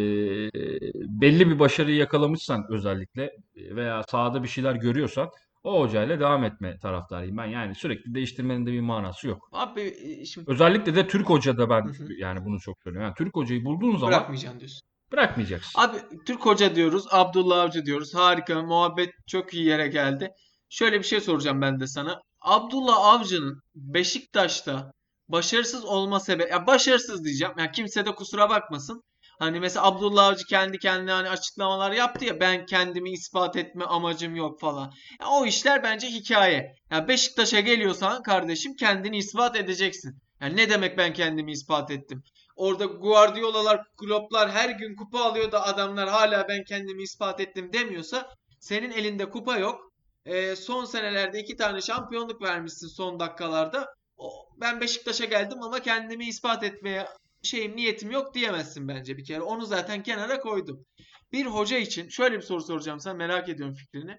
belli 0.94 1.50
bir 1.50 1.58
başarıyı 1.58 1.96
yakalamışsan 1.96 2.66
özellikle 2.70 3.30
veya 3.56 4.02
sahada 4.02 4.42
bir 4.42 4.48
şeyler 4.48 4.74
görüyorsan 4.74 5.30
o 5.64 5.80
hocayla 5.80 6.20
devam 6.20 6.44
etme 6.44 6.78
taraftarıyım 6.78 7.36
ben. 7.36 7.46
Yani 7.46 7.74
sürekli 7.74 8.14
değiştirmenin 8.14 8.66
de 8.66 8.72
bir 8.72 8.80
manası 8.80 9.28
yok. 9.28 9.48
Abi 9.52 9.94
şimdi 10.26 10.50
Özellikle 10.50 10.94
de 10.94 11.06
Türk 11.06 11.30
hocada 11.30 11.64
Hı 11.64 11.70
ben 11.70 11.82
hı. 11.82 12.12
yani 12.18 12.44
bunu 12.44 12.60
çok 12.60 12.82
söylüyorum. 12.82 13.06
Yani 13.06 13.14
Türk 13.18 13.36
hocayı 13.36 13.64
bulduğun 13.64 13.96
zaman 13.96 14.12
bırakmayacaksın 14.12 14.60
diyorsun. 14.60 14.91
Bırakmayacaksın. 15.12 15.80
Abi 15.80 15.98
Türk 16.26 16.46
Hoca 16.46 16.74
diyoruz, 16.74 17.04
Abdullah 17.10 17.60
Avcı 17.60 17.84
diyoruz. 17.86 18.14
Harika, 18.14 18.62
muhabbet 18.62 19.10
çok 19.28 19.54
iyi 19.54 19.66
yere 19.66 19.88
geldi. 19.88 20.30
Şöyle 20.68 20.98
bir 20.98 21.04
şey 21.04 21.20
soracağım 21.20 21.60
ben 21.60 21.80
de 21.80 21.86
sana. 21.86 22.20
Abdullah 22.40 22.96
Avcı'nın 23.04 23.60
Beşiktaş'ta 23.74 24.92
başarısız 25.28 25.84
olma 25.84 26.20
sebebi, 26.20 26.50
ya 26.50 26.66
başarısız 26.66 27.24
diyeceğim. 27.24 27.54
Yani 27.58 27.70
kimse 27.72 28.06
de 28.06 28.14
kusura 28.14 28.50
bakmasın. 28.50 29.02
Hani 29.38 29.60
mesela 29.60 29.86
Abdullah 29.86 30.26
Avcı 30.26 30.44
kendi 30.44 30.78
kendine 30.78 31.12
hani 31.12 31.28
açıklamalar 31.28 31.92
yaptı 31.92 32.24
ya 32.24 32.40
ben 32.40 32.66
kendimi 32.66 33.10
ispat 33.10 33.56
etme 33.56 33.84
amacım 33.84 34.36
yok 34.36 34.60
falan. 34.60 34.92
Ya 35.20 35.26
o 35.28 35.46
işler 35.46 35.82
bence 35.82 36.06
hikaye. 36.06 36.74
Ya 36.90 37.08
Beşiktaş'a 37.08 37.60
geliyorsan 37.60 38.22
kardeşim 38.22 38.72
kendini 38.80 39.16
ispat 39.16 39.56
edeceksin. 39.56 40.22
Yani 40.40 40.56
ne 40.56 40.70
demek 40.70 40.98
ben 40.98 41.12
kendimi 41.12 41.52
ispat 41.52 41.90
ettim? 41.90 42.22
Orada 42.56 42.84
Guardiola'lar, 42.84 43.84
Klopp'lar 43.96 44.50
her 44.50 44.70
gün 44.70 44.96
kupa 44.96 45.20
alıyor 45.20 45.52
da 45.52 45.66
adamlar 45.66 46.08
hala 46.08 46.48
ben 46.48 46.64
kendimi 46.64 47.02
ispat 47.02 47.40
ettim 47.40 47.72
demiyorsa 47.72 48.34
senin 48.60 48.90
elinde 48.90 49.30
kupa 49.30 49.58
yok. 49.58 49.92
Ee, 50.26 50.56
son 50.56 50.84
senelerde 50.84 51.40
iki 51.40 51.56
tane 51.56 51.80
şampiyonluk 51.80 52.42
vermişsin 52.42 52.88
son 52.88 53.20
dakikalarda. 53.20 53.86
O, 54.16 54.30
ben 54.60 54.80
Beşiktaş'a 54.80 55.24
geldim 55.24 55.62
ama 55.62 55.80
kendimi 55.80 56.26
ispat 56.26 56.64
etmeye 56.64 57.06
şeyim 57.42 57.76
niyetim 57.76 58.10
yok 58.10 58.34
diyemezsin 58.34 58.88
bence 58.88 59.16
bir 59.16 59.24
kere. 59.24 59.42
Onu 59.42 59.66
zaten 59.66 60.02
kenara 60.02 60.40
koydum. 60.40 60.84
Bir 61.32 61.46
hoca 61.46 61.78
için 61.78 62.08
şöyle 62.08 62.36
bir 62.36 62.42
soru 62.42 62.60
soracağım 62.60 63.00
sana 63.00 63.14
merak 63.14 63.48
ediyorum 63.48 63.74
fikrini. 63.74 64.18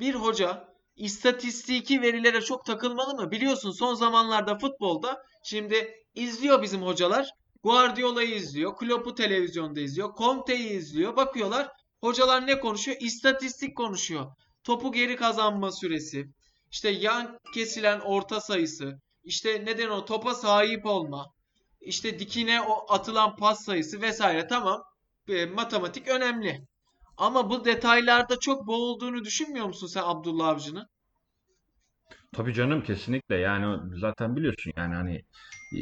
Bir 0.00 0.14
hoca 0.14 0.68
istatistiki 0.96 2.02
verilere 2.02 2.40
çok 2.40 2.66
takılmalı 2.66 3.14
mı? 3.14 3.30
Biliyorsun 3.30 3.70
son 3.70 3.94
zamanlarda 3.94 4.58
futbolda 4.58 5.22
şimdi 5.44 5.94
izliyor 6.14 6.62
bizim 6.62 6.82
hocalar. 6.82 7.30
Guardiola'yı 7.66 8.34
izliyor. 8.34 8.76
Klopp'u 8.76 9.14
televizyonda 9.14 9.80
izliyor. 9.80 10.14
Conte'yi 10.18 10.68
izliyor. 10.68 11.16
Bakıyorlar 11.16 11.68
hocalar 12.00 12.46
ne 12.46 12.60
konuşuyor? 12.60 12.96
İstatistik 13.00 13.76
konuşuyor. 13.76 14.26
Topu 14.64 14.92
geri 14.92 15.16
kazanma 15.16 15.72
süresi. 15.72 16.26
işte 16.70 16.88
yan 16.88 17.38
kesilen 17.54 18.00
orta 18.00 18.40
sayısı. 18.40 19.00
işte 19.24 19.64
neden 19.64 19.88
o 19.88 20.04
topa 20.04 20.34
sahip 20.34 20.86
olma. 20.86 21.26
işte 21.80 22.18
dikine 22.18 22.60
o 22.60 22.92
atılan 22.92 23.36
pas 23.36 23.64
sayısı 23.64 24.02
vesaire. 24.02 24.46
Tamam. 24.46 24.82
E, 25.28 25.46
matematik 25.46 26.08
önemli. 26.08 26.66
Ama 27.16 27.50
bu 27.50 27.64
detaylarda 27.64 28.38
çok 28.40 28.66
boğulduğunu 28.66 29.24
düşünmüyor 29.24 29.66
musun 29.66 29.86
sen 29.86 30.02
Abdullah 30.04 30.48
Avcı'nın? 30.48 30.86
Tabii 32.32 32.54
canım 32.54 32.82
kesinlikle 32.82 33.36
yani 33.36 33.98
zaten 34.00 34.36
biliyorsun 34.36 34.72
yani 34.76 34.94
hani 34.94 35.16
e, 35.74 35.80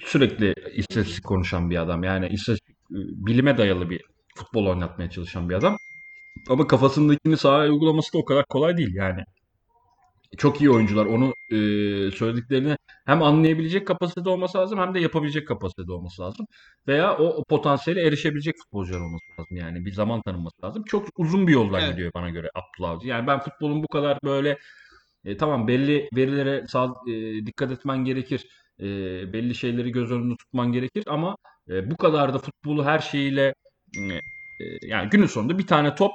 sürekli 0.00 0.54
istatistik 0.74 1.24
konuşan 1.24 1.70
bir 1.70 1.76
adam. 1.76 2.04
Yani 2.04 2.28
istatistik 2.28 2.76
e, 2.76 2.98
bilime 3.26 3.58
dayalı 3.58 3.90
bir 3.90 4.02
futbol 4.36 4.66
oynatmaya 4.66 5.10
çalışan 5.10 5.48
bir 5.48 5.54
adam. 5.54 5.76
Ama 6.48 6.66
kafasındakini 6.66 7.36
sahaya 7.36 7.70
uygulaması 7.72 8.12
da 8.12 8.18
o 8.18 8.24
kadar 8.24 8.44
kolay 8.46 8.76
değil 8.76 8.94
yani. 8.94 9.24
Çok 10.38 10.60
iyi 10.60 10.70
oyuncular 10.70 11.06
onu 11.06 11.34
e, 11.50 11.56
söylediklerini 12.10 12.76
hem 13.06 13.22
anlayabilecek 13.22 13.86
kapasitede 13.86 14.28
olması 14.28 14.58
lazım 14.58 14.78
hem 14.78 14.94
de 14.94 15.00
yapabilecek 15.00 15.48
kapasitede 15.48 15.92
olması 15.92 16.22
lazım. 16.22 16.46
Veya 16.88 17.18
o, 17.18 17.24
o 17.24 17.44
potansiyele 17.44 18.06
erişebilecek 18.06 18.54
futbolcular 18.58 19.00
olması 19.00 19.24
lazım 19.38 19.56
yani 19.56 19.84
bir 19.84 19.92
zaman 19.92 20.22
tanınması 20.22 20.56
lazım. 20.64 20.84
Çok 20.86 21.06
uzun 21.16 21.46
bir 21.46 21.52
yoldan 21.52 21.80
Evet. 21.80 21.92
gidiyor 21.92 22.12
bana 22.14 22.30
göre 22.30 22.50
Abdullah 22.54 22.90
Avcı. 22.90 23.08
Yani 23.08 23.26
ben 23.26 23.40
futbolun 23.40 23.82
bu 23.82 23.88
kadar 23.88 24.18
böyle 24.24 24.58
e, 25.24 25.36
tamam 25.36 25.68
belli 25.68 26.08
verilere 26.16 26.66
sağ, 26.68 26.94
e, 27.08 27.12
dikkat 27.46 27.70
etmen 27.70 28.04
gerekir. 28.04 28.46
E, 28.80 28.86
belli 29.32 29.54
şeyleri 29.54 29.92
göz 29.92 30.12
önünde 30.12 30.36
tutman 30.36 30.72
gerekir 30.72 31.04
ama 31.06 31.36
e, 31.68 31.90
bu 31.90 31.96
kadar 31.96 32.34
da 32.34 32.38
futbolu 32.38 32.84
her 32.84 32.98
şeyiyle 32.98 33.54
e, 34.00 34.20
yani 34.82 35.10
günün 35.10 35.26
sonunda 35.26 35.58
bir 35.58 35.66
tane 35.66 35.94
top 35.94 36.12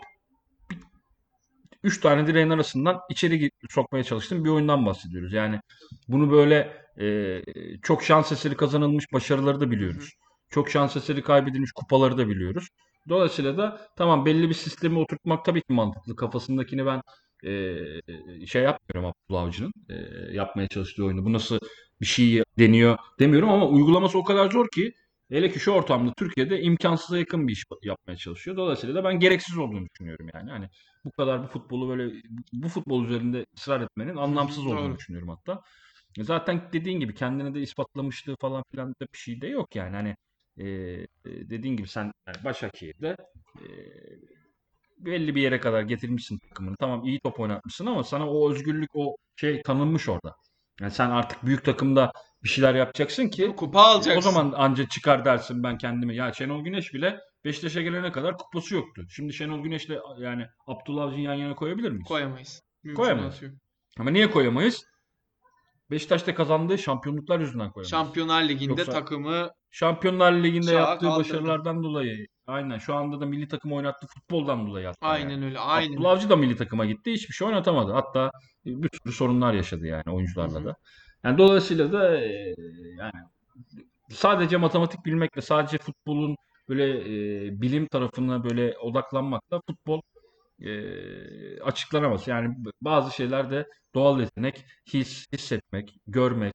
3 1.84 2.00
tane 2.00 2.28
direğin 2.28 2.50
arasından 2.50 3.00
içeri 3.10 3.52
sokmaya 3.70 4.04
çalıştığın 4.04 4.46
bir 4.46 4.50
oyundan 4.50 4.86
bahsediyoruz. 4.86 5.34
Yani 5.34 5.60
bunu 6.08 6.32
böyle 6.32 6.74
e, 7.00 7.42
çok 7.82 8.04
şans 8.04 8.32
eseri 8.32 8.56
kazanılmış 8.56 9.14
başarıları 9.14 9.60
da 9.60 9.72
biliyoruz. 9.72 10.10
Çok 10.50 10.70
şans 10.70 10.96
eseri 10.96 11.22
kaybedilmiş 11.22 11.72
kupaları 11.72 12.18
da 12.18 12.28
biliyoruz. 12.28 12.68
Dolayısıyla 13.10 13.58
da 13.58 13.82
tamam 13.96 14.26
belli 14.26 14.50
bir 14.50 14.54
sistemi 14.54 15.00
oturtmak 15.00 15.46
tabii 15.46 15.62
ki 15.62 15.74
mantıklı. 15.74 16.16
Kafasındakini 16.16 16.86
ben 16.86 17.02
e, 17.44 18.46
şey 18.48 18.64
yapmıyorum 18.64 19.12
Abdullah 19.12 19.42
Avcı'nın 19.42 19.74
e, 19.90 19.96
yapmaya 20.34 20.68
çalıştığı 20.68 21.06
oyunu. 21.06 21.26
Bu 21.26 21.34
nasıl 21.34 21.60
bir 22.02 22.06
şey 22.06 22.44
deniyor 22.60 22.98
demiyorum 23.20 23.50
ama 23.50 23.68
uygulaması 23.68 24.18
o 24.18 24.24
kadar 24.24 24.52
zor 24.52 24.68
ki 24.70 24.94
hele 25.30 25.52
ki 25.52 25.60
şu 25.60 25.72
ortamda 25.72 26.14
Türkiye'de 26.18 26.62
imkansıza 26.62 27.18
yakın 27.20 27.48
bir 27.48 27.54
iş 27.54 27.64
yapmaya 27.84 28.18
çalışıyor. 28.18 28.58
Dolayısıyla 28.58 28.96
da 28.96 29.04
ben 29.04 29.20
gereksiz 29.20 29.58
olduğunu 29.58 29.88
düşünüyorum 29.94 30.28
yani. 30.34 30.52
Hani 30.52 30.70
bu 31.06 31.12
kadar 31.12 31.44
bu 31.44 31.48
futbolu 31.48 31.90
böyle 31.90 32.22
bu 32.54 32.70
futbol 32.70 33.06
üzerinde 33.06 33.46
ısrar 33.58 33.82
etmenin 33.82 34.16
anlamsız 34.16 34.66
olduğunu 34.68 34.80
doğru. 34.90 34.98
düşünüyorum 34.98 35.30
hatta. 35.30 35.62
E, 36.18 36.24
Zaten 36.24 36.70
dediğin 36.74 37.00
gibi 37.00 37.16
kendine 37.16 37.54
de 37.54 37.62
ispatlamışlığı 37.62 38.36
falan 38.42 38.64
filan 38.72 38.90
da 38.90 39.08
bir 39.14 39.18
şey 39.18 39.42
de 39.42 39.48
yok 39.48 39.76
yani. 39.76 39.96
Hani 39.96 40.16
e, 40.58 40.68
e, 40.68 41.08
dediğin 41.26 41.78
gibi 41.78 41.88
sen 41.88 42.12
yani 42.28 42.44
Başakşehir'de 42.46 43.18
e, 43.62 43.68
belli 44.98 45.36
bir 45.36 45.42
yere 45.42 45.60
kadar 45.60 45.82
getirmişsin 45.82 46.38
takımını. 46.40 46.76
Tamam 46.80 47.06
iyi 47.06 47.20
top 47.20 47.40
oynatmışsın 47.40 47.86
ama 47.86 48.04
sana 48.04 48.30
o 48.32 48.52
özgürlük 48.52 48.90
o 48.96 49.16
şey 49.36 49.62
tanınmış 49.62 50.10
orada. 50.10 50.36
Yani 50.82 50.92
sen 50.92 51.10
artık 51.10 51.46
büyük 51.46 51.66
takımda 51.66 52.12
bir 52.44 52.50
şeyler 52.50 52.76
yapacaksın 52.76 53.28
ki 53.28 53.54
Kupa 53.58 53.82
alacaksın. 53.82 54.18
o 54.18 54.22
zaman 54.22 54.54
anca 54.56 54.88
çıkar 54.90 55.26
dersin 55.26 55.64
ben 55.64 55.78
kendimi. 55.78 56.16
Ya 56.16 56.34
Şenol 56.34 56.64
Güneş 56.64 56.94
bile 56.94 57.20
Beşiktaş'a 57.46 57.82
gelene 57.82 58.12
kadar 58.12 58.38
kupası 58.38 58.76
yoktu. 58.76 59.06
Şimdi 59.10 59.34
Şenol 59.34 59.64
Güneş'le 59.64 59.90
yani 60.20 60.46
Abdullah 60.68 61.04
Avcı'nı 61.04 61.22
yan 61.22 61.34
yana 61.34 61.56
koyabilir 61.56 61.92
miyiz? 61.92 62.08
koyamayız. 62.08 62.62
Koyamayız. 62.96 63.22
Mümkünatı 63.34 63.46
yok. 63.46 63.54
Ama 64.00 64.10
niye 64.10 64.30
koyamayız? 64.32 64.84
Beşiktaş'ta 65.92 66.36
kazandığı 66.36 66.78
şampiyonluklar 66.78 67.40
yüzünden 67.40 67.72
koyamayız. 67.72 67.90
Şampiyonlar 67.90 68.44
Ligi'nde 68.44 68.82
Yoksa- 68.82 68.92
takımı 68.92 69.50
Şampiyonlar 69.72 70.32
Ligi'nde 70.34 70.72
yaptığı 70.72 71.06
kaldırdı. 71.06 71.20
başarılardan 71.20 71.84
dolayı. 71.84 72.28
Aynen. 72.48 72.78
Şu 72.78 72.96
anda 72.96 73.22
da 73.22 73.26
milli 73.26 73.48
takım 73.48 73.74
oynattığı 73.74 74.08
futboldan 74.08 74.68
dolayı 74.68 74.86
hatta 74.88 75.18
yani. 75.18 75.26
aynen 75.26 75.44
öyle. 75.44 75.60
Aynen. 75.60 75.94
Abdullah 75.94 76.12
Avcı 76.12 76.30
da 76.30 76.36
milli 76.36 76.56
takıma 76.58 76.86
gitti. 76.86 77.12
Hiçbir 77.14 77.34
şey 77.34 77.48
oynatamadı. 77.48 77.92
Hatta 77.92 78.32
bir 78.66 78.90
sürü 79.04 79.14
sorunlar 79.14 79.54
yaşadı 79.54 79.86
yani 79.88 80.04
oyuncularla 80.12 80.66
da. 80.66 80.76
Yani 81.24 81.38
dolayısıyla 81.38 81.92
da 81.92 82.18
e, 82.22 82.56
yani 82.98 83.12
sadece 84.10 84.58
matematik 84.58 85.06
bilmekle 85.06 85.42
sadece 85.42 85.78
futbolun 85.78 86.36
böyle 86.70 86.86
e, 87.00 87.62
bilim 87.62 87.88
tarafına 87.88 88.44
böyle 88.44 88.78
odaklanmakla 88.78 89.62
futbol 89.68 90.02
e, 90.62 91.62
açıklanamaz. 91.62 92.28
Yani 92.28 92.56
bazı 92.82 93.16
şeyler 93.16 93.52
de 93.52 93.68
doğal 93.96 94.20
yetenek, 94.20 94.66
his, 94.94 95.26
hissetmek, 95.34 95.96
görmek 96.08 96.54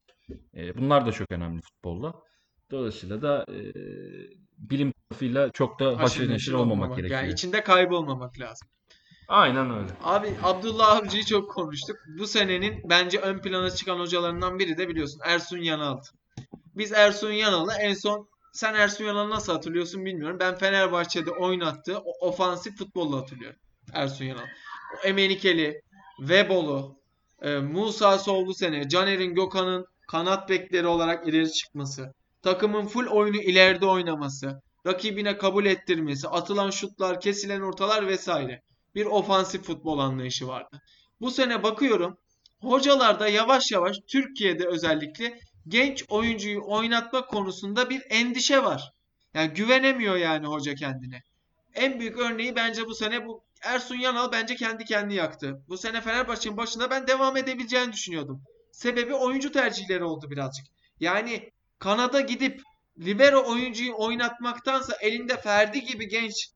e, 0.55 0.77
bunlar 0.77 1.05
da 1.05 1.11
çok 1.11 1.31
önemli 1.31 1.61
futbolda. 1.61 2.13
Dolayısıyla 2.71 3.21
da 3.21 3.45
e, 3.49 3.59
bilim 4.57 4.93
tarafıyla 5.09 5.51
çok 5.51 5.79
da 5.79 5.99
haşır 5.99 6.29
neşir 6.29 6.53
olmamak 6.53 6.95
gerekiyor. 6.95 7.21
Yani 7.21 7.33
içinde 7.33 7.63
kaybolmamak 7.63 8.39
lazım. 8.39 8.67
Aynen 9.27 9.71
öyle. 9.71 9.89
Abi 10.03 10.35
Abdullah 10.43 10.97
Avcı'yı 10.97 11.23
çok 11.23 11.51
konuştuk. 11.51 11.97
Bu 12.19 12.27
senenin 12.27 12.89
bence 12.89 13.19
ön 13.19 13.39
plana 13.39 13.69
çıkan 13.69 13.99
hocalarından 13.99 14.59
biri 14.59 14.77
de 14.77 14.89
biliyorsun 14.89 15.21
Ersun 15.25 15.57
Yanal. 15.57 15.97
Biz 16.75 16.91
Ersun 16.91 17.31
Yanal'ı 17.31 17.71
en 17.81 17.93
son 17.93 18.29
sen 18.53 18.73
Ersun 18.73 19.05
Yanal'ı 19.05 19.29
nasıl 19.29 19.53
hatırlıyorsun 19.53 20.05
bilmiyorum. 20.05 20.37
Ben 20.39 20.55
Fenerbahçe'de 20.55 21.31
oynattığı 21.31 21.97
ofansif 21.99 22.77
futbolla 22.77 23.17
hatırlıyorum. 23.17 23.59
Ersun 23.95 24.25
Yanal. 24.25 24.47
Emenikeli, 25.03 25.81
Vebolu, 26.19 26.95
e, 27.41 27.57
Musa 27.57 28.19
Sollu 28.19 28.53
sene, 28.53 28.89
Caner'in 28.89 29.35
Gökhan'ın 29.35 29.85
kanat 30.07 30.49
bekleri 30.49 30.87
olarak 30.87 31.27
ileri 31.27 31.51
çıkması, 31.51 32.13
takımın 32.41 32.87
full 32.87 33.07
oyunu 33.07 33.37
ileride 33.37 33.85
oynaması, 33.85 34.61
rakibine 34.87 35.37
kabul 35.37 35.65
ettirmesi, 35.65 36.27
atılan 36.27 36.69
şutlar, 36.69 37.21
kesilen 37.21 37.61
ortalar 37.61 38.07
vesaire 38.07 38.61
bir 38.95 39.05
ofansif 39.05 39.63
futbol 39.63 39.99
anlayışı 39.99 40.47
vardı. 40.47 40.81
Bu 41.21 41.31
sene 41.31 41.63
bakıyorum 41.63 42.17
hocalarda 42.61 43.27
yavaş 43.27 43.71
yavaş 43.71 43.97
Türkiye'de 44.07 44.67
özellikle 44.67 45.39
genç 45.67 46.05
oyuncuyu 46.09 46.61
oynatma 46.65 47.25
konusunda 47.25 47.89
bir 47.89 48.01
endişe 48.09 48.63
var. 48.63 48.91
Yani 49.33 49.53
güvenemiyor 49.53 50.15
yani 50.15 50.47
hoca 50.47 50.75
kendine. 50.75 51.21
En 51.73 51.99
büyük 51.99 52.17
örneği 52.17 52.55
bence 52.55 52.85
bu 52.85 52.95
sene 52.95 53.27
bu 53.27 53.43
Ersun 53.65 53.95
Yanal 53.95 54.31
bence 54.31 54.55
kendi 54.55 54.85
kendini 54.85 55.15
yaktı. 55.15 55.63
Bu 55.67 55.77
sene 55.77 56.01
Fenerbahçe'nin 56.01 56.57
başında 56.57 56.89
ben 56.89 57.07
devam 57.07 57.37
edebileceğini 57.37 57.93
düşünüyordum. 57.93 58.41
Sebebi 58.71 59.13
oyuncu 59.13 59.51
tercihleri 59.51 60.03
oldu 60.03 60.29
birazcık. 60.31 60.65
Yani 60.99 61.51
kanada 61.79 62.21
gidip 62.21 62.61
libero 62.99 63.51
oyuncuyu 63.51 63.93
oynatmaktansa 63.97 64.95
elinde 65.01 65.37
Ferdi 65.37 65.81
gibi 65.81 66.07
genç 66.07 66.49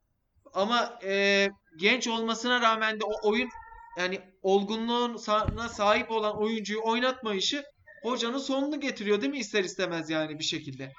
ama 0.54 1.00
e, 1.04 1.48
genç 1.78 2.08
olmasına 2.08 2.62
rağmen 2.62 3.00
de 3.00 3.06
o 3.06 3.30
oyun 3.30 3.50
yani 3.98 4.22
olgunluğuna 4.42 5.70
sahip 5.70 6.12
olan 6.12 6.42
oyuncuyu 6.42 6.80
oynatma 6.84 7.34
işi 7.34 7.64
hocanın 8.04 8.38
sonunu 8.38 8.80
getiriyor 8.80 9.22
değil 9.22 9.32
mi 9.32 9.40
ister 9.40 9.64
istemez 9.64 10.10
yani 10.10 10.40
bir 10.40 10.44
şekilde. 10.44 10.94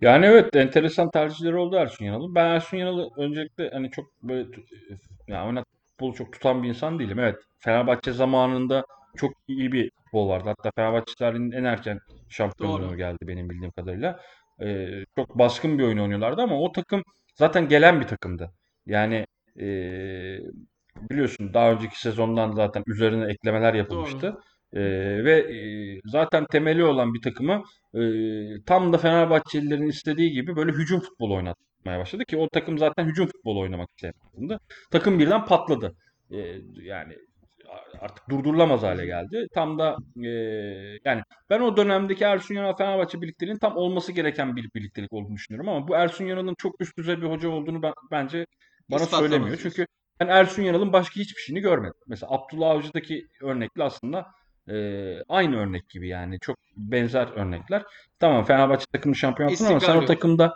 Yani 0.00 0.26
evet 0.26 0.56
enteresan 0.56 1.10
tercihleri 1.10 1.56
oldu 1.56 1.76
Ersun 1.76 2.04
Yanal'ın. 2.04 2.34
Ben 2.34 2.46
Ersun 2.50 2.76
Yanal'ı 2.76 3.10
öncelikle 3.16 3.70
hani 3.70 3.90
çok 3.90 4.22
böyle 4.22 4.42
tu- 4.50 4.64
yani 5.28 5.46
oynat 5.46 5.64
futbolu 5.90 6.14
çok 6.14 6.32
tutan 6.32 6.62
bir 6.62 6.68
insan 6.68 6.98
değilim. 6.98 7.18
Evet 7.18 7.36
Fenerbahçe 7.60 8.12
zamanında 8.12 8.84
çok 9.16 9.32
iyi 9.48 9.72
bir 9.72 9.90
futbol 10.04 10.28
vardı. 10.28 10.48
Hatta 10.48 10.70
Fenerbahçe 10.76 11.14
tarihinin 11.18 11.52
en 11.52 11.64
erken 11.64 11.98
şampiyonluğu 12.28 12.88
Doğru. 12.88 12.96
geldi 12.96 13.18
benim 13.22 13.50
bildiğim 13.50 13.72
kadarıyla. 13.72 14.20
Ee, 14.62 15.04
çok 15.16 15.38
baskın 15.38 15.78
bir 15.78 15.84
oyun 15.84 15.98
oynuyorlardı 15.98 16.42
ama 16.42 16.60
o 16.60 16.72
takım 16.72 17.02
zaten 17.34 17.68
gelen 17.68 18.00
bir 18.00 18.06
takımdı. 18.06 18.50
Yani 18.86 19.26
ee, 19.60 20.38
biliyorsun 20.96 21.54
daha 21.54 21.72
önceki 21.72 22.00
sezondan 22.00 22.52
zaten 22.52 22.82
üzerine 22.86 23.32
eklemeler 23.32 23.74
yapılmıştı. 23.74 24.36
Ee, 24.74 24.80
ve 25.24 25.38
ee, 25.38 26.00
zaten 26.04 26.46
temeli 26.46 26.84
olan 26.84 27.14
bir 27.14 27.22
takımı 27.22 27.62
ee, 27.94 28.62
tam 28.66 28.92
da 28.92 28.98
Fenerbahçelilerin 28.98 29.88
istediği 29.88 30.30
gibi 30.30 30.56
böyle 30.56 30.72
hücum 30.72 31.00
futbolu 31.00 31.34
oynatmaya 31.34 31.98
başladı 31.98 32.24
ki 32.24 32.36
o 32.36 32.48
takım 32.48 32.78
zaten 32.78 33.04
hücum 33.04 33.26
futbolu 33.26 33.60
oynamak 33.60 33.88
isteyen. 33.90 34.14
Takım 34.90 35.18
birden 35.18 35.44
patladı. 35.44 35.94
Ee, 36.30 36.56
yani 36.82 37.16
artık 38.00 38.30
durdurulamaz 38.30 38.82
hale 38.82 39.06
geldi. 39.06 39.46
Tam 39.54 39.78
da 39.78 39.96
ee, 40.24 40.28
yani 41.04 41.22
ben 41.50 41.60
o 41.60 41.76
dönemdeki 41.76 42.24
Ersun 42.24 42.54
Yanal 42.54 42.76
Fenerbahçe 42.76 43.22
birlikteliğinin 43.22 43.58
tam 43.58 43.76
olması 43.76 44.12
gereken 44.12 44.56
bir 44.56 44.70
birliktelik 44.74 45.12
olduğunu 45.12 45.34
düşünüyorum 45.34 45.68
ama 45.68 45.88
bu 45.88 45.94
Ersun 45.94 46.24
Yanal'ın 46.24 46.54
çok 46.58 46.80
üst 46.80 46.98
düzey 46.98 47.22
bir 47.22 47.26
hoca 47.26 47.48
olduğunu 47.48 47.82
ben, 47.82 47.92
bence 48.10 48.46
bana 48.90 49.06
söylemiyor. 49.06 49.58
Çünkü 49.62 49.86
ben 50.20 50.28
Ersun 50.28 50.62
Yanal'ın 50.62 50.92
başka 50.92 51.20
hiçbir 51.20 51.40
şeyini 51.40 51.60
görmedim. 51.60 52.00
Mesela 52.06 52.32
Abdullah 52.32 52.70
Avcı'daki 52.70 53.26
örnekle 53.42 53.82
aslında 53.84 54.26
ee, 54.70 55.22
aynı 55.28 55.56
örnek 55.56 55.88
gibi 55.88 56.08
yani 56.08 56.38
çok 56.40 56.56
benzer 56.76 57.26
örnekler. 57.26 57.82
Tamam 58.18 58.44
Fenerbahçe 58.44 58.84
takımı 58.92 59.16
şampiyon 59.16 59.48
yaptın 59.48 59.66
ama 59.66 59.80
sen 59.80 59.96
o 59.96 60.04
takımda 60.06 60.54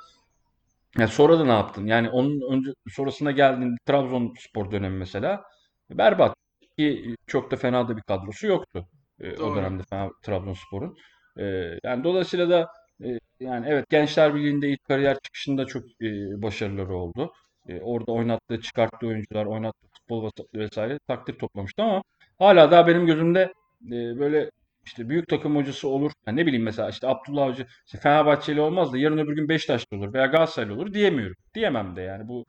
yani 0.99 1.09
sonra 1.09 1.39
da 1.39 1.45
ne 1.45 1.53
yaptın? 1.53 1.87
Yani 1.87 2.11
onun 2.11 2.53
önce 2.53 2.71
sonrasına 2.89 3.31
geldiğinde 3.31 3.77
Trabzonspor 3.87 4.71
dönemi 4.71 4.99
mesela 4.99 5.45
berbat 5.91 6.35
ki 6.79 7.17
çok 7.27 7.51
da 7.51 7.57
fena 7.57 7.89
da 7.89 7.97
bir 7.97 8.03
kadrosu 8.03 8.47
yoktu 8.47 8.89
e, 9.21 9.37
o 9.43 9.57
dönemde 9.57 9.83
Fener, 9.83 10.11
Trabzonspor'un. 10.23 10.97
E, 11.39 11.45
yani 11.85 12.05
dolayısıyla 12.05 12.51
da 12.51 12.69
e, 13.05 13.19
yani 13.41 13.67
evet 13.69 13.91
Gençler 13.91 14.35
Birliği'nde 14.35 14.69
ilk 14.69 14.85
kariyer 14.85 15.19
çıkışında 15.23 15.67
çok 15.67 15.85
e, 15.85 16.43
başarıları 16.43 16.97
oldu. 16.97 17.33
E, 17.69 17.81
orada 17.81 18.13
oynattığı, 18.13 18.61
çıkarttığı 18.61 19.07
oyuncular, 19.07 19.47
oynattığı 19.47 19.89
futbol 19.89 20.25
ves- 20.25 20.59
vesaire 20.59 20.99
takdir 21.09 21.39
toplamıştı 21.39 21.83
ama 21.83 22.03
hala 22.39 22.71
daha 22.71 22.87
benim 22.87 23.07
gözümde 23.07 23.53
e, 23.87 24.19
böyle 24.19 24.51
işte 24.87 25.09
büyük 25.09 25.29
takım 25.29 25.57
hocası 25.57 25.89
olur. 25.89 26.13
Yani 26.27 26.37
ne 26.41 26.47
bileyim 26.47 26.65
mesela 26.65 26.89
işte 26.89 27.09
Abdullah 27.09 27.43
Avcı 27.43 27.67
işte 27.87 27.99
Fenerbahçeli 27.99 28.61
olmaz 28.61 28.93
da 28.93 28.99
yarın 28.99 29.19
öbür 29.19 29.37
gün 29.37 29.49
Beşiktaşlı 29.49 29.97
olur 29.97 30.13
veya 30.15 30.27
Galatasaraylı 30.27 30.75
olur 30.75 30.95
diyemiyorum. 30.95 31.37
Diyemem 31.55 31.97
de 31.97 32.03
yani 32.03 32.29
bu 32.29 32.45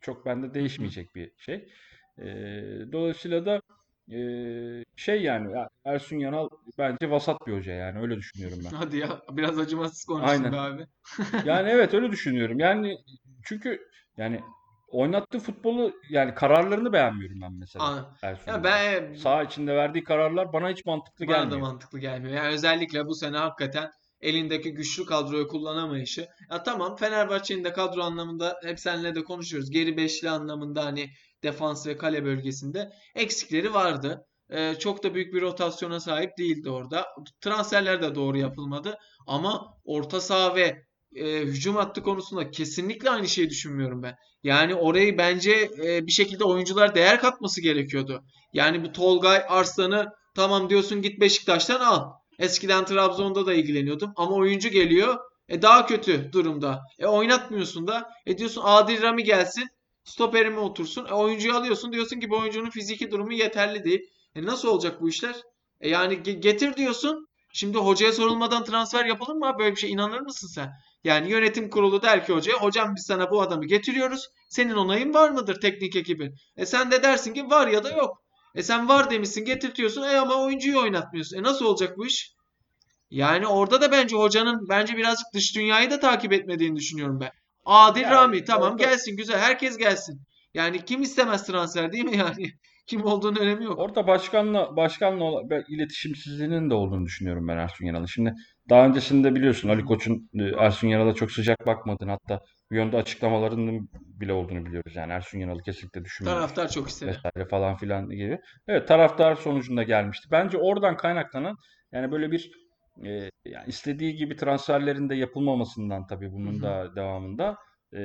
çok 0.00 0.26
bende 0.26 0.54
değişmeyecek 0.54 1.14
bir 1.14 1.30
şey. 1.36 1.68
E, 2.18 2.26
dolayısıyla 2.92 3.46
da 3.46 3.60
e, 4.12 4.18
şey 4.96 5.22
yani 5.22 5.52
ya 5.52 5.68
Ersun 5.84 6.16
Yanal 6.16 6.48
bence 6.78 7.10
vasat 7.10 7.46
bir 7.46 7.52
hoca 7.52 7.72
yani 7.72 8.00
öyle 8.00 8.16
düşünüyorum 8.16 8.58
ben. 8.64 8.76
Hadi 8.76 8.96
ya 8.96 9.20
biraz 9.32 9.58
acımasız 9.58 10.04
konuştun 10.04 10.44
Aynen. 10.44 10.52
abi. 10.52 10.86
Yani 11.44 11.68
evet 11.68 11.94
öyle 11.94 12.12
düşünüyorum. 12.12 12.58
Yani 12.58 12.98
çünkü 13.44 13.88
yani 14.16 14.40
oynattığı 14.86 15.38
futbolu 15.38 15.92
yani 16.10 16.34
kararlarını 16.34 16.92
beğenmiyorum 16.92 17.40
ben 17.40 17.52
mesela 17.52 17.84
Ya 18.46 18.64
ben 18.64 19.14
Saha 19.14 19.42
içinde 19.42 19.76
verdiği 19.76 20.04
kararlar 20.04 20.52
bana 20.52 20.70
hiç 20.70 20.84
mantıklı 20.86 21.26
bana 21.26 21.36
da 21.36 21.40
gelmiyor. 21.42 21.60
mantıklı 21.60 21.98
gelmiyor. 21.98 22.36
Yani 22.36 22.48
özellikle 22.54 23.06
bu 23.06 23.14
sene 23.14 23.36
hakikaten 23.38 23.90
elindeki 24.20 24.72
güçlü 24.74 25.04
kadroyu 25.06 25.48
kullanamayışı. 25.48 26.26
Ya 26.50 26.62
tamam 26.62 26.96
Fenerbahçe'nin 26.96 27.64
de 27.64 27.72
kadro 27.72 28.02
anlamında 28.02 28.56
hep 28.64 28.80
seninle 28.80 29.14
de 29.14 29.24
konuşuyoruz. 29.24 29.70
Geri 29.70 29.96
beşli 29.96 30.30
anlamında 30.30 30.84
hani 30.84 31.10
defans 31.42 31.86
ve 31.86 31.96
kale 31.96 32.24
bölgesinde 32.24 32.90
eksikleri 33.14 33.74
vardı. 33.74 34.26
Ee, 34.50 34.74
çok 34.78 35.02
da 35.04 35.14
büyük 35.14 35.34
bir 35.34 35.42
rotasyona 35.42 36.00
sahip 36.00 36.38
değildi 36.38 36.70
orada. 36.70 37.06
Transferler 37.40 38.02
de 38.02 38.14
doğru 38.14 38.38
yapılmadı. 38.38 38.98
Ama 39.26 39.74
orta 39.84 40.20
saha 40.20 40.54
ve 40.56 40.82
e, 41.16 41.40
hücum 41.40 41.76
hattı 41.76 42.02
konusunda 42.02 42.50
kesinlikle 42.50 43.10
aynı 43.10 43.28
şeyi 43.28 43.50
düşünmüyorum 43.50 44.02
ben. 44.02 44.14
Yani 44.42 44.74
orayı 44.74 45.18
bence 45.18 45.70
e, 45.84 46.06
bir 46.06 46.12
şekilde 46.12 46.44
oyuncular 46.44 46.94
değer 46.94 47.20
katması 47.20 47.60
gerekiyordu. 47.60 48.24
Yani 48.52 48.84
bu 48.84 48.92
Tolgay 48.92 49.42
Arslan'ı 49.48 50.06
tamam 50.34 50.70
diyorsun 50.70 51.02
git 51.02 51.20
Beşiktaş'tan 51.20 51.80
al. 51.80 52.12
Eskiden 52.38 52.84
Trabzon'da 52.84 53.46
da 53.46 53.54
ilgileniyordum 53.54 54.12
ama 54.16 54.34
oyuncu 54.36 54.68
geliyor 54.68 55.16
e 55.48 55.62
daha 55.62 55.86
kötü 55.86 56.32
durumda. 56.32 56.80
E 56.98 57.06
oynatmıyorsun 57.06 57.86
da. 57.86 58.10
E 58.26 58.38
diyorsun 58.38 58.62
Adil 58.64 59.02
Rami 59.02 59.24
gelsin. 59.24 59.68
Stoperime 60.04 60.58
otursun. 60.58 61.06
E 61.06 61.12
oyuncuyu 61.12 61.54
alıyorsun. 61.54 61.92
Diyorsun 61.92 62.20
ki 62.20 62.30
bu 62.30 62.38
oyuncunun 62.38 62.70
fiziki 62.70 63.10
durumu 63.10 63.32
yeterli 63.32 63.84
değil. 63.84 64.00
E 64.34 64.42
nasıl 64.44 64.68
olacak 64.68 65.00
bu 65.00 65.08
işler? 65.08 65.34
E 65.80 65.88
yani 65.88 66.14
ge- 66.14 66.40
getir 66.40 66.76
diyorsun. 66.76 67.26
Şimdi 67.56 67.78
hocaya 67.78 68.12
sorulmadan 68.12 68.64
transfer 68.64 69.04
yapılır 69.04 69.34
mı? 69.34 69.56
Böyle 69.58 69.70
bir 69.74 69.80
şey 69.80 69.90
inanır 69.92 70.20
mısın 70.20 70.48
sen? 70.48 70.72
Yani 71.04 71.30
yönetim 71.30 71.70
kurulu 71.70 72.02
der 72.02 72.26
ki 72.26 72.32
hocaya 72.32 72.56
hocam 72.58 72.94
biz 72.96 73.04
sana 73.06 73.30
bu 73.30 73.42
adamı 73.42 73.66
getiriyoruz. 73.66 74.28
Senin 74.48 74.74
onayın 74.74 75.14
var 75.14 75.30
mıdır 75.30 75.60
teknik 75.60 75.96
ekibin? 75.96 76.34
E 76.56 76.66
sen 76.66 76.90
de 76.90 77.02
dersin 77.02 77.34
ki 77.34 77.50
var 77.50 77.66
ya 77.68 77.84
da 77.84 77.90
yok. 77.90 78.22
E 78.54 78.62
sen 78.62 78.88
var 78.88 79.10
demişsin 79.10 79.44
getirtiyorsun. 79.44 80.02
E 80.02 80.18
ama 80.18 80.34
oyuncuyu 80.34 80.78
oynatmıyorsun. 80.80 81.38
E 81.38 81.42
nasıl 81.42 81.64
olacak 81.64 81.98
bu 81.98 82.06
iş? 82.06 82.32
Yani 83.10 83.46
orada 83.46 83.80
da 83.80 83.92
bence 83.92 84.16
hocanın 84.16 84.68
bence 84.68 84.96
birazcık 84.96 85.26
dış 85.34 85.56
dünyayı 85.56 85.90
da 85.90 86.00
takip 86.00 86.32
etmediğini 86.32 86.76
düşünüyorum 86.76 87.20
ben. 87.20 87.30
Adil 87.64 88.00
Yani 88.00 88.14
Rami 88.14 88.44
tamam 88.44 88.72
orada- 88.72 88.84
gelsin 88.84 89.16
güzel 89.16 89.38
herkes 89.38 89.76
gelsin. 89.76 90.20
Yani 90.54 90.84
kim 90.84 91.02
istemez 91.02 91.46
transfer 91.46 91.92
değil 91.92 92.04
mi 92.04 92.16
yani? 92.16 92.52
Kim 92.86 93.04
olduğunun 93.04 93.36
önemi 93.36 93.64
yok. 93.64 93.78
Orada 93.78 94.06
başkanla 94.06 94.76
başkanla 94.76 95.42
iletişimsizliğinin 95.68 96.70
de 96.70 96.74
olduğunu 96.74 97.04
düşünüyorum 97.06 97.48
ben 97.48 97.56
Ersun 97.56 97.84
Yanal'ın. 97.84 98.06
Şimdi 98.06 98.34
daha 98.68 98.86
öncesinde 98.86 99.34
biliyorsun 99.34 99.68
Ali 99.68 99.84
Koç'un 99.84 100.30
e, 100.34 100.42
Ersun 100.44 100.88
Yanal'a 100.88 101.14
çok 101.14 101.32
sıcak 101.32 101.66
bakmadığını 101.66 102.10
hatta 102.10 102.40
bir 102.70 102.76
yönde 102.76 102.96
açıklamalarının 102.96 103.88
bile 103.92 104.32
olduğunu 104.32 104.66
biliyoruz. 104.66 104.96
Yani 104.96 105.12
Ersun 105.12 105.38
Yanal'ı 105.38 105.62
kesinlikle 105.62 106.04
düşünmüyor 106.04 106.36
Taraftar 106.36 106.68
çok 106.70 106.88
istedi. 106.88 107.10
vesaire 107.10 107.48
falan 107.48 107.76
filan 107.76 108.08
gibi. 108.08 108.38
Evet 108.68 108.88
taraftar 108.88 109.34
sonucunda 109.34 109.82
gelmişti. 109.82 110.28
Bence 110.30 110.58
oradan 110.58 110.96
kaynaklanan 110.96 111.56
yani 111.92 112.12
böyle 112.12 112.30
bir 112.30 112.50
e, 113.04 113.30
yani 113.44 113.66
istediği 113.66 114.14
gibi 114.16 114.36
transferlerin 114.36 115.08
de 115.08 115.14
yapılmamasından 115.14 116.06
tabii 116.06 116.32
bunun 116.32 116.62
da 116.62 116.96
devamında 116.96 117.56
e, 117.92 118.02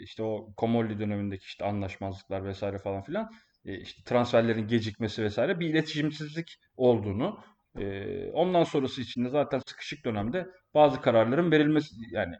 işte 0.00 0.22
o 0.22 0.52
Komolli 0.56 0.98
dönemindeki 0.98 1.42
işte 1.44 1.64
anlaşmazlıklar 1.64 2.44
vesaire 2.44 2.78
falan 2.78 3.02
filan 3.02 3.30
işte 3.64 4.02
transferlerin 4.04 4.66
gecikmesi 4.68 5.22
vesaire 5.22 5.60
bir 5.60 5.68
iletişimsizlik 5.68 6.56
olduğunu 6.76 7.38
e, 7.78 8.06
ondan 8.30 8.64
sonrası 8.64 9.00
için 9.00 9.24
de 9.24 9.28
zaten 9.28 9.60
sıkışık 9.66 10.04
dönemde 10.04 10.46
bazı 10.74 11.00
kararların 11.00 11.50
verilmesi 11.52 11.94
yani 12.10 12.34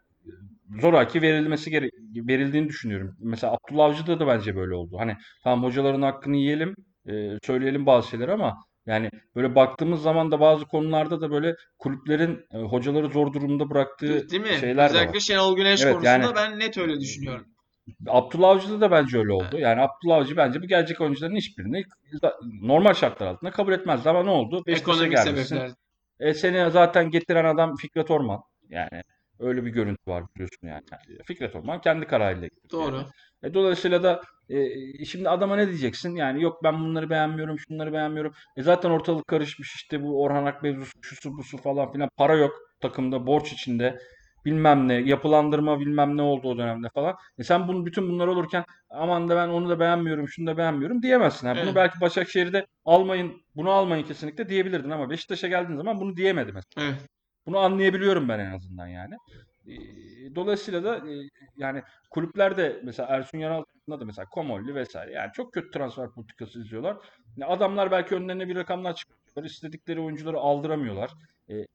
e, 0.77 0.81
zoraki 0.81 1.23
verilmesi 1.23 1.71
gere 1.71 1.91
verildiğini 2.17 2.69
düşünüyorum. 2.69 3.17
Mesela 3.19 3.53
Abdullah 3.53 3.85
Avcı'da 3.85 4.21
da 4.21 4.27
bence 4.27 4.57
böyle 4.57 4.75
oldu. 4.75 4.97
Hani 4.99 5.17
tamam 5.45 5.65
hocaların 5.65 6.03
hakkını 6.03 6.37
yiyelim, 6.37 6.75
e, 7.09 7.39
söyleyelim 7.43 7.87
bazı 7.87 8.09
şeyler 8.09 8.29
ama 8.29 8.57
yani 8.87 9.11
böyle 9.37 9.55
baktığımız 9.55 10.03
zaman 10.03 10.31
da 10.33 10.41
bazı 10.41 10.65
konularda 10.65 11.21
da 11.21 11.31
böyle 11.31 11.55
kulüplerin 11.79 12.41
e, 12.55 12.59
hocaları 12.59 13.09
zor 13.09 13.33
durumda 13.33 13.71
bıraktığı 13.71 14.29
Değil 14.29 14.43
mi? 14.43 14.57
şeyler 14.61 14.77
de 14.77 14.95
var. 14.95 15.01
Özellikle 15.01 15.21
Şenol 15.21 15.57
Güneş 15.57 15.83
Evet, 15.83 15.93
konusunda 15.93 16.11
yani- 16.11 16.35
ben 16.37 16.59
net 16.59 16.79
öyle 16.79 17.01
düşünüyorum. 17.01 17.47
Abdullah 18.07 18.49
Avcı'da 18.49 18.81
da 18.81 18.91
bence 18.91 19.19
öyle 19.19 19.33
oldu. 19.33 19.59
Yani 19.59 19.81
Abdullah 19.81 20.17
Avcı 20.17 20.37
bence 20.37 20.63
bu 20.63 20.67
gelecek 20.67 21.01
oyuncuların 21.01 21.37
hiçbirini 21.37 21.85
normal 22.63 22.95
şartlar 22.95 23.27
altında 23.27 23.51
kabul 23.51 23.73
etmezdi 23.73 24.11
ama 24.11 24.23
ne 24.23 24.31
oldu? 24.31 24.63
Beşiktaş'a 24.67 25.07
gelmişsin. 25.07 25.57
sebepler. 25.57 25.73
E, 26.21 26.35
seni 26.35 26.71
zaten 26.71 27.11
getiren 27.11 27.45
adam 27.45 27.77
Fikret 27.77 28.11
Orman. 28.11 28.41
Yani 28.69 29.03
öyle 29.39 29.65
bir 29.65 29.71
görüntü 29.71 30.11
var 30.11 30.25
biliyorsun 30.35 30.67
yani. 30.67 30.83
Fikret 31.25 31.57
Orman 31.57 31.81
kendi 31.81 32.07
kararıyla 32.07 32.47
getirdi. 32.47 32.73
Doğru. 32.73 32.97
Yani. 32.97 33.07
E, 33.43 33.55
dolayısıyla 33.55 34.03
da 34.03 34.23
e, 34.49 35.05
şimdi 35.05 35.29
adama 35.29 35.57
ne 35.57 35.69
diyeceksin? 35.69 36.17
Yani 36.17 36.43
yok 36.43 36.65
ben 36.65 36.81
bunları 36.81 37.11
beğenmiyorum, 37.11 37.59
şunları 37.59 37.93
beğenmiyorum. 37.93 38.35
E, 38.57 38.63
zaten 38.63 38.91
ortalık 38.91 39.27
karışmış 39.27 39.75
işte 39.75 40.03
bu 40.03 40.23
Orhan 40.23 40.47
Ak 40.47 40.63
mevzusu, 40.63 40.93
şusu 41.03 41.39
busu 41.39 41.59
falan 41.59 41.93
filan. 41.93 42.09
Para 42.17 42.35
yok 42.35 42.53
takımda, 42.81 43.27
borç 43.27 43.53
içinde. 43.53 43.99
Bilmem 44.45 44.89
ne, 44.89 44.95
yapılandırma 44.95 45.81
bilmem 45.81 46.17
ne 46.17 46.23
oldu 46.23 46.49
o 46.49 46.59
dönemde 46.59 46.89
falan. 46.95 47.17
E 47.39 47.45
sen 47.45 47.69
bunu 47.69 47.87
bütün 47.87 48.09
bunlar 48.09 48.27
olurken 48.27 48.65
aman 48.91 49.29
da 49.29 49.37
ben 49.37 49.49
onu 49.49 49.69
da 49.69 49.81
beğenmiyorum, 49.81 50.29
şunu 50.29 50.47
da 50.47 50.57
beğenmiyorum 50.57 51.03
diyemezsin. 51.03 51.47
Yani 51.47 51.59
Evet. 51.59 51.67
Bunu 51.67 51.75
belki 51.75 52.01
Başakşehir'de 52.01 52.67
almayın, 52.85 53.43
bunu 53.57 53.71
almayın 53.71 54.05
kesinlikle 54.05 54.49
diyebilirdin 54.49 54.91
ama 54.91 55.11
Beşiktaş'a 55.11 55.49
geldiğin 55.49 55.77
zaman 55.77 56.01
bunu 56.01 56.17
diyemedi 56.17 56.53
mesela. 56.53 56.87
Evet. 56.87 57.09
Bunu 57.47 57.59
anlayabiliyorum 57.59 58.29
ben 58.29 58.39
en 58.39 58.53
azından 58.53 58.87
yani. 58.87 59.15
E, 59.67 59.75
Dolayısıyla 60.35 60.85
da 60.85 60.97
e, 60.97 61.13
yani 61.57 61.83
kulüpler 62.11 62.57
de 62.57 62.81
mesela 62.85 63.09
Ersun 63.09 63.39
Yanal'da 63.39 64.01
da 64.01 64.05
mesela 64.05 64.29
Komolli 64.29 64.75
vesaire 64.75 65.13
yani 65.13 65.33
çok 65.33 65.53
kötü 65.53 65.71
transfer 65.71 66.11
politikası 66.11 66.61
izliyorlar. 66.61 66.97
Adamlar 67.43 67.91
belki 67.91 68.15
önlerine 68.15 68.49
bir 68.49 68.57
rakamlar 68.57 68.95
çıkıyorlar. 68.95 69.51
istedikleri 69.51 70.01
oyuncuları 70.01 70.37
aldıramıyorlar. 70.39 71.11
E, 71.51 71.67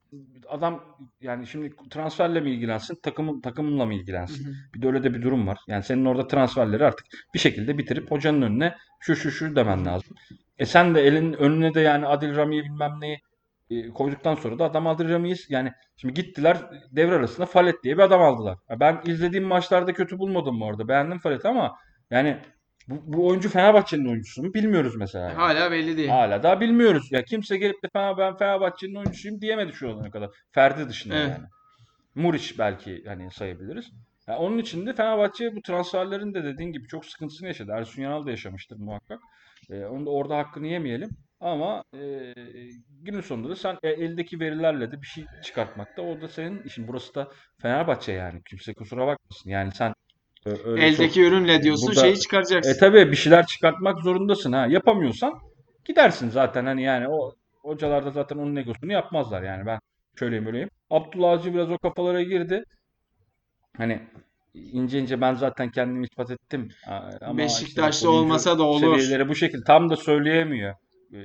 adam 0.48 0.84
yani 1.20 1.46
şimdi 1.46 1.72
transferle 1.90 2.40
mi 2.40 2.50
ilgilensin, 2.50 2.98
takımın 3.02 3.40
takımla 3.40 3.86
mı 3.86 3.92
Hı 3.92 3.96
ilgilensin? 3.96 4.44
hı. 4.44 4.52
Bir 4.74 4.82
de 4.82 4.86
öyle 4.86 5.02
de 5.02 5.14
bir 5.14 5.22
durum 5.22 5.46
var. 5.46 5.58
Yani 5.68 5.82
senin 5.82 6.04
orada 6.04 6.26
transferleri 6.26 6.84
artık 6.84 7.06
bir 7.34 7.38
şekilde 7.38 7.78
bitirip 7.78 8.10
hocanın 8.10 8.42
önüne 8.42 8.74
şu 9.00 9.16
şu 9.16 9.30
şu 9.30 9.56
demen 9.56 9.84
lazım. 9.86 10.16
E 10.58 10.66
sen 10.66 10.94
de 10.94 11.00
elin 11.06 11.32
önüne 11.32 11.74
de 11.74 11.80
yani 11.80 12.06
Adil 12.06 12.36
Rami'yi 12.36 12.64
bilmem 12.64 13.00
neyi 13.00 13.18
e, 13.70 13.88
koyduktan 13.88 14.34
sonra 14.34 14.58
da 14.58 14.64
adam 14.64 14.86
Adil 14.86 15.08
Rami'yi 15.08 15.36
yani 15.48 15.72
şimdi 15.96 16.14
gittiler 16.14 16.56
devre 16.92 17.14
arasında 17.14 17.46
Falet 17.46 17.82
diye 17.84 17.94
bir 17.96 18.02
adam 18.02 18.22
aldılar. 18.22 18.58
Ben 18.80 19.00
izlediğim 19.06 19.44
maçlarda 19.44 19.92
kötü 19.92 20.18
bulmadım 20.18 20.62
orada. 20.62 20.88
Beğendim 20.88 21.18
Falet'i 21.18 21.48
ama 21.48 21.76
yani 22.10 22.38
bu, 22.88 23.02
bu 23.06 23.26
oyuncu 23.28 23.48
Fenerbahçe'nin 23.48 24.08
oyuncusu 24.08 24.42
mu 24.42 24.54
bilmiyoruz 24.54 24.96
mesela. 24.96 25.24
yani. 25.24 25.34
Hala 25.36 25.70
belli 25.70 25.96
değil. 25.96 26.08
Hala 26.08 26.42
daha 26.42 26.60
bilmiyoruz. 26.60 27.08
Ya 27.12 27.24
kimse 27.24 27.56
gelip 27.58 27.82
de 27.82 27.88
Fener, 27.92 28.18
ben 28.18 28.36
Fenerbahçe'nin 28.36 28.94
oyuncusuyum 28.94 29.40
diyemedi 29.40 29.72
şu 29.72 29.90
ana 29.92 30.10
kadar. 30.10 30.30
Ferdi 30.52 30.88
dışında 30.88 31.14
Evet. 31.16 31.28
yani. 31.30 31.46
Muriç 32.14 32.58
belki 32.58 33.04
hani 33.06 33.30
sayabiliriz. 33.30 33.90
Ya 34.28 34.38
onun 34.38 34.58
için 34.58 34.86
de 34.86 34.92
Fenerbahçe 34.94 35.56
bu 35.56 35.62
transferlerin 35.62 36.34
de 36.34 36.44
dediğin 36.44 36.72
gibi 36.72 36.88
çok 36.88 37.06
sıkıntısını 37.06 37.48
yaşadı. 37.48 37.72
Ersun 37.74 38.02
Yanal 38.02 38.26
da 38.26 38.30
yaşamıştır 38.30 38.76
muhakkak. 38.76 39.20
Ee, 39.70 39.84
onu 39.84 40.06
da 40.06 40.10
orada 40.10 40.36
hakkını 40.38 40.66
yemeyelim. 40.66 41.10
Ama 41.40 41.84
e, 41.94 42.32
günün 43.02 43.20
sonunda 43.20 43.48
da 43.48 43.56
sen 43.56 43.78
e, 43.82 43.88
eldeki 43.88 44.40
verilerle 44.40 44.92
de 44.92 45.02
bir 45.02 45.06
şey 45.06 45.24
çıkartmakta. 45.44 46.02
O 46.02 46.20
da 46.20 46.28
senin 46.28 46.62
işin. 46.62 46.88
Burası 46.88 47.14
da 47.14 47.28
Fenerbahçe 47.62 48.12
yani. 48.12 48.40
Kimse 48.50 48.74
kusura 48.74 49.06
bakmasın. 49.06 49.50
Yani 49.50 49.72
sen 49.72 49.92
öyle 50.64 50.86
Eldeki 50.86 51.14
çok 51.14 51.24
ürünle 51.26 51.62
diyorsun 51.62 51.88
burada- 51.88 52.00
şeyi 52.00 52.18
çıkaracaksın. 52.20 52.70
e 52.70 52.76
tabii 52.76 53.10
bir 53.10 53.16
şeyler 53.16 53.46
çıkartmak 53.46 54.00
zorundasın 54.00 54.52
ha. 54.52 54.66
Yapamıyorsan 54.66 55.34
gidersin 55.84 56.28
zaten 56.30 56.66
hani 56.66 56.82
yani 56.82 57.08
o 57.08 57.32
hocalar 57.62 58.04
da 58.06 58.10
zaten 58.10 58.36
onun 58.38 58.56
egosunu 58.56 58.92
yapmazlar 58.92 59.42
yani 59.42 59.66
ben 59.66 59.78
şöyleyim 60.18 60.46
böyleyim. 60.46 60.70
Abdullah 60.90 61.30
Avcı 61.30 61.54
biraz 61.54 61.70
o 61.70 61.78
kafalara 61.78 62.22
girdi. 62.22 62.64
Hani 63.76 64.00
ince 64.54 64.98
ince 64.98 65.20
ben 65.20 65.34
zaten 65.34 65.70
kendimi 65.70 66.04
ispat 66.04 66.30
ettim. 66.30 66.68
Ama 67.20 67.38
Beşiktaşlı 67.38 67.90
işte 67.96 68.08
olmasa 68.08 68.58
da 68.58 68.62
olur. 68.62 68.98
Seviyeleri 68.98 69.28
bu 69.28 69.34
şekilde 69.34 69.64
tam 69.64 69.90
da 69.90 69.96
söyleyemiyor. 69.96 70.74
E, 71.12 71.16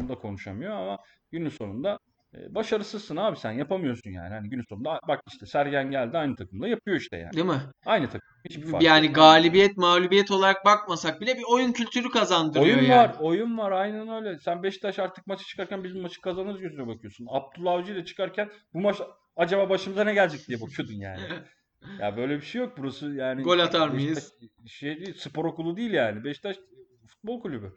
Onu 0.00 0.08
da 0.08 0.14
konuşamıyor 0.14 0.72
ama 0.72 0.98
günün 1.32 1.48
sonunda 1.48 1.98
başarısızsın 2.34 3.16
abi 3.16 3.36
sen 3.36 3.52
yapamıyorsun 3.52 4.10
yani. 4.10 4.28
Hani 4.34 4.48
günün 4.50 4.64
sonunda 4.68 5.00
bak 5.08 5.20
işte 5.28 5.46
Sergen 5.46 5.90
geldi 5.90 6.18
aynı 6.18 6.36
takımda 6.36 6.68
yapıyor 6.68 6.96
işte 6.96 7.16
yani. 7.16 7.32
Değil 7.32 7.46
mi? 7.46 7.60
Aynı 7.86 8.06
takım. 8.06 8.28
Hiçbir 8.50 8.62
fark 8.66 8.82
Yani 8.82 9.06
yok. 9.06 9.14
galibiyet, 9.14 9.76
mağlubiyet 9.76 10.30
olarak 10.30 10.64
bakmasak 10.64 11.20
bile 11.20 11.36
bir 11.36 11.44
oyun 11.48 11.72
kültürü 11.72 12.10
kazandırıyor 12.10 12.76
Oyun 12.78 12.88
yani. 12.88 13.08
var, 13.08 13.16
oyun 13.20 13.58
var. 13.58 13.72
Aynen 13.72 14.08
öyle. 14.08 14.38
Sen 14.38 14.62
Beşiktaş 14.62 14.98
artık 14.98 15.26
maçı 15.26 15.44
çıkarken 15.44 15.84
biz 15.84 15.94
maçı 15.94 16.20
kazanırız 16.20 16.60
gözüne 16.60 16.86
bakıyorsun. 16.86 17.26
Abdullah 17.30 17.72
Avcı 17.72 17.92
ile 17.92 18.04
çıkarken 18.04 18.50
bu 18.74 18.80
maç 18.80 18.96
acaba 19.36 19.70
başımıza 19.70 20.04
ne 20.04 20.14
gelecek 20.14 20.48
diye 20.48 20.60
bakıyordun 20.60 20.94
yani. 20.94 21.20
Ya 22.00 22.16
böyle 22.16 22.36
bir 22.36 22.42
şey 22.42 22.60
yok. 22.60 22.72
Burası 22.78 23.06
yani 23.06 23.42
Gol 23.42 23.58
atar 23.58 23.92
Beşiktaş 23.94 24.04
mıyız? 24.04 24.34
şey 24.66 24.96
değil, 25.00 25.14
spor 25.18 25.44
okulu 25.44 25.76
değil 25.76 25.90
yani. 25.92 26.24
Beşiktaş 26.24 26.56
futbol 27.08 27.40
kulübü. 27.40 27.74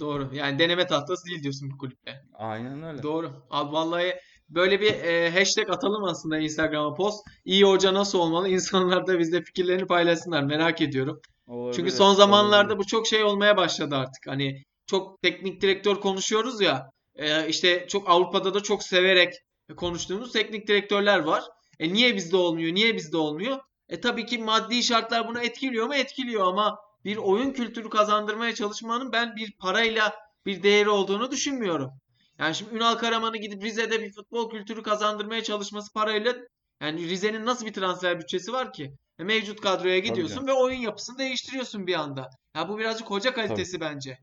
Doğru. 0.00 0.30
Yani 0.34 0.58
deneme 0.58 0.86
tahtası 0.86 1.26
değil 1.26 1.42
diyorsun 1.42 1.70
bu 1.70 1.78
kulüpte. 1.78 2.22
Aynen 2.34 2.82
öyle. 2.82 3.02
Doğru. 3.02 3.30
Abi 3.50 3.72
vallahi 3.72 4.14
böyle 4.48 4.80
bir 4.80 4.92
e, 4.92 5.30
hashtag 5.30 5.70
atalım 5.70 6.04
aslında 6.04 6.38
Instagram'a 6.38 6.94
post. 6.94 7.18
İyi 7.44 7.64
hoca 7.64 7.94
nasıl 7.94 8.18
olmalı? 8.18 8.48
İnsanlar 8.48 9.06
da 9.06 9.18
bizle 9.18 9.42
fikirlerini 9.42 9.86
paylaşsınlar. 9.86 10.42
Merak 10.42 10.80
ediyorum. 10.80 11.20
Çünkü 11.46 11.52
Olabilir, 11.52 11.90
son 11.90 12.14
zamanlarda 12.14 12.66
olabilir. 12.66 12.78
bu 12.78 12.86
çok 12.86 13.06
şey 13.06 13.22
olmaya 13.24 13.56
başladı 13.56 13.96
artık. 13.96 14.26
Hani 14.26 14.62
çok 14.86 15.22
teknik 15.22 15.60
direktör 15.62 15.94
konuşuyoruz 15.96 16.60
ya. 16.60 16.90
e, 17.16 17.48
işte 17.48 17.86
çok 17.88 18.10
Avrupa'da 18.10 18.54
da 18.54 18.60
çok 18.62 18.82
severek 18.82 19.34
konuştuğumuz 19.76 20.32
teknik 20.32 20.68
direktörler 20.68 21.18
var. 21.18 21.44
E 21.80 21.92
niye 21.92 22.16
bizde 22.16 22.36
olmuyor? 22.36 22.74
Niye 22.74 22.94
bizde 22.96 23.16
olmuyor? 23.16 23.58
E 23.88 24.00
tabii 24.00 24.26
ki 24.26 24.38
maddi 24.38 24.82
şartlar 24.82 25.28
buna 25.28 25.42
etkiliyor 25.42 25.86
mu? 25.86 25.94
Etkiliyor 25.94 26.44
ama 26.46 26.78
bir 27.04 27.16
oyun 27.16 27.52
kültürü 27.52 27.90
kazandırmaya 27.90 28.54
çalışmanın 28.54 29.12
ben 29.12 29.36
bir 29.36 29.52
parayla 29.52 30.14
bir 30.46 30.62
değeri 30.62 30.88
olduğunu 30.88 31.30
düşünmüyorum. 31.30 31.90
Yani 32.38 32.54
şimdi 32.54 32.74
Ünal 32.74 32.94
Karaman'ı 32.94 33.36
gidip 33.36 33.62
Rize'de 33.62 34.02
bir 34.02 34.12
futbol 34.12 34.50
kültürü 34.50 34.82
kazandırmaya 34.82 35.42
çalışması 35.42 35.92
parayla 35.92 36.34
yani 36.80 37.08
Rize'nin 37.08 37.46
nasıl 37.46 37.66
bir 37.66 37.72
transfer 37.72 38.18
bütçesi 38.20 38.52
var 38.52 38.72
ki? 38.72 38.94
E, 39.18 39.24
Mevcut 39.24 39.60
kadroya 39.60 39.98
gidiyorsun 39.98 40.34
canım. 40.34 40.48
ve 40.48 40.52
oyun 40.52 40.80
yapısını 40.80 41.18
değiştiriyorsun 41.18 41.86
bir 41.86 41.94
anda. 41.94 42.30
Ya 42.56 42.68
bu 42.68 42.78
birazcık 42.78 43.10
hoca 43.10 43.34
kalitesi 43.34 43.80
bence. 43.80 44.18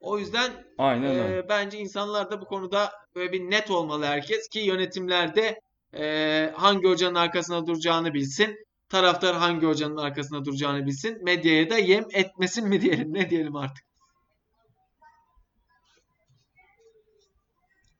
O 0.00 0.18
yüzden 0.18 0.52
Aynen 0.78 1.10
öyle. 1.10 1.48
bence 1.48 1.78
insanlar 1.78 2.30
da 2.30 2.40
bu 2.40 2.44
konuda 2.44 2.92
böyle 3.14 3.32
bir 3.32 3.40
net 3.40 3.70
olmalı 3.70 4.04
herkes 4.04 4.48
ki 4.48 4.58
yönetimlerde 4.58 5.60
e, 5.94 6.52
hangi 6.56 6.88
hocanın 6.88 7.14
arkasında 7.14 7.66
duracağını 7.66 8.14
bilsin. 8.14 8.65
Taraftar 8.88 9.36
hangi 9.36 9.66
hocanın 9.66 9.96
arkasında 9.96 10.44
duracağını 10.44 10.86
bilsin. 10.86 11.24
Medyaya 11.24 11.70
da 11.70 11.78
yem 11.78 12.04
etmesin 12.12 12.68
mi 12.68 12.80
diyelim 12.80 13.14
ne 13.14 13.30
diyelim 13.30 13.56
artık. 13.56 13.84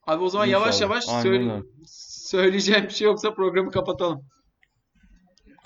Abi 0.07 0.25
o 0.25 0.29
zaman 0.29 0.47
yavaş 0.47 0.75
İnşallah. 0.75 0.91
yavaş 0.91 1.09
Aynen 1.09 1.23
söyle- 1.23 1.53
öyle. 1.53 1.63
söyleyeceğim 2.27 2.85
bir 2.85 2.91
şey 2.91 3.05
yoksa 3.07 3.35
programı 3.35 3.71
kapatalım. 3.71 4.23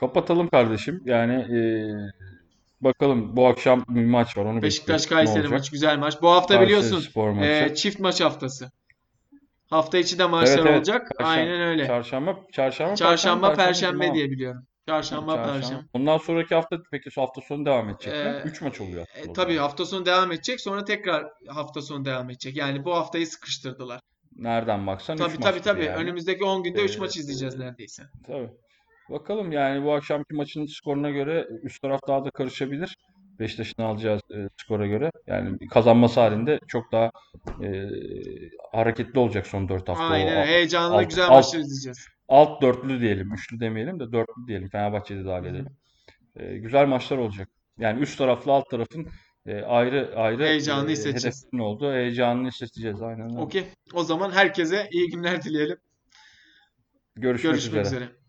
Kapatalım 0.01 0.49
kardeşim. 0.49 1.03
Yani 1.05 1.35
e, 1.35 1.61
bakalım 2.81 3.37
bu 3.37 3.47
akşam 3.47 3.85
bir 3.89 4.05
maç 4.05 4.37
var. 4.39 4.45
Onu 4.45 4.63
Beşiktaş 4.63 5.07
Kayseri 5.07 5.49
maçı 5.49 5.73
güzel 5.73 5.99
maç. 5.99 6.23
Bu 6.23 6.31
hafta 6.31 6.55
Kayseri 6.55 6.67
biliyorsun 6.67 7.41
e, 7.43 7.75
çift 7.75 8.01
maç 8.01 8.21
haftası. 8.21 8.71
Hafta 9.71 9.99
içi 9.99 10.19
de 10.19 10.27
maçlar 10.27 10.55
Evet, 10.59 10.67
evet. 10.67 10.77
olacak. 10.77 11.11
Perşembe- 11.19 11.25
Aynen 11.29 11.61
öyle. 11.61 11.87
Çarşamba, 11.87 12.39
çarşamba, 12.53 12.97
Çarşamba, 12.97 13.55
perşembe, 13.55 13.67
perşembe 13.99 14.15
diye 14.15 14.31
biliyorum. 14.31 14.67
Çarşamba, 14.91 15.35
Çarşamba. 15.37 15.53
perşembe. 15.61 15.83
Ondan 15.93 16.19
sonraki 16.19 16.55
hafta 16.55 16.77
peki 16.91 17.11
hafta 17.21 17.41
sonu 17.41 17.67
devam 17.67 17.89
edecek 17.89 18.13
mi? 18.15 18.19
Ee, 18.21 18.43
3 18.49 18.61
maç 18.63 18.81
oluyor. 18.81 19.07
E, 19.17 19.29
o 19.29 19.33
tabii 19.33 19.57
hafta 19.57 19.87
sonu 19.87 20.07
devam 20.07 20.33
edecek. 20.33 20.61
Sonra 20.61 20.85
tekrar 20.85 21.27
hafta 21.49 21.83
sonu 21.83 22.05
devam 22.05 22.31
edecek. 22.31 22.57
Yani 22.57 22.85
bu 22.85 22.95
haftayı 22.95 23.27
sıkıştırdılar. 23.27 24.01
Nereden 24.37 24.87
baksan 24.87 25.15
3 25.17 25.21
Tabii 25.23 25.33
maç 25.35 25.43
tabii 25.43 25.55
gibi 25.55 25.65
tabii. 25.65 25.85
yani. 25.85 25.97
Önümüzdeki 26.03 26.45
10 26.45 26.63
günde 26.63 26.85
3 26.85 26.97
Ee, 26.97 26.99
maç 26.99 27.17
izleyeceğiz 27.17 27.59
neredeyse. 27.59 28.03
Tabii. 28.27 28.51
Bakalım 29.11 29.53
yani 29.53 29.85
bu 29.85 29.93
akşamki 29.93 30.35
maçın 30.35 30.67
skoruna 30.67 31.11
göre 31.11 31.47
üst 31.63 31.83
taraf 31.83 32.01
daha 32.09 32.25
da 32.25 32.31
karışabilir. 32.31 32.97
Beşiktaş'ın 33.39 33.83
alacağı 33.83 34.17
e, 34.17 34.37
skora 34.63 34.87
göre. 34.87 35.11
Yani 35.27 35.69
kazanması 35.69 36.21
halinde 36.21 36.59
çok 36.69 36.93
daha 36.93 37.11
e, 37.63 37.69
hareketli 38.73 39.19
olacak 39.19 39.47
son 39.47 39.69
4 39.69 39.89
hafta. 39.89 40.05
O 40.05 40.07
Aynen. 40.11 40.37
a- 40.43 40.47
Heyecanlı 40.47 40.97
alt- 40.97 41.09
güzel 41.09 41.29
maçlar 41.29 41.59
izleyeceğiz. 41.61 42.07
Alt 42.31 42.63
dörtlü 42.63 43.01
diyelim. 43.01 43.35
Üçlü 43.35 43.61
demeyelim 43.61 44.01
de 44.01 44.13
dörtlü 44.13 44.47
diyelim. 44.47 44.69
Fenerbahçe'de 44.69 45.25
dahil 45.25 45.45
edelim. 45.45 45.77
E, 46.37 46.59
güzel 46.59 46.87
maçlar 46.87 47.19
olacak. 47.19 47.49
Yani 47.79 48.01
üst 48.01 48.19
taraflı 48.19 48.53
alt 48.53 48.71
tarafın 48.71 49.09
e, 49.47 49.63
ayrı 49.63 50.13
ayrı 50.17 50.45
Heyecanını 50.45 50.89
e, 50.89 50.93
hissedeceğiz. 50.93 51.47
olduğu 51.61 51.93
heyecanını 51.93 52.49
hissedeceğiz. 52.49 53.03
Aynen. 53.03 53.29
Okey. 53.29 53.65
O 53.95 54.05
zaman 54.05 54.31
herkese 54.31 54.89
iyi 54.93 55.11
günler 55.11 55.43
dileyelim. 55.43 55.77
Görüşmek 57.17 57.53
Görüşmek 57.53 57.87
üzere. 57.87 58.05
üzere. 58.05 58.20